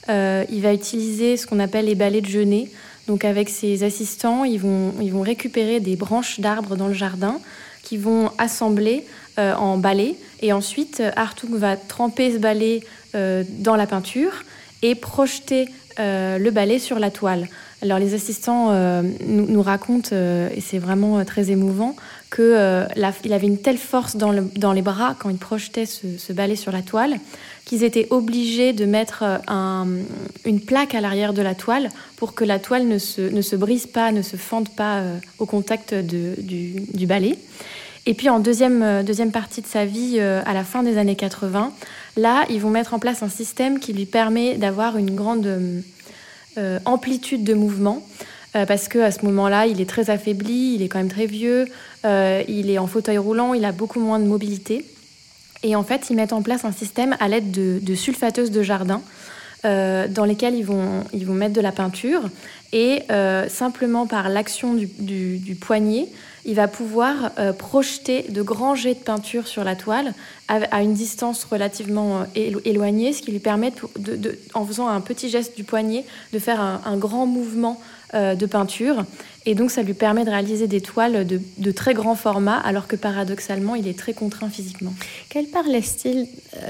euh, 0.09 0.45
il 0.51 0.61
va 0.61 0.71
utiliser 0.71 1.35
ce 1.35 1.47
qu'on 1.47 1.59
appelle 1.59 1.85
les 1.85 1.95
balais 1.95 2.21
de 2.21 2.27
Genet. 2.27 2.69
Donc 3.07 3.25
avec 3.25 3.49
ses 3.49 3.83
assistants, 3.83 4.43
ils 4.43 4.59
vont, 4.59 4.93
récupérer 5.21 5.79
des 5.79 5.95
branches 5.95 6.39
d'arbres 6.39 6.75
dans 6.75 6.87
le 6.87 6.93
jardin 6.93 7.39
qui 7.81 7.97
vont 7.97 8.29
assembler 8.37 9.03
euh, 9.39 9.55
en 9.55 9.79
balai. 9.79 10.15
Et 10.43 10.53
ensuite, 10.53 11.01
Hartung 11.15 11.55
va 11.55 11.77
tremper 11.77 12.33
ce 12.33 12.37
balai 12.37 12.83
euh, 13.15 13.43
dans 13.49 13.75
la 13.75 13.87
peinture 13.87 14.43
et 14.83 14.93
projeter 14.93 15.69
le 15.97 16.49
balai 16.51 16.77
sur 16.77 16.99
la 16.99 17.09
toile. 17.09 17.47
Alors 17.81 17.97
les 17.99 18.13
assistants 18.13 18.73
nous, 19.25 19.61
racontent, 19.61 20.13
et 20.13 20.59
c'est 20.59 20.77
vraiment 20.77 21.23
très 21.23 21.51
émouvant, 21.51 21.95
qu'il 22.35 23.33
avait 23.33 23.47
une 23.47 23.61
telle 23.61 23.77
force 23.77 24.17
dans, 24.17 24.73
les 24.73 24.81
bras 24.81 25.15
quand 25.17 25.29
il 25.29 25.37
projetait 25.37 25.85
ce, 25.85 26.17
ce 26.17 26.33
balai 26.33 26.55
sur 26.55 26.71
la 26.71 26.81
toile 26.81 27.19
qu'ils 27.65 27.83
étaient 27.83 28.07
obligés 28.11 28.73
de 28.73 28.85
mettre 28.85 29.23
euh, 29.23 30.03
une 30.45 30.61
plaque 30.61 30.95
à 30.95 31.01
l'arrière 31.01 31.33
de 31.33 31.41
la 31.41 31.55
toile 31.55 31.89
pour 32.15 32.35
que 32.35 32.45
la 32.45 32.59
toile 32.59 32.87
ne 32.87 32.99
se, 32.99 33.21
ne 33.21 33.41
se 33.41 33.55
brise 33.55 33.87
pas, 33.87 34.11
ne 34.11 34.21
se 34.21 34.37
fende 34.37 34.69
pas 34.69 34.99
euh, 34.99 35.17
au 35.39 35.45
contact 35.45 35.93
du, 35.93 36.35
du, 36.93 37.07
balai. 37.07 37.37
Et 38.05 38.13
puis 38.13 38.29
en 38.29 38.39
deuxième, 38.39 38.83
euh, 38.83 39.03
deuxième 39.03 39.31
partie 39.31 39.61
de 39.61 39.67
sa 39.67 39.85
vie, 39.85 40.19
à 40.19 40.53
la 40.53 40.63
fin 40.63 40.83
des 40.83 40.99
années 40.99 41.15
80, 41.15 41.73
là, 42.17 42.45
ils 42.51 42.61
vont 42.61 42.69
mettre 42.69 42.93
en 42.93 42.99
place 42.99 43.23
un 43.23 43.29
système 43.29 43.79
qui 43.79 43.93
lui 43.93 44.05
permet 44.05 44.55
d'avoir 44.55 44.97
une 44.97 45.15
grande 45.15 45.49
amplitude 46.85 47.43
de 47.43 47.53
mouvement. 47.53 48.01
Parce 48.67 48.87
qu'à 48.87 49.11
ce 49.11 49.25
moment-là, 49.25 49.65
il 49.65 49.81
est 49.81 49.89
très 49.89 50.09
affaibli, 50.09 50.75
il 50.75 50.81
est 50.81 50.87
quand 50.87 50.99
même 50.99 51.09
très 51.09 51.25
vieux, 51.25 51.65
il 52.05 52.69
est 52.69 52.77
en 52.77 52.87
fauteuil 52.87 53.17
roulant, 53.17 53.53
il 53.53 53.65
a 53.65 53.71
beaucoup 53.71 53.99
moins 53.99 54.19
de 54.19 54.25
mobilité. 54.25 54.85
Et 55.65 55.75
en 55.75 55.83
fait, 55.83 56.11
ils 56.11 56.15
mettent 56.15 56.33
en 56.33 56.43
place 56.43 56.63
un 56.63 56.71
système 56.71 57.15
à 57.19 57.27
l'aide 57.27 57.49
de, 57.51 57.95
sulfateuses 57.95 58.51
de 58.51 58.61
jardin 58.61 59.01
euh, 59.65 60.07
dans 60.07 60.25
lesquelles 60.25 60.53
ils 60.53 60.65
vont, 60.65 61.03
ils 61.11 61.25
vont 61.25 61.33
mettre 61.33 61.53
de 61.53 61.61
la 61.61 61.71
peinture. 61.71 62.21
Et 62.71 63.01
euh, 63.09 63.49
simplement 63.49 64.05
par 64.05 64.29
l'action 64.29 64.75
du, 64.75 65.57
poignet, 65.59 66.07
il 66.45 66.53
va 66.53 66.67
pouvoir 66.67 67.31
euh, 67.39 67.53
projeter 67.53 68.23
de 68.29 68.41
grands 68.43 68.75
jets 68.75 68.93
de 68.93 68.99
peinture 68.99 69.47
sur 69.47 69.63
la 69.63 69.75
toile 69.75 70.13
à, 70.47 70.81
une 70.83 70.93
distance 70.93 71.43
relativement 71.43 72.21
euh, 72.37 72.59
éloignée, 72.65 73.13
ce 73.13 73.21
qui 73.21 73.31
lui 73.31 73.39
permet, 73.39 73.73
de, 73.97 74.37
en 74.53 74.65
faisant 74.65 74.87
un 74.87 75.01
petit 75.01 75.29
geste 75.29 75.55
du 75.55 75.63
poignet, 75.63 76.05
de 76.33 76.39
faire 76.39 76.61
un, 76.61 76.97
grand 76.97 77.25
mouvement 77.25 77.81
euh, 77.81 77.94
de 78.13 78.45
peinture. 78.45 79.03
Et 79.45 79.55
donc 79.55 79.71
ça 79.71 79.81
lui 79.81 79.93
permet 79.93 80.23
de 80.23 80.29
réaliser 80.29 80.67
des 80.67 80.81
toiles 80.81 81.25
de, 81.25 81.71
très 81.71 81.93
grand 81.93 82.15
format, 82.15 82.57
alors 82.57 82.87
que 82.87 82.95
paradoxalement, 82.95 83.75
il 83.75 83.87
est 83.87 83.97
très 83.97 84.13
contraint 84.13 84.49
physiquement. 84.49 84.93
Quelle 85.29 85.47
part 85.47 85.67
laisse-t-il 85.67 86.27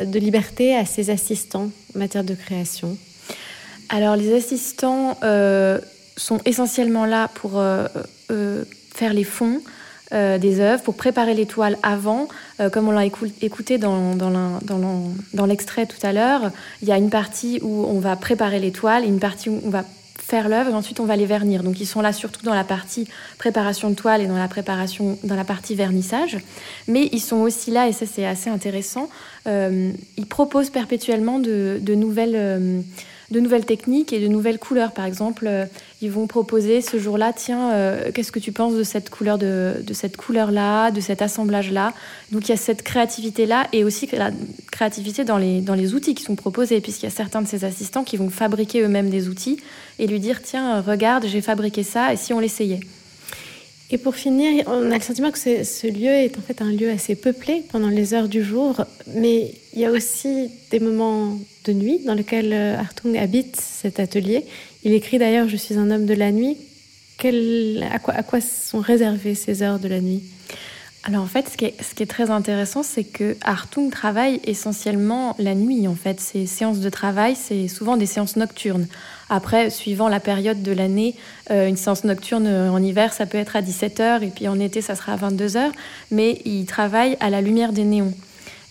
de 0.10 0.20
liberté 0.20 0.76
à 0.76 0.86
ses 0.86 1.10
assistants 1.10 1.70
en 1.96 2.00
matière 2.00 2.24
de 2.24 2.34
création? 2.34 2.98
Alors 3.90 4.16
les 4.16 4.34
assistants 4.34 5.18
sont 6.18 6.40
essentiellement 6.46 7.06
là 7.06 7.30
pour 7.36 7.62
faire 8.96 9.14
les 9.14 9.24
fonds 9.24 9.62
euh, 10.14 10.38
des 10.38 10.60
œuvres, 10.60 10.84
pour 10.84 10.96
préparer 10.96 11.34
les 11.34 11.46
toiles 11.46 11.78
avant. 11.84 12.28
Euh, 12.60 12.70
comme 12.70 12.88
on 12.88 12.92
l'a 12.92 13.06
écouté 13.06 13.78
dans, 13.78 14.16
dans 14.16 15.46
l'extrait 15.46 15.88
tout 15.88 15.98
à 16.04 16.14
l'heure, 16.14 16.52
il 16.82 16.88
y 16.88 16.92
a 16.92 16.98
une 16.98 17.10
partie 17.10 17.60
où 17.64 17.86
on 17.86 18.00
va 18.00 18.16
préparer 18.16 18.60
les 18.60 18.72
toiles 18.72 19.04
et 19.04 19.08
une 19.08 19.20
partie 19.20 19.50
où 19.50 19.60
on 19.66 19.70
va 19.70 19.84
faire 20.26 20.50
l'œuvre 20.50 20.72
et 20.72 20.74
ensuite 20.74 21.00
on 21.00 21.06
va 21.06 21.16
les 21.16 21.28
vernir. 21.28 21.62
Donc 21.62 21.80
ils 21.80 21.86
sont 21.86 22.02
là 22.02 22.12
surtout 22.12 22.44
dans 22.44 22.56
la 22.56 22.64
partie 22.64 23.08
préparation 23.38 23.92
de 23.92 23.96
toile 23.96 24.22
et 24.22 24.28
dans 24.28 24.38
la 24.38 24.48
préparation, 24.48 25.20
dans 25.24 25.36
la 25.36 25.44
partie 25.44 25.76
vernissage. 25.76 26.40
Mais 26.88 27.10
ils 27.12 27.20
sont 27.20 27.38
aussi 27.38 27.70
là, 27.70 27.88
et 27.88 27.94
ça 27.94 28.06
c'est 28.08 28.26
assez 28.26 28.50
intéressant, 28.50 29.08
euh, 29.48 29.92
ils 30.18 30.26
proposent 30.26 30.72
perpétuellement 30.72 31.38
de, 31.38 31.78
de 31.80 31.94
nouvelles 31.96 32.84
de 33.32 33.40
nouvelles 33.40 33.66
techniques 33.66 34.14
et 34.14 34.20
de 34.20 34.28
nouvelles 34.28 34.60
couleurs. 34.60 34.92
Par 34.92 35.06
exemple, 35.06 35.46
euh, 35.48 35.66
ils 36.02 36.12
vont 36.12 36.28
proposer 36.28 36.82
ce 36.82 36.98
jour-là, 36.98 37.34
tiens, 37.34 37.72
euh, 37.72 38.12
qu'est-ce 38.14 38.32
que 38.32 38.40
tu 38.40 38.52
penses 38.52 38.76
de 38.76 38.84
cette 38.84 39.10
couleur 39.10 39.38
de, 39.38 39.82
cette 39.94 40.18
couleur-là, 40.18 40.92
de 40.92 41.02
cet 41.02 41.22
assemblage-là? 41.22 41.94
Donc 42.32 42.48
il 42.48 42.50
y 42.50 42.54
a 42.54 42.58
cette 42.58 42.84
créativité-là 42.84 43.68
et 43.74 43.84
aussi 43.84 44.08
la 44.14 44.32
créativité 44.72 45.24
dans 45.24 45.38
les, 45.38 45.62
dans 45.62 45.76
les 45.76 45.94
outils 45.94 46.16
qui 46.16 46.24
sont 46.24 46.36
proposés, 46.36 46.82
puisqu'il 46.82 47.06
y 47.06 47.12
a 47.12 47.16
certains 47.16 47.42
de 47.42 47.48
ces 47.48 47.66
assistants 47.66 48.04
qui 48.04 48.18
vont 48.18 48.30
fabriquer 48.30 48.82
eux-mêmes 48.82 49.10
des 49.10 49.28
outils 49.28 49.58
et 50.00 50.08
lui 50.08 50.20
dire, 50.20 50.42
tiens, 50.44 50.82
regarde, 50.82 51.26
j'ai 51.26 51.42
fabriqué 51.42 51.84
ça, 51.84 52.14
et 52.14 52.18
si 52.18 52.34
on 52.34 52.40
l'essayait? 52.40 52.82
Et 53.92 54.00
pour 54.00 54.16
finir, 54.16 54.64
on 54.66 54.90
a 54.90 54.96
le 54.96 55.02
sentiment 55.02 55.30
que 55.30 55.38
ce, 55.38 55.88
lieu 55.88 56.10
est 56.10 56.38
en 56.38 56.42
fait 56.42 56.62
un 56.62 56.72
lieu 56.72 56.90
assez 56.90 57.16
peuplé 57.16 57.64
pendant 57.70 57.90
les 57.90 58.16
heures 58.16 58.28
du 58.28 58.44
jour, 58.44 58.84
mais 59.14 59.54
il 59.74 59.80
y 59.80 59.86
a 59.86 59.92
aussi 59.92 60.50
des 60.72 60.80
moments 60.80 61.38
de 61.66 61.74
nuit 61.74 62.00
dans 62.04 62.16
lesquels 62.16 62.52
euh, 62.52 62.78
Hartung 62.78 63.16
habite 63.16 63.56
cet 63.58 64.00
atelier. 64.00 64.46
Il 64.84 64.94
écrit 64.94 65.20
d'ailleurs 65.20 65.48
Je 65.48 65.56
suis 65.56 65.76
un 65.76 65.92
homme 65.92 66.08
de 66.08 66.16
la 66.16 66.32
nuit. 66.32 66.58
à, 67.24 68.00
quoi, 68.00 68.16
à 68.16 68.24
quoi 68.24 68.42
sont 68.42 68.80
réservées 68.80 69.36
ces 69.36 69.62
heures 69.62 69.80
de 69.80 69.88
la 69.88 70.02
nuit? 70.02 70.24
Alors 71.04 71.22
en 71.22 71.28
fait, 71.28 71.48
ce 71.48 71.56
qui 71.56 71.66
est, 71.66 71.84
ce 71.84 71.94
qui 71.94 72.02
est 72.02 72.08
très 72.08 72.32
intéressant, 72.32 72.82
c'est 72.82 73.04
que 73.04 73.38
Hartung 73.44 73.92
travaille 73.92 74.42
essentiellement 74.46 75.36
la 75.38 75.54
nuit. 75.54 75.88
En 75.88 75.94
fait, 75.94 76.20
ses 76.20 76.48
séances 76.48 76.80
de 76.80 76.90
travail, 76.90 77.36
c'est 77.36 77.68
souvent 77.68 77.98
des 77.98 78.08
séances 78.08 78.36
nocturnes. 78.36 78.88
Après, 79.30 79.70
suivant 79.70 80.08
la 80.08 80.20
période 80.20 80.62
de 80.62 80.72
l'année, 80.72 81.16
euh, 81.50 81.68
une 81.68 81.78
séance 81.78 82.04
nocturne 82.04 82.48
en 82.48 82.82
hiver, 82.82 83.12
ça 83.12 83.26
peut 83.26 83.38
être 83.38 83.56
à 83.56 83.62
17h 83.62 84.24
et 84.24 84.28
puis 84.28 84.48
en 84.48 84.60
été, 84.60 84.82
ça 84.82 84.96
sera 84.96 85.14
à 85.14 85.18
22h. 85.18 85.72
Mais 86.12 86.42
il 86.46 86.66
travaille 86.66 87.18
à 87.20 87.30
la 87.30 87.42
lumière 87.42 87.74
des 87.74 87.84
néons. 87.84 88.14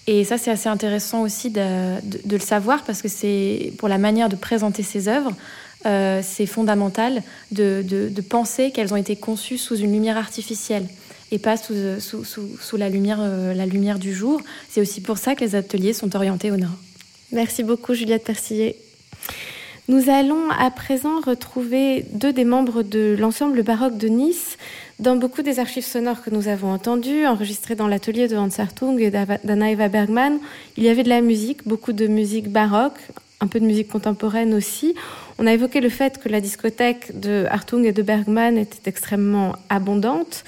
Et 0.06 0.24
ça, 0.24 0.36
c'est 0.36 0.50
assez 0.50 0.68
intéressant 0.68 1.22
aussi 1.22 1.50
de, 1.50 1.96
le 2.30 2.38
savoir 2.38 2.82
parce 2.84 3.00
que 3.00 3.08
c'est 3.08 3.72
pour 3.78 3.88
la 3.88 3.98
manière 3.98 4.28
de 4.28 4.36
présenter 4.36 4.82
ses 4.82 5.08
œuvres. 5.08 5.32
Euh, 5.86 6.20
c'est 6.22 6.46
fondamental 6.46 7.22
de, 7.52 8.08
penser 8.28 8.70
qu'elles 8.70 8.92
ont 8.92 8.98
été 8.98 9.16
conçues 9.16 9.58
sous 9.58 9.76
une 9.76 9.92
lumière 9.92 10.16
artificielle 10.16 10.86
et 11.30 11.38
pas 11.38 11.56
sous, 11.56 11.74
euh, 11.74 12.78
la 13.54 13.66
lumière 13.66 13.98
du 13.98 14.14
jour. 14.14 14.40
C'est 14.70 14.80
aussi 14.80 15.00
pour 15.00 15.18
ça 15.18 15.34
que 15.34 15.40
les 15.40 15.54
ateliers 15.54 15.94
sont 15.94 16.14
orientés 16.16 16.50
au 16.50 16.56
nord. 16.56 16.76
Merci 17.32 17.62
beaucoup 17.62 17.94
Juliette 17.94 18.24
Persillet. 18.24 18.76
Nous 19.86 20.08
allons 20.08 20.48
à 20.48 20.70
présent 20.70 21.20
retrouver 21.20 22.06
deux 22.12 22.32
des 22.32 22.46
membres 22.46 22.82
de 22.82 23.16
l'ensemble 23.18 23.62
baroque 23.62 23.98
de 23.98 24.08
Nice 24.08 24.56
dans 24.98 25.16
beaucoup 25.16 25.42
des 25.42 25.58
archives 25.58 25.84
sonores 25.84 26.22
que 26.22 26.30
nous 26.30 26.48
avons 26.48 26.72
entendues, 26.72 27.26
enregistrées 27.26 27.74
dans 27.74 27.86
l'atelier 27.86 28.26
de 28.26 28.34
Hans 28.34 28.48
Hartung 28.56 28.98
et 28.98 29.10
d'Anna 29.10 29.88
Bergman. 29.90 30.38
Il 30.78 30.84
y 30.84 30.88
avait 30.88 31.02
de 31.02 31.10
la 31.10 31.20
musique, 31.20 31.68
beaucoup 31.68 31.92
de 31.92 32.06
musique 32.06 32.50
baroque, 32.50 32.98
un 33.40 33.46
peu 33.46 33.60
de 33.60 33.66
musique 33.66 33.88
contemporaine 33.88 34.54
aussi. 34.54 34.94
On 35.38 35.46
a 35.46 35.52
évoqué 35.52 35.82
le 35.82 35.90
fait 35.90 36.18
que 36.18 36.30
la 36.30 36.40
discothèque 36.40 37.20
de 37.20 37.44
Hartung 37.50 37.84
et 37.84 37.92
de 37.92 38.00
Bergman 38.00 38.56
était 38.56 38.88
extrêmement 38.88 39.54
abondante. 39.68 40.44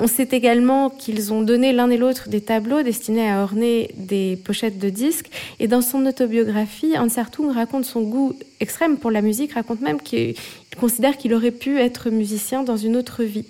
On 0.00 0.06
sait 0.06 0.28
également 0.30 0.90
qu'ils 0.90 1.32
ont 1.32 1.42
donné 1.42 1.72
l'un 1.72 1.90
et 1.90 1.96
l'autre 1.96 2.28
des 2.28 2.40
tableaux 2.40 2.82
destinés 2.82 3.28
à 3.28 3.42
orner 3.42 3.90
des 3.96 4.36
pochettes 4.36 4.78
de 4.78 4.90
disques. 4.90 5.28
Et 5.58 5.66
dans 5.66 5.82
son 5.82 6.06
autobiographie, 6.06 6.96
Hans 6.96 7.08
Hartung 7.16 7.50
raconte 7.50 7.84
son 7.84 8.02
goût 8.02 8.32
extrême 8.60 8.96
pour 8.96 9.10
la 9.10 9.22
musique, 9.22 9.54
raconte 9.54 9.80
même 9.80 10.00
qu'il 10.00 10.36
considère 10.80 11.16
qu'il 11.16 11.34
aurait 11.34 11.50
pu 11.50 11.78
être 11.80 12.10
musicien 12.10 12.62
dans 12.62 12.76
une 12.76 12.96
autre 12.96 13.24
vie. 13.24 13.44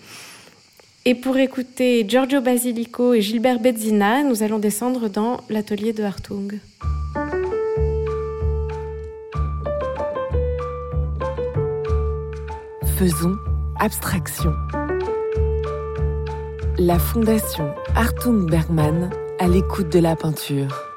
Et 1.04 1.14
pour 1.14 1.36
écouter 1.36 2.06
Giorgio 2.08 2.40
Basilico 2.40 3.12
et 3.12 3.20
Gilbert 3.20 3.60
Bezzina, 3.60 4.22
nous 4.22 4.42
allons 4.42 4.58
descendre 4.58 5.08
dans 5.08 5.42
l'atelier 5.50 5.92
de 5.92 6.02
Hartung. 6.02 6.58
Faisons 12.98 13.36
abstraction 13.78 14.52
la 16.78 16.98
Fondation 16.98 17.74
Artung 17.96 18.48
Bergman 18.48 19.10
à 19.40 19.48
l'écoute 19.48 19.90
de 19.92 19.98
la 19.98 20.14
peinture. 20.14 20.87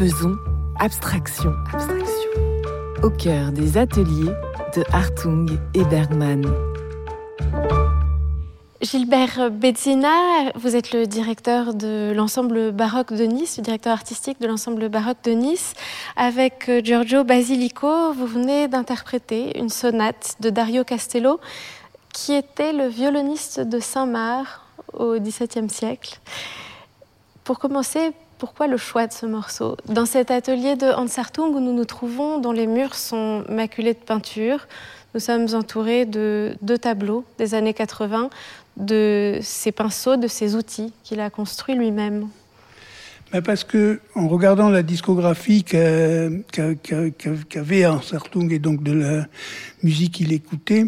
Faisons 0.00 0.38
abstraction, 0.78 1.52
abstraction. 1.74 2.30
Au 3.02 3.10
cœur 3.10 3.52
des 3.52 3.76
ateliers 3.76 4.32
de 4.74 4.82
Hartung 4.94 5.46
et 5.74 5.84
Bergman. 5.84 6.42
Gilbert 8.80 9.50
Bezzina, 9.50 10.52
vous 10.54 10.74
êtes 10.74 10.94
le 10.94 11.06
directeur 11.06 11.74
de 11.74 12.14
l'ensemble 12.16 12.72
baroque 12.72 13.12
de 13.12 13.24
Nice, 13.24 13.58
le 13.58 13.62
directeur 13.62 13.92
artistique 13.92 14.40
de 14.40 14.46
l'ensemble 14.46 14.88
baroque 14.88 15.22
de 15.24 15.32
Nice. 15.32 15.74
Avec 16.16 16.70
euh, 16.70 16.80
Giorgio 16.82 17.22
Basilico, 17.22 18.14
vous 18.14 18.26
venez 18.26 18.68
d'interpréter 18.68 19.58
une 19.58 19.68
sonate 19.68 20.36
de 20.40 20.48
Dario 20.48 20.82
Castello, 20.82 21.40
qui 22.14 22.32
était 22.32 22.72
le 22.72 22.86
violoniste 22.86 23.60
de 23.60 23.78
Saint-Marc 23.78 24.62
au 24.94 25.18
XVIIe 25.18 25.68
siècle. 25.68 26.20
Pour 27.44 27.58
commencer, 27.58 28.14
pourquoi 28.40 28.66
le 28.66 28.78
choix 28.78 29.06
de 29.06 29.12
ce 29.12 29.26
morceau 29.26 29.76
Dans 29.86 30.06
cet 30.06 30.30
atelier 30.30 30.74
de 30.74 30.86
Hans 30.86 31.18
Hartung 31.18 31.54
où 31.54 31.60
nous 31.60 31.74
nous 31.74 31.84
trouvons, 31.84 32.38
dont 32.38 32.52
les 32.52 32.66
murs 32.66 32.94
sont 32.94 33.44
maculés 33.50 33.92
de 33.92 33.98
peinture, 33.98 34.66
nous 35.12 35.20
sommes 35.20 35.48
entourés 35.52 36.06
de 36.06 36.56
deux 36.62 36.78
tableaux 36.78 37.24
des 37.38 37.54
années 37.54 37.74
80 37.74 38.30
de 38.78 39.38
ses 39.42 39.72
pinceaux, 39.72 40.16
de 40.16 40.26
ses 40.26 40.56
outils 40.56 40.94
qu'il 41.04 41.20
a 41.20 41.28
construits 41.28 41.74
lui-même. 41.74 42.28
Parce 43.44 43.62
que 43.62 44.00
en 44.14 44.26
regardant 44.26 44.70
la 44.70 44.82
discographie 44.82 45.62
qu'avait 45.62 46.42
Hans 47.86 48.00
Hartung 48.12 48.50
et 48.50 48.58
donc 48.58 48.82
de 48.82 48.92
la 48.92 49.26
musique 49.82 50.14
qu'il 50.14 50.32
écoutait, 50.32 50.86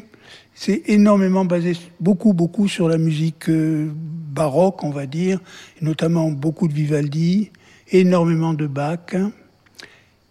c'est 0.64 0.82
énormément 0.86 1.44
basé, 1.44 1.72
beaucoup, 1.98 2.34
beaucoup 2.34 2.68
sur 2.68 2.88
la 2.88 2.96
musique 2.96 3.48
euh, 3.48 3.90
baroque, 3.92 4.84
on 4.84 4.90
va 4.90 5.06
dire, 5.06 5.40
notamment 5.80 6.30
beaucoup 6.30 6.68
de 6.68 6.72
Vivaldi, 6.72 7.50
énormément 7.90 8.54
de 8.54 8.68
Bach. 8.68 9.16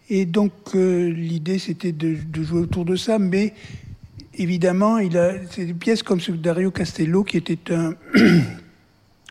Et 0.09 0.25
donc 0.25 0.53
euh, 0.73 1.09
l'idée 1.09 1.59
c'était 1.59 1.91
de, 1.91 2.15
jouer 2.43 2.61
autour 2.61 2.85
de 2.85 2.95
ça, 2.95 3.19
mais 3.19 3.53
évidemment, 4.33 4.99
il 4.99 5.17
a, 5.17 5.33
c'est 5.49 5.65
des 5.65 5.73
pièces 5.73 6.01
comme 6.01 6.21
ce 6.21 6.31
Dario 6.31 6.71
Castello 6.71 7.25
qui 7.25 7.35
était 7.35 7.59
un, 7.73 7.93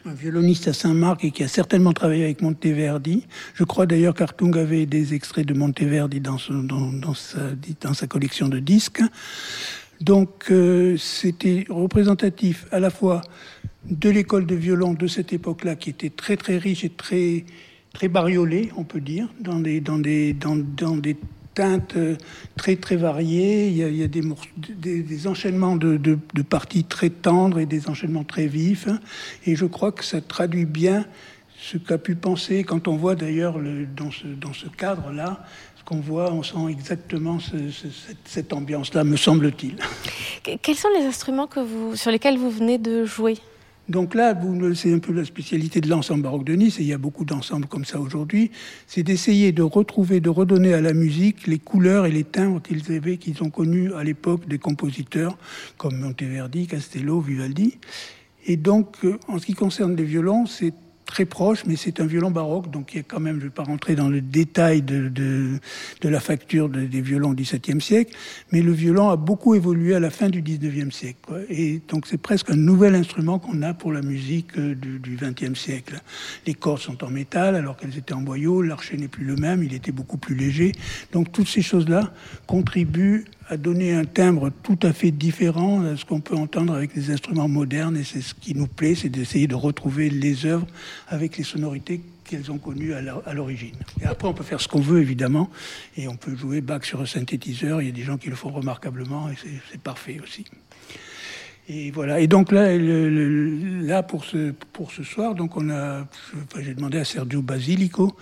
violoniste 0.05 0.68
à 0.68 0.74
Saint-Marc 0.74 1.24
et 1.24 1.30
qui 1.30 1.42
a 1.42 1.48
certainement 1.48 1.94
travaillé 1.94 2.24
avec 2.24 2.42
Monteverdi. 2.42 3.26
Je 3.55 3.64
crois 3.64 3.86
d'ailleurs 3.86 4.12
qu'Artung 4.12 4.55
avait 4.55 4.84
des 4.84 5.14
extraits 5.14 5.46
de 5.46 5.55
Monteverdi 5.55 6.20
dans 6.20 6.36
sa 7.94 8.07
collection 8.07 8.51
de 8.51 8.59
disques. 8.59 9.01
Donc 10.01 10.51
euh, 10.51 10.96
c'était 10.96 11.66
représentatif 11.68 12.66
à 12.72 12.80
la 12.80 12.90
fois 12.90 13.20
de 13.84 14.09
l'école 14.09 14.46
de 14.46 14.55
violon 14.55 14.94
de 14.94 15.07
cette 15.07 15.32
époque-là, 15.32 15.76
qui 15.76 15.90
était 15.90 16.11
très 16.11 16.36
très 16.36 16.57
riche 16.57 16.84
et 16.84 16.90
très 16.90 17.44
très 17.92 18.09
bariolée, 18.09 18.70
on 18.76 18.84
peut 18.84 19.01
dire, 19.01 19.28
dans 19.40 19.59
des 19.59 19.80
dans 19.80 19.98
des 19.98 20.32
dans, 20.32 20.57
dans 20.57 20.96
des 20.96 21.16
teintes 21.55 21.96
euh, 21.96 22.16
très 22.57 22.76
très 22.76 22.96
variées. 22.96 23.68
Il 23.68 23.76
y 23.76 23.84
a, 23.84 23.88
il 23.88 23.96
y 23.96 24.03
a 24.03 24.09
des, 24.09 24.22
des, 25.03 25.26
enchaînements 25.26 25.76
de, 25.76 25.96
de, 25.96 26.18
de, 26.34 26.42
parties 26.42 26.84
très 26.84 27.11
tendres 27.11 27.59
et 27.59 27.66
des 27.66 27.88
enchaînements 27.88 28.24
très 28.24 28.46
vifs. 28.46 28.88
Et 29.46 29.57
je 29.57 29.66
crois 29.66 29.92
que 29.92 30.05
ça 30.05 30.20
traduit 30.20 30.66
bien 30.66 31.05
ce 31.59 31.76
qu'a 31.76 31.98
pu 31.98 32.14
penser 32.14 32.64
quand 32.64 32.88
on 32.88 32.96
voit 32.96 33.14
d'ailleurs 33.14 33.59
dans 33.94 34.11
ce, 34.11 34.26
dans 34.26 34.55
ce 34.55 34.66
cadre-là 34.66 35.44
qu'on 35.85 36.01
voit, 36.01 36.33
on 36.33 36.43
sent 36.43 36.70
exactement 36.70 37.39
ce, 37.39 37.70
ce, 37.70 37.89
cette, 37.89 38.18
cette 38.24 38.53
ambiance-là, 38.53 39.05
me 39.05 39.16
semble-t-il. 39.16 39.76
Quels 40.62 40.76
sont 40.76 40.89
les 40.99 41.05
instruments 41.05 41.47
que 41.47 41.61
vous, 41.61 41.97
sur 41.97 42.11
lesquels 42.11 42.39
vous 42.39 42.51
venez 42.51 42.78
de 42.78 43.05
jouer? 43.05 43.39
Donc 43.89 44.14
là, 44.14 44.39
c'est 44.76 44.93
un 44.93 45.01
peu 45.01 45.12
la 45.12 45.24
spécialité 45.24 45.81
de 45.81 45.89
l'ensemble 45.89 46.22
baroque 46.22 46.45
de 46.45 46.55
Nice, 46.55 46.78
et 46.78 46.83
il 46.83 46.89
y 46.89 46.93
a 46.93 46.99
beaucoup 46.99 47.24
d'ensembles 47.24 47.66
comme 47.66 47.85
ça 47.85 47.99
aujourd'hui, 47.99 48.53
c'est 48.87 49.03
d'essayer 49.03 49.51
de 49.51 49.62
retrouver, 49.62 50.20
de 50.20 50.31
redonner 50.31 50.74
à 50.74 50.81
la 50.81 50.93
musique 50.93 51.49
les 51.49 51.59
couleurs 51.59 52.07
et 52.07 52.12
les 52.12 52.22
timbres 52.22 52.62
qu'ils 52.62 52.93
avaient, 52.93 53.16
qu'ils 53.16 53.43
ont 53.43 53.51
connus 53.51 53.93
à 53.95 54.05
l'époque 54.05 54.47
des 54.47 54.59
compositeurs 54.59 55.37
comme 55.76 55.97
Monteverdi, 55.99 56.68
Castello, 56.68 57.20
Vivaldi. 57.20 57.78
Et 58.47 58.57
donc, 58.57 58.95
euh, 59.05 59.18
en 59.26 59.41
ce 59.41 59.47
qui 59.47 59.55
concerne 59.55 59.97
les 59.97 60.05
violons, 60.05 60.47
c'est 60.47 60.72
très 61.11 61.24
proche, 61.24 61.64
mais 61.66 61.76
c'est 61.76 62.00
un 62.00 62.06
violon 62.06 62.30
baroque, 62.30 62.70
donc 62.70 62.94
il 62.94 62.98
y 62.98 63.00
a 63.00 63.02
quand 63.02 63.20
même, 63.20 63.36
je 63.36 63.40
ne 63.40 63.44
vais 63.48 63.54
pas 63.54 63.64
rentrer 63.64 63.96
dans 63.96 64.08
le 64.08 64.20
détail 64.20 64.80
de, 64.80 65.08
de, 65.08 66.08
la 66.08 66.20
facture 66.20 66.68
de, 66.68 66.82
des 66.82 67.00
violons 67.00 67.34
du 67.34 67.42
XVIIe 67.42 67.80
siècle, 67.80 68.16
mais 68.52 68.62
le 68.62 68.72
violon 68.72 69.11
a 69.11 69.16
beaucoup 69.16 69.54
évolué 69.54 69.94
à 69.94 70.00
la 70.00 70.11
fin 70.11 70.28
du 70.28 70.40
XIXe 70.40 70.94
siècle. 70.94 71.44
Et 71.50 71.80
donc 71.88 72.06
c'est 72.06 72.16
presque 72.16 72.50
un 72.50 72.56
nouvel 72.56 72.94
instrument 72.94 73.38
qu'on 73.38 73.61
a 73.62 73.74
pour 73.74 73.92
la 73.92 74.02
musique 74.02 74.56
euh, 74.56 74.74
du 74.74 75.18
XXe 75.20 75.58
siècle. 75.58 76.00
Les 76.46 76.54
cordes 76.54 76.80
sont 76.80 77.02
en 77.04 77.11
métal 77.11 77.56
alors 77.56 77.76
qu'elles 77.76 77.98
étaient 77.98 78.14
en 78.14 78.22
boyau, 78.22 78.62
l'archet 78.62 78.96
n'est 78.96 79.08
plus 79.08 79.24
le 79.24 79.34
même, 79.34 79.64
il 79.64 79.74
était 79.74 79.92
beaucoup 79.92 80.16
plus 80.16 80.36
léger. 80.36 80.72
Donc 81.12 81.32
toutes 81.32 81.48
ces 81.48 81.62
choses-là 81.62 82.12
contribuent 82.46 83.24
à 83.51 83.57
donner 83.57 83.92
un 83.92 84.05
timbre 84.05 84.51
tout 84.62 84.78
à 84.82 84.92
fait 84.92 85.11
différent 85.11 85.80
de 85.80 85.96
ce 85.96 86.05
qu'on 86.05 86.20
peut 86.20 86.36
entendre 86.36 86.72
avec 86.72 86.94
des 86.94 87.11
instruments 87.11 87.48
modernes. 87.48 87.96
Et 87.96 88.05
c'est 88.05 88.22
ce 88.22 88.32
qui 88.32 88.55
nous 88.55 88.68
plaît, 88.68 88.94
c'est 88.94 89.09
d'essayer 89.09 89.48
de 89.48 89.57
retrouver 89.57 90.09
les 90.09 90.46
œuvres 90.46 90.68
avec 91.09 91.36
les 91.36 91.42
sonorités 91.42 92.01
qu'elles 92.24 92.53
ont 92.53 92.59
connues 92.59 92.94
à 92.94 93.34
l'origine. 93.34 93.74
Et 94.01 94.07
après, 94.07 94.28
on 94.28 94.34
peut 94.34 94.44
faire 94.44 94.61
ce 94.61 94.68
qu'on 94.68 94.80
veut, 94.80 95.01
évidemment, 95.01 95.51
et 95.96 96.07
on 96.07 96.14
peut 96.14 96.36
jouer 96.36 96.61
Bach 96.61 96.84
sur 96.84 97.01
un 97.01 97.07
synthétiseur. 97.07 97.82
Il 97.82 97.86
y 97.86 97.90
a 97.90 97.92
des 97.92 98.05
gens 98.05 98.18
qui 98.18 98.28
le 98.28 98.36
font 98.36 98.51
remarquablement, 98.51 99.28
et 99.28 99.34
c'est 99.72 99.80
parfait 99.80 100.20
aussi. 100.22 100.44
Et 101.72 101.92
voilà. 101.92 102.18
Et 102.18 102.26
donc 102.26 102.50
là, 102.50 102.76
là 102.76 104.02
pour 104.02 104.24
ce 104.24 104.50
pour 104.72 104.90
ce 104.90 105.04
soir, 105.04 105.36
donc 105.36 105.56
on 105.56 105.70
a, 105.70 106.04
j'ai 106.58 106.74
demandé 106.74 106.98
à 106.98 107.04
Sergio 107.04 107.42
Basilico 107.42 108.16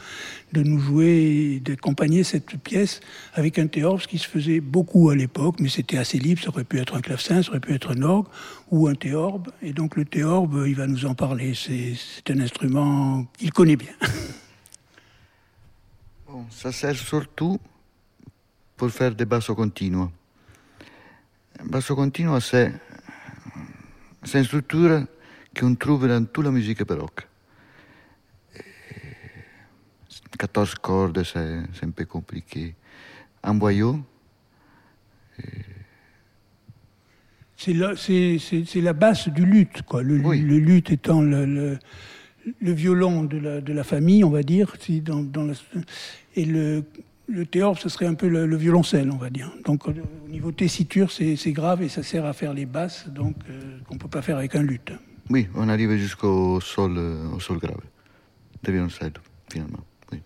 de 0.52 0.62
nous 0.62 0.78
jouer, 0.78 1.62
d'accompagner 1.64 2.24
cette 2.24 2.58
pièce 2.58 3.00
avec 3.32 3.58
un 3.58 3.66
théorbe, 3.66 4.00
ce 4.00 4.06
qui 4.06 4.18
se 4.18 4.28
faisait 4.28 4.60
beaucoup 4.60 5.08
à 5.08 5.16
l'époque, 5.16 5.60
mais 5.60 5.70
c'était 5.70 5.96
assez 5.96 6.18
libre. 6.18 6.42
Ça 6.42 6.50
aurait 6.50 6.64
pu 6.64 6.78
être 6.78 6.94
un 6.94 7.00
clavecin, 7.00 7.42
ça 7.42 7.48
aurait 7.48 7.60
pu 7.60 7.72
être 7.72 7.96
un 7.96 8.02
orgue 8.02 8.26
ou 8.70 8.86
un 8.86 8.94
théorbe. 8.94 9.48
Et 9.62 9.72
donc 9.72 9.96
le 9.96 10.04
théorbe, 10.04 10.64
il 10.66 10.74
va 10.74 10.86
nous 10.86 11.06
en 11.06 11.14
parler. 11.14 11.54
C'est 11.54 12.30
un 12.30 12.40
instrument 12.40 13.24
qu'il 13.38 13.52
connaît 13.52 13.76
bien. 13.76 13.94
Bon, 16.30 16.44
ça 16.50 16.72
sert 16.72 16.94
surtout 16.94 17.58
pour 18.76 18.90
faire 18.90 19.14
des 19.14 19.24
bassos 19.24 19.54
continus. 19.54 20.08
Basso 21.64 21.96
continuo, 21.96 22.38
c'est 22.38 22.72
C'est 24.24 24.38
une 24.38 24.44
structure 24.44 25.06
qu'on 25.58 25.74
trouve 25.74 26.08
dans 26.08 26.24
toute 26.24 26.44
la 26.44 26.50
musique 26.50 26.84
baroque. 26.84 27.26
14 30.38 30.74
cordes, 30.76 31.22
c'est 31.24 31.84
un 31.84 31.90
peu 31.90 32.04
compliqué. 32.04 32.74
Un 33.42 33.54
boyau. 33.54 34.00
C'est 37.56 37.72
la, 37.72 37.94
la, 38.76 38.92
basse 38.92 39.28
du 39.28 39.44
luth, 39.44 39.82
quoi. 39.82 40.02
Le, 40.02 40.20
oui. 40.20 40.40
le 40.40 40.58
luth 40.58 40.92
étant 40.92 41.22
le, 41.22 41.44
le, 41.44 41.78
le, 42.60 42.72
violon 42.72 43.24
de 43.24 43.36
la, 43.38 43.60
de 43.60 43.72
la 43.72 43.82
famille, 43.82 44.22
on 44.22 44.30
va 44.30 44.44
dire, 44.44 44.76
si 44.78 45.00
dans, 45.00 45.22
dans 45.22 45.44
la, 45.44 45.54
et 46.36 46.44
le, 46.44 46.84
le 47.28 47.46
théorbe, 47.46 47.78
ce 47.78 47.88
serait 47.88 48.06
un 48.06 48.14
peu 48.14 48.28
le, 48.28 48.46
le, 48.46 48.56
violoncelle, 48.56 49.10
on 49.10 49.16
va 49.16 49.30
dire. 49.30 49.52
Donc 49.64 49.86
au 49.86 49.92
niveau 50.28 50.50
tessiture, 50.50 51.10
c'est 51.12 51.52
grave 51.52 51.82
et 51.82 51.88
ça 51.88 52.02
sert 52.02 52.24
à 52.24 52.32
faire 52.32 52.54
les 52.54 52.66
basses, 52.66 53.08
donc 53.08 53.36
euh, 53.48 53.78
qu'on 53.86 53.94
ne 53.94 54.00
peut 54.00 54.08
pas 54.08 54.22
faire 54.22 54.38
avec 54.38 54.54
un 54.54 54.62
luth. 54.62 54.92
Oui, 55.30 55.46
on 55.54 55.68
arrive 55.68 55.94
jusqu'au 55.96 56.60
sol, 56.60 56.94
euh, 56.96 57.28
au 57.36 57.40
sol 57.40 57.58
grave, 57.58 57.80
de 58.62 58.72
violoncelle, 58.72 59.12
finalement. 59.52 59.80
Oui. 60.10 60.20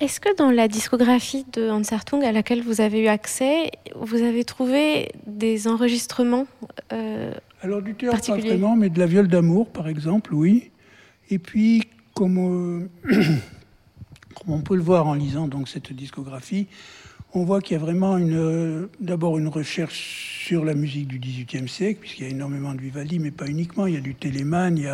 Est-ce 0.00 0.20
que 0.20 0.36
dans 0.36 0.50
la 0.50 0.68
discographie 0.68 1.46
de 1.52 1.70
Hans 1.70 1.82
Hartung 1.90 2.22
à 2.22 2.32
laquelle 2.32 2.62
vous 2.62 2.82
avez 2.82 3.00
eu 3.00 3.06
accès, 3.06 3.70
vous 3.98 4.22
avez 4.22 4.44
trouvé 4.44 5.12
des 5.26 5.66
enregistrements 5.66 6.46
euh, 6.92 7.32
Alors 7.62 7.80
du 7.80 7.94
théorbe, 7.94 8.20
pas 8.20 8.36
vraiment, 8.36 8.76
mais 8.76 8.90
de 8.90 8.98
la 8.98 9.06
viole 9.06 9.28
d'amour, 9.28 9.70
par 9.70 9.88
exemple, 9.88 10.34
oui. 10.34 10.70
Et 11.30 11.38
puis, 11.38 11.84
comme... 12.14 12.90
Euh, 13.10 13.22
on 14.48 14.60
peut 14.60 14.76
le 14.76 14.82
voir 14.82 15.06
en 15.06 15.14
lisant 15.14 15.48
donc 15.48 15.68
cette 15.68 15.92
discographie, 15.92 16.66
on 17.36 17.44
voit 17.44 17.60
qu'il 17.60 17.76
y 17.76 17.80
a 17.80 17.82
vraiment 17.82 18.16
une, 18.16 18.88
d'abord 19.00 19.38
une 19.38 19.48
recherche 19.48 20.44
sur 20.46 20.64
la 20.64 20.74
musique 20.74 21.08
du 21.08 21.18
XVIIIe 21.18 21.68
siècle, 21.68 22.00
puisqu'il 22.00 22.24
y 22.24 22.26
a 22.26 22.30
énormément 22.30 22.74
de 22.74 22.80
Vivaldi, 22.80 23.18
mais 23.18 23.32
pas 23.32 23.46
uniquement. 23.46 23.86
Il 23.86 23.94
y 23.94 23.96
a 23.96 24.00
du 24.00 24.14
Téléman, 24.14 24.76
il 24.76 24.84
y 24.84 24.88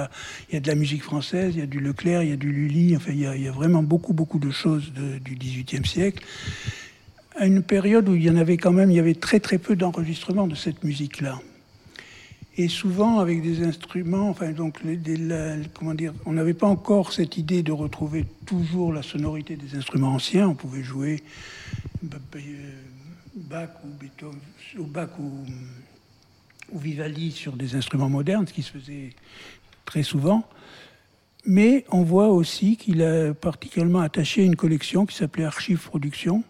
a, 0.56 0.60
de 0.60 0.66
la 0.66 0.74
musique 0.74 1.02
française, 1.02 1.54
il 1.54 1.60
y 1.60 1.62
a 1.62 1.66
du 1.66 1.80
Leclerc, 1.80 2.22
il 2.22 2.30
y 2.30 2.32
a 2.32 2.36
du 2.36 2.50
Lully. 2.50 2.96
Enfin, 2.96 3.12
il 3.12 3.20
y 3.20 3.48
a, 3.48 3.52
vraiment 3.52 3.82
beaucoup, 3.82 4.14
beaucoup 4.14 4.38
de 4.38 4.50
choses 4.50 4.90
du 4.92 5.36
XVIIIe 5.36 5.86
siècle. 5.86 6.24
À 7.36 7.46
une 7.46 7.62
période 7.62 8.08
où 8.08 8.14
il 8.14 8.22
y 8.22 8.30
en 8.30 8.36
avait 8.36 8.56
quand 8.56 8.72
même, 8.72 8.90
il 8.90 8.96
y 8.96 9.00
avait 9.00 9.14
très 9.14 9.40
très 9.40 9.58
peu 9.58 9.76
d'enregistrements 9.76 10.46
de 10.46 10.54
cette 10.54 10.82
musique-là 10.82 11.40
et 12.60 12.68
souvent 12.68 13.20
avec 13.20 13.42
des 13.42 13.62
instruments, 13.62 14.28
enfin 14.28 14.52
donc 14.52 14.82
comment 15.72 15.94
dire, 15.94 16.12
on 16.26 16.32
n'avait 16.32 16.54
pas 16.54 16.66
encore 16.66 17.12
cette 17.12 17.38
idée 17.38 17.62
de 17.62 17.72
retrouver 17.72 18.26
toujours 18.44 18.92
la 18.92 19.02
sonorité 19.02 19.56
des 19.56 19.76
instruments 19.76 20.12
anciens. 20.14 20.48
On 20.48 20.54
pouvait 20.54 20.82
jouer 20.82 21.22
Bach 22.02 23.70
ou 23.82 23.88
Beethoven, 23.98 24.38
ou 24.78 24.84
Bach 24.84 25.08
ou, 25.18 25.30
ou 26.72 26.78
Vivaldi 26.78 27.30
sur 27.30 27.56
des 27.56 27.74
instruments 27.76 28.10
modernes, 28.10 28.46
ce 28.46 28.52
qui 28.52 28.62
se 28.62 28.72
faisait 28.72 29.10
très 29.86 30.02
souvent. 30.02 30.46
Mais 31.46 31.86
on 31.90 32.02
voit 32.02 32.28
aussi 32.28 32.76
qu'il 32.76 33.02
a 33.02 33.32
particulièrement 33.32 34.00
attaché 34.00 34.44
une 34.44 34.56
collection 34.56 35.06
qui 35.06 35.16
s'appelait 35.16 35.44
Archives 35.44 35.82
Production 35.82 36.44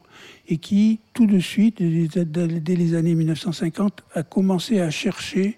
et 0.49 0.59
qui, 0.59 0.99
tout 1.15 1.27
de 1.27 1.39
suite, 1.39 1.81
dès 1.81 2.77
les 2.77 2.95
années 2.97 3.15
1950, 3.15 4.03
a 4.15 4.25
commencé 4.25 4.81
à 4.81 4.91
chercher 4.91 5.57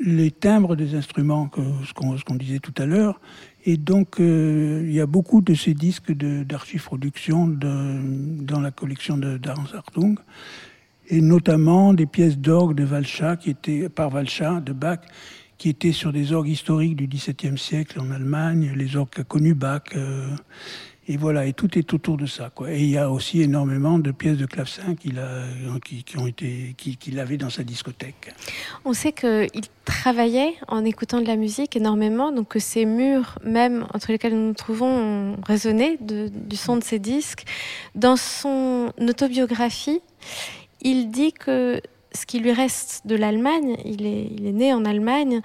les 0.00 0.30
timbres 0.30 0.76
des 0.76 0.94
instruments, 0.94 1.50
ce 1.84 1.92
qu'on 2.24 2.34
disait 2.36 2.60
tout 2.60 2.74
à 2.78 2.86
l'heure. 2.86 3.20
Et 3.64 3.76
donc, 3.76 4.20
euh, 4.20 4.84
il 4.86 4.92
y 4.92 5.00
a 5.00 5.06
beaucoup 5.06 5.40
de 5.40 5.54
ces 5.54 5.74
disques 5.74 6.12
d'archives 6.12 6.84
production 6.84 7.46
dans 7.48 8.60
la 8.60 8.70
collection 8.70 9.18
d'Arns 9.18 9.68
Hartung, 9.74 10.16
et 11.08 11.20
notamment 11.20 11.92
des 11.94 12.06
pièces 12.06 12.38
d'orgue 12.38 12.76
de 12.76 12.84
Valcha, 12.84 13.36
qui 13.36 13.50
étaient, 13.50 13.88
par 13.88 14.10
Valcha, 14.10 14.60
de 14.60 14.72
Bach, 14.72 15.00
qui 15.58 15.68
étaient 15.68 15.92
sur 15.92 16.12
des 16.12 16.32
orgues 16.32 16.48
historiques 16.48 16.94
du 16.94 17.08
XVIIe 17.08 17.58
siècle 17.58 17.98
en 18.00 18.10
Allemagne, 18.12 18.72
les 18.76 18.96
orgues 18.96 19.10
qu'a 19.10 19.24
connu 19.24 19.54
Bach. 19.54 19.82
Euh, 19.96 20.28
et 21.08 21.16
voilà, 21.16 21.46
et 21.46 21.54
tout 21.54 21.78
est 21.78 21.94
autour 21.94 22.18
de 22.18 22.26
ça. 22.26 22.50
Quoi. 22.54 22.70
Et 22.70 22.80
il 22.80 22.90
y 22.90 22.98
a 22.98 23.10
aussi 23.10 23.40
énormément 23.40 23.98
de 23.98 24.10
pièces 24.10 24.36
de 24.36 24.44
clavecin 24.44 24.94
qu'il 24.94 25.18
a, 25.18 25.44
qui, 25.82 26.96
qu'il 26.96 27.18
avait 27.18 27.38
dans 27.38 27.48
sa 27.48 27.64
discothèque. 27.64 28.34
On 28.84 28.92
sait 28.92 29.12
qu'il 29.12 29.48
travaillait 29.86 30.54
en 30.68 30.84
écoutant 30.84 31.22
de 31.22 31.26
la 31.26 31.36
musique 31.36 31.76
énormément, 31.76 32.30
donc 32.30 32.48
que 32.48 32.58
ces 32.58 32.84
murs, 32.84 33.38
même 33.42 33.86
entre 33.94 34.12
lesquels 34.12 34.34
nous 34.34 34.48
nous 34.48 34.54
trouvons, 34.54 34.86
ont 34.86 35.36
résonné 35.46 35.98
du 36.00 36.56
son 36.56 36.76
de 36.76 36.84
ses 36.84 36.98
disques. 36.98 37.44
Dans 37.94 38.16
son 38.16 38.92
autobiographie, 39.00 40.00
il 40.82 41.10
dit 41.10 41.32
que 41.32 41.80
ce 42.12 42.26
qui 42.26 42.38
lui 42.38 42.52
reste 42.52 43.06
de 43.06 43.16
l'Allemagne, 43.16 43.76
il 43.84 44.06
est, 44.06 44.28
il 44.36 44.46
est, 44.46 44.52
né 44.52 44.72
en 44.72 44.84
Allemagne, 44.84 45.40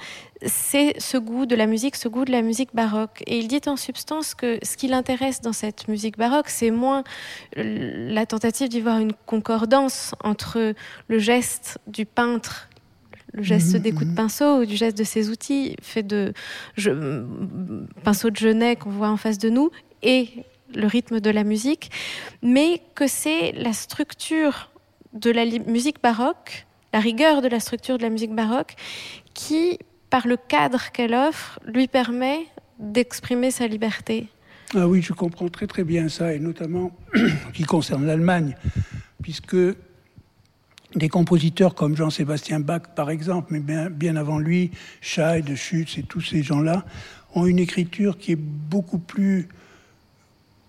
c'est 0.46 1.00
ce 1.00 1.18
goût 1.18 1.46
de 1.46 1.56
la 1.56 1.68
musique, 1.68 1.96
ce 1.96 2.08
goût 2.08 2.26
de 2.26 2.32
la 2.32 2.42
musique 2.42 2.74
baroque. 2.74 3.24
Et 3.28 3.40
il 3.40 3.48
dit 3.48 3.62
en 3.68 3.78
substance 3.78 4.36
que 4.36 4.60
ce 4.64 4.78
qui 4.78 4.88
l'intéresse 4.88 5.42
dans 5.42 5.54
cette 5.54 5.88
musique 5.88 6.18
baroque, 6.18 6.50
c'est 6.50 6.72
moins 6.72 7.04
la 7.56 8.26
tentative 8.26 8.70
d'y 8.70 8.82
voir 8.82 9.00
une 9.00 9.14
concordance 9.26 10.16
entre 10.24 10.74
le 11.08 11.20
geste 11.20 11.80
du 11.88 12.06
peintre 12.06 12.70
le 13.34 13.42
geste 13.42 13.74
mhm, 13.74 13.82
des 13.82 13.92
coups 13.92 14.06
de 14.06 14.10
mhm. 14.12 14.16
pinceau 14.16 14.62
ou 14.62 14.66
du 14.66 14.76
geste 14.76 14.96
de 14.96 15.04
ses 15.04 15.30
outils 15.30 15.76
fait 15.82 16.04
de 16.04 16.34
je, 16.76 17.24
pinceau 18.04 18.30
de 18.30 18.36
genêt 18.36 18.76
qu'on 18.76 18.92
voit 18.92 19.10
en 19.10 19.18
face 19.18 19.40
de 19.40 19.50
nous 19.50 19.72
et 20.04 20.46
le 20.76 20.88
rythme 20.88 21.20
de 21.20 21.30
la 21.30 21.44
musique, 21.44 21.92
mais 22.42 22.82
que 22.96 23.08
c'est 23.08 23.52
la 23.54 23.74
structure 23.74 24.72
de 25.14 25.32
la 25.32 25.46
musique 25.46 26.02
baroque, 26.02 26.66
la 26.94 27.00
rigueur 27.00 27.42
de 27.42 27.48
la 27.48 27.60
structure 27.60 27.98
de 27.98 28.04
la 28.04 28.10
musique 28.10 28.34
baroque, 28.34 28.74
qui, 29.34 29.80
par 30.14 30.28
le 30.28 30.38
cadre 30.38 30.92
qu'elle 30.92 31.16
offre, 31.16 31.60
lui 31.66 31.88
permet 31.88 32.46
d'exprimer 32.78 33.50
sa 33.50 33.66
liberté. 33.66 34.28
Ah 34.76 34.88
oui, 34.88 35.02
je 35.02 35.12
comprends 35.12 35.50
très 35.50 35.66
très 35.66 35.84
bien 35.84 36.08
ça, 36.08 36.36
et 36.36 36.40
notamment 36.40 36.92
qui 37.56 37.64
concerne 37.64 38.06
l'Allemagne, 38.06 38.56
puisque 39.24 39.58
des 40.94 41.10
compositeurs 41.10 41.74
comme 41.74 41.98
Jean-Sébastien 41.98 42.60
Bach, 42.60 42.94
par 42.96 43.10
exemple, 43.10 43.54
mais 43.54 43.60
bien, 43.60 43.90
bien 43.90 44.16
avant 44.16 44.38
lui, 44.38 44.70
Scheid, 45.02 45.56
Schütz 45.56 45.98
et 45.98 46.04
tous 46.04 46.22
ces 46.22 46.44
gens-là, 46.44 46.86
ont 47.34 47.48
une 47.48 47.58
écriture 47.58 48.20
qui 48.20 48.34
est 48.34 48.40
beaucoup 48.40 49.00
plus 49.00 49.50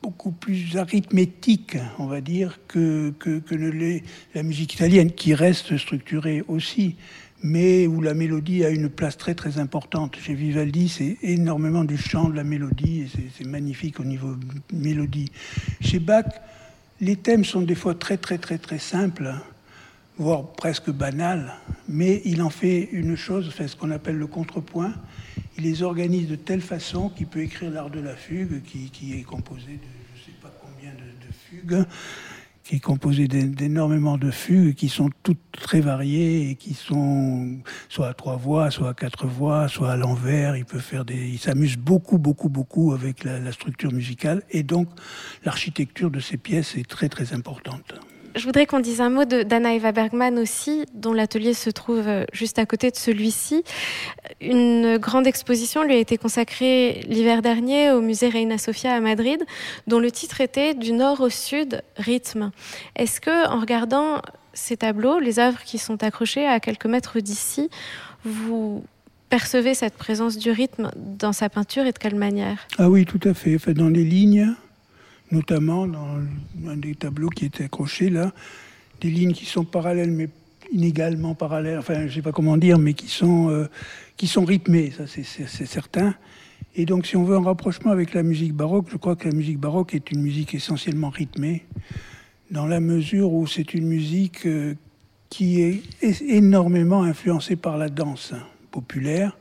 beaucoup 0.04 0.32
plus 0.32 0.76
arithmétique, 0.76 1.78
on 1.98 2.04
va 2.04 2.20
dire, 2.20 2.58
que, 2.68 3.14
que, 3.18 3.38
que 3.38 3.54
la 4.34 4.42
musique 4.42 4.74
italienne, 4.74 5.10
qui 5.10 5.32
reste 5.32 5.78
structurée 5.78 6.44
aussi, 6.46 6.96
mais 7.44 7.86
où 7.86 8.00
la 8.00 8.14
mélodie 8.14 8.64
a 8.64 8.70
une 8.70 8.88
place 8.88 9.18
très 9.18 9.34
très 9.34 9.58
importante. 9.58 10.16
Chez 10.16 10.32
Vivaldi, 10.32 10.88
c'est 10.88 11.18
énormément 11.22 11.84
du 11.84 11.98
chant, 11.98 12.30
de 12.30 12.36
la 12.36 12.42
mélodie, 12.42 13.02
et 13.02 13.08
c'est 13.36 13.46
magnifique 13.46 14.00
au 14.00 14.04
niveau 14.04 14.34
mélodie. 14.72 15.30
Chez 15.82 15.98
Bach, 15.98 16.24
les 17.02 17.16
thèmes 17.16 17.44
sont 17.44 17.60
des 17.60 17.74
fois 17.74 17.94
très 17.94 18.16
très 18.16 18.38
très 18.38 18.56
très 18.56 18.78
simples, 18.78 19.34
voire 20.16 20.52
presque 20.52 20.90
banals, 20.90 21.52
mais 21.86 22.22
il 22.24 22.40
en 22.40 22.48
fait 22.48 22.88
une 22.92 23.14
chose, 23.14 23.52
fait 23.52 23.68
ce 23.68 23.76
qu'on 23.76 23.90
appelle 23.90 24.16
le 24.16 24.26
contrepoint. 24.26 24.94
Il 25.58 25.64
les 25.64 25.82
organise 25.82 26.28
de 26.28 26.36
telle 26.36 26.62
façon 26.62 27.10
qu'il 27.10 27.26
peut 27.26 27.42
écrire 27.42 27.70
l'art 27.70 27.90
de 27.90 28.00
la 28.00 28.16
fugue, 28.16 28.62
qui, 28.62 28.90
qui 28.90 29.18
est 29.18 29.22
composé 29.22 29.72
de 31.62 31.84
qui 32.64 32.76
est 32.76 32.80
composé 32.80 33.28
d'énormément 33.28 34.16
de 34.16 34.30
fugues 34.30 34.74
qui 34.74 34.88
sont 34.88 35.10
toutes 35.22 35.38
très 35.52 35.80
variées 35.80 36.48
et 36.50 36.54
qui 36.54 36.72
sont 36.72 37.58
soit 37.90 38.08
à 38.08 38.14
trois 38.14 38.36
voix, 38.36 38.70
soit 38.70 38.88
à 38.88 38.94
quatre 38.94 39.26
voix, 39.26 39.68
soit 39.68 39.92
à 39.92 39.96
l'envers. 39.96 40.56
Il 40.56 40.64
peut 40.64 40.78
faire 40.78 41.04
des, 41.04 41.28
il 41.28 41.38
s'amuse 41.38 41.76
beaucoup, 41.76 42.18
beaucoup, 42.18 42.48
beaucoup 42.48 42.92
avec 42.92 43.22
la, 43.22 43.38
la 43.38 43.52
structure 43.52 43.92
musicale 43.92 44.42
et 44.50 44.62
donc 44.62 44.88
l'architecture 45.44 46.10
de 46.10 46.20
ces 46.20 46.38
pièces 46.38 46.76
est 46.76 46.88
très, 46.88 47.10
très 47.10 47.34
importante. 47.34 47.94
Je 48.34 48.44
voudrais 48.46 48.66
qu'on 48.66 48.80
dise 48.80 49.00
un 49.00 49.10
mot 49.10 49.24
d'Anna 49.24 49.74
Eva 49.74 49.92
Bergman 49.92 50.38
aussi, 50.38 50.86
dont 50.92 51.12
l'atelier 51.12 51.54
se 51.54 51.70
trouve 51.70 52.08
euh, 52.08 52.24
juste 52.32 52.58
à 52.58 52.66
côté 52.66 52.90
de 52.90 52.96
celui-ci. 52.96 53.62
Une 54.40 54.98
grande 54.98 55.28
exposition 55.28 55.84
lui 55.84 55.94
a 55.94 55.98
été 55.98 56.18
consacrée 56.18 57.00
l'hiver 57.06 57.42
dernier 57.42 57.92
au 57.92 58.00
musée 58.00 58.28
Reina 58.28 58.58
Sofia 58.58 58.92
à 58.94 59.00
Madrid, 59.00 59.40
dont 59.86 60.00
le 60.00 60.10
titre 60.10 60.40
était 60.40 60.74
Du 60.74 60.92
nord 60.92 61.20
au 61.20 61.30
sud, 61.30 61.82
rythme. 61.96 62.50
Est-ce 62.96 63.20
que, 63.20 63.48
en 63.48 63.60
regardant 63.60 64.20
ces 64.52 64.76
tableaux, 64.76 65.20
les 65.20 65.38
œuvres 65.38 65.62
qui 65.64 65.78
sont 65.78 66.02
accrochées 66.02 66.46
à 66.46 66.58
quelques 66.58 66.86
mètres 66.86 67.20
d'ici, 67.20 67.70
vous 68.24 68.82
percevez 69.28 69.74
cette 69.74 69.94
présence 69.94 70.38
du 70.38 70.50
rythme 70.50 70.90
dans 70.96 71.32
sa 71.32 71.48
peinture 71.48 71.86
et 71.86 71.92
de 71.92 71.98
quelle 71.98 72.14
manière? 72.16 72.66
Ah 72.78 72.90
oui, 72.90 73.04
tout 73.04 73.20
à 73.24 73.34
fait. 73.34 73.58
dans 73.74 73.88
les 73.88 74.04
lignes, 74.04 74.54
notamment 75.30 75.86
dans 75.86 76.18
un 76.68 76.76
des 76.76 76.94
tableaux 76.94 77.28
qui 77.28 77.44
était 77.44 77.64
accroché 77.64 78.10
là, 78.10 78.32
des 79.00 79.10
lignes 79.10 79.32
qui 79.32 79.46
sont 79.46 79.64
parallèles 79.64 80.10
mais 80.10 80.28
inégalement 80.72 81.34
parallèles, 81.34 81.78
enfin 81.78 81.94
je 82.00 82.04
ne 82.04 82.10
sais 82.10 82.22
pas 82.22 82.32
comment 82.32 82.56
dire, 82.56 82.78
mais 82.78 82.94
qui 82.94 83.08
sont, 83.08 83.48
euh, 83.50 83.68
rythmées, 84.36 84.90
ça 84.90 85.04
c'est 85.06 85.66
certain. 85.66 86.14
Et 86.76 86.86
donc 86.86 87.06
si 87.06 87.16
on 87.16 87.24
veut 87.24 87.36
un 87.36 87.42
rapprochement 87.42 87.92
avec 87.92 88.14
la 88.14 88.22
musique 88.22 88.54
baroque, 88.54 88.86
je 88.90 88.96
crois 88.96 89.16
que 89.16 89.28
la 89.28 89.34
musique 89.34 89.58
baroque 89.58 89.94
est 89.94 90.10
une 90.10 90.20
musique 90.20 90.54
essentiellement 90.54 91.10
rythmée, 91.10 91.64
dans 92.50 92.66
la 92.66 92.80
mesure 92.80 93.32
où 93.32 93.46
c'est 93.46 93.74
une 93.74 93.86
musique 93.86 94.46
euh, 94.46 94.74
qui 95.28 95.60
est 95.60 95.82
énormément 96.22 97.02
influencée 97.02 97.56
par 97.56 97.76
la 97.76 97.88
danse 97.88 98.34
populaire 98.70 99.36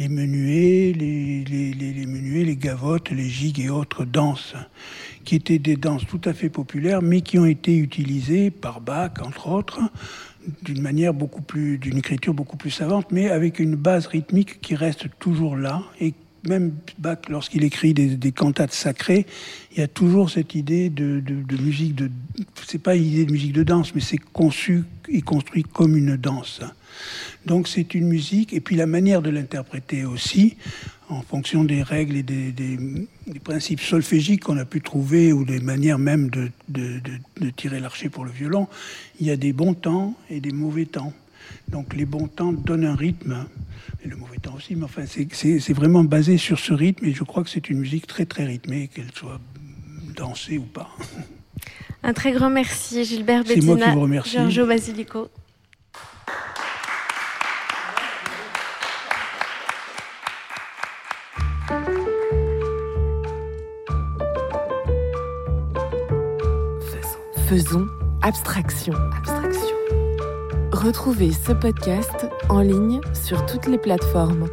les 0.00 0.08
menuets, 0.08 0.94
les, 0.96 2.06
menuets, 2.06 2.44
les 2.44 2.56
gavottes, 2.56 3.10
les 3.10 3.28
gigues 3.28 3.60
et 3.60 3.68
autres 3.68 4.06
danses, 4.06 4.54
qui 5.24 5.34
étaient 5.36 5.58
des 5.58 5.76
danses 5.76 6.06
tout 6.06 6.22
à 6.24 6.32
fait 6.32 6.48
populaires, 6.48 7.02
mais 7.02 7.20
qui 7.20 7.38
ont 7.38 7.44
été 7.44 7.76
utilisées 7.76 8.50
par 8.50 8.80
Bach, 8.80 9.12
entre 9.22 9.48
autres, 9.48 9.78
d'une 10.62 10.80
manière 10.80 11.12
beaucoup 11.12 11.42
plus, 11.42 11.76
d'une 11.76 11.98
écriture 11.98 12.32
beaucoup 12.32 12.56
plus 12.56 12.70
savante, 12.70 13.08
mais 13.12 13.28
avec 13.28 13.58
une 13.58 13.76
base 13.76 14.06
rythmique 14.06 14.62
qui 14.62 14.74
reste 14.74 15.06
toujours 15.18 15.54
là 15.54 15.82
et 16.00 16.14
même 16.48 16.72
Bach, 16.98 17.18
lorsqu'il 17.28 17.62
écrit 17.64 17.92
des, 17.92 18.32
cantates 18.32 18.72
sacrées, 18.72 19.26
il 19.72 19.80
y 19.80 19.82
a 19.82 19.88
toujours 19.88 20.30
cette 20.30 20.54
idée 20.54 20.88
de, 20.88 21.20
de, 21.20 21.42
de 21.42 21.62
musique 21.62 21.94
de. 21.94 22.10
C'est 22.66 22.78
pas 22.78 22.96
une 22.96 23.04
idée 23.04 23.26
de 23.26 23.32
musique 23.32 23.52
de 23.52 23.62
danse, 23.62 23.94
mais 23.94 24.00
c'est 24.00 24.16
conçu 24.16 24.84
et 25.10 25.20
construit 25.20 25.64
comme 25.64 25.94
une 25.94 26.16
danse. 26.16 26.62
Donc 27.46 27.68
c'est 27.68 27.94
une 27.94 28.06
musique, 28.06 28.52
et 28.52 28.60
puis 28.60 28.76
la 28.76 28.86
manière 28.86 29.22
de 29.22 29.30
l'interpréter 29.30 30.04
aussi, 30.04 30.56
en 31.08 31.22
fonction 31.22 31.64
des 31.64 31.82
règles 31.82 32.16
et 32.16 32.22
des, 32.22 32.52
des, 32.52 33.40
principes 33.42 33.80
solfégiques 33.80 34.44
qu'on 34.44 34.58
a 34.58 34.64
pu 34.64 34.80
trouver, 34.80 35.32
ou 35.32 35.44
des 35.44 35.60
manières 35.60 35.98
même 35.98 36.30
de, 36.30 36.50
de, 36.68 37.00
de 37.40 37.50
tirer 37.50 37.80
l'archer 37.80 38.08
pour 38.08 38.24
le 38.24 38.30
violon, 38.30 38.68
il 39.18 39.26
y 39.26 39.30
a 39.30 39.36
des 39.36 39.52
bons 39.52 39.74
temps 39.74 40.14
et 40.28 40.40
des 40.40 40.52
mauvais 40.52 40.86
temps. 40.86 41.12
Donc 41.68 41.94
les 41.94 42.04
bons 42.04 42.28
temps 42.28 42.52
donnent 42.52 42.84
un 42.84 42.94
rythme, 42.94 43.46
et 44.04 44.08
le 44.08 44.16
mauvais 44.16 44.38
temps 44.38 44.54
aussi, 44.56 44.76
mais 44.76 44.84
enfin 44.84 45.04
c'est 45.06 45.72
vraiment 45.72 46.04
basé 46.04 46.38
sur 46.38 46.58
ce 46.58 46.72
rythme, 46.72 47.04
et 47.06 47.12
je 47.12 47.24
crois 47.24 47.42
que 47.42 47.50
c'est 47.50 47.70
une 47.70 47.78
musique 47.78 48.06
très 48.06 48.26
très 48.26 48.44
rythmée, 48.44 48.88
qu'elle 48.88 49.12
soit 49.14 49.40
dansée 50.16 50.58
ou 50.58 50.64
pas. 50.64 50.90
Un 52.02 52.12
très 52.12 52.32
grand 52.32 52.50
merci 52.50 53.04
Gilbert 53.04 53.44
Bettina. 53.44 53.94
Giorgio 54.24 54.66
Basilico. 54.66 55.28
Faisons 67.50 67.88
abstraction. 68.22 68.92
abstraction. 69.12 69.76
Retrouvez 70.70 71.32
ce 71.32 71.50
podcast 71.50 72.28
en 72.48 72.60
ligne 72.60 73.00
sur 73.12 73.44
toutes 73.46 73.66
les 73.66 73.76
plateformes. 73.76 74.46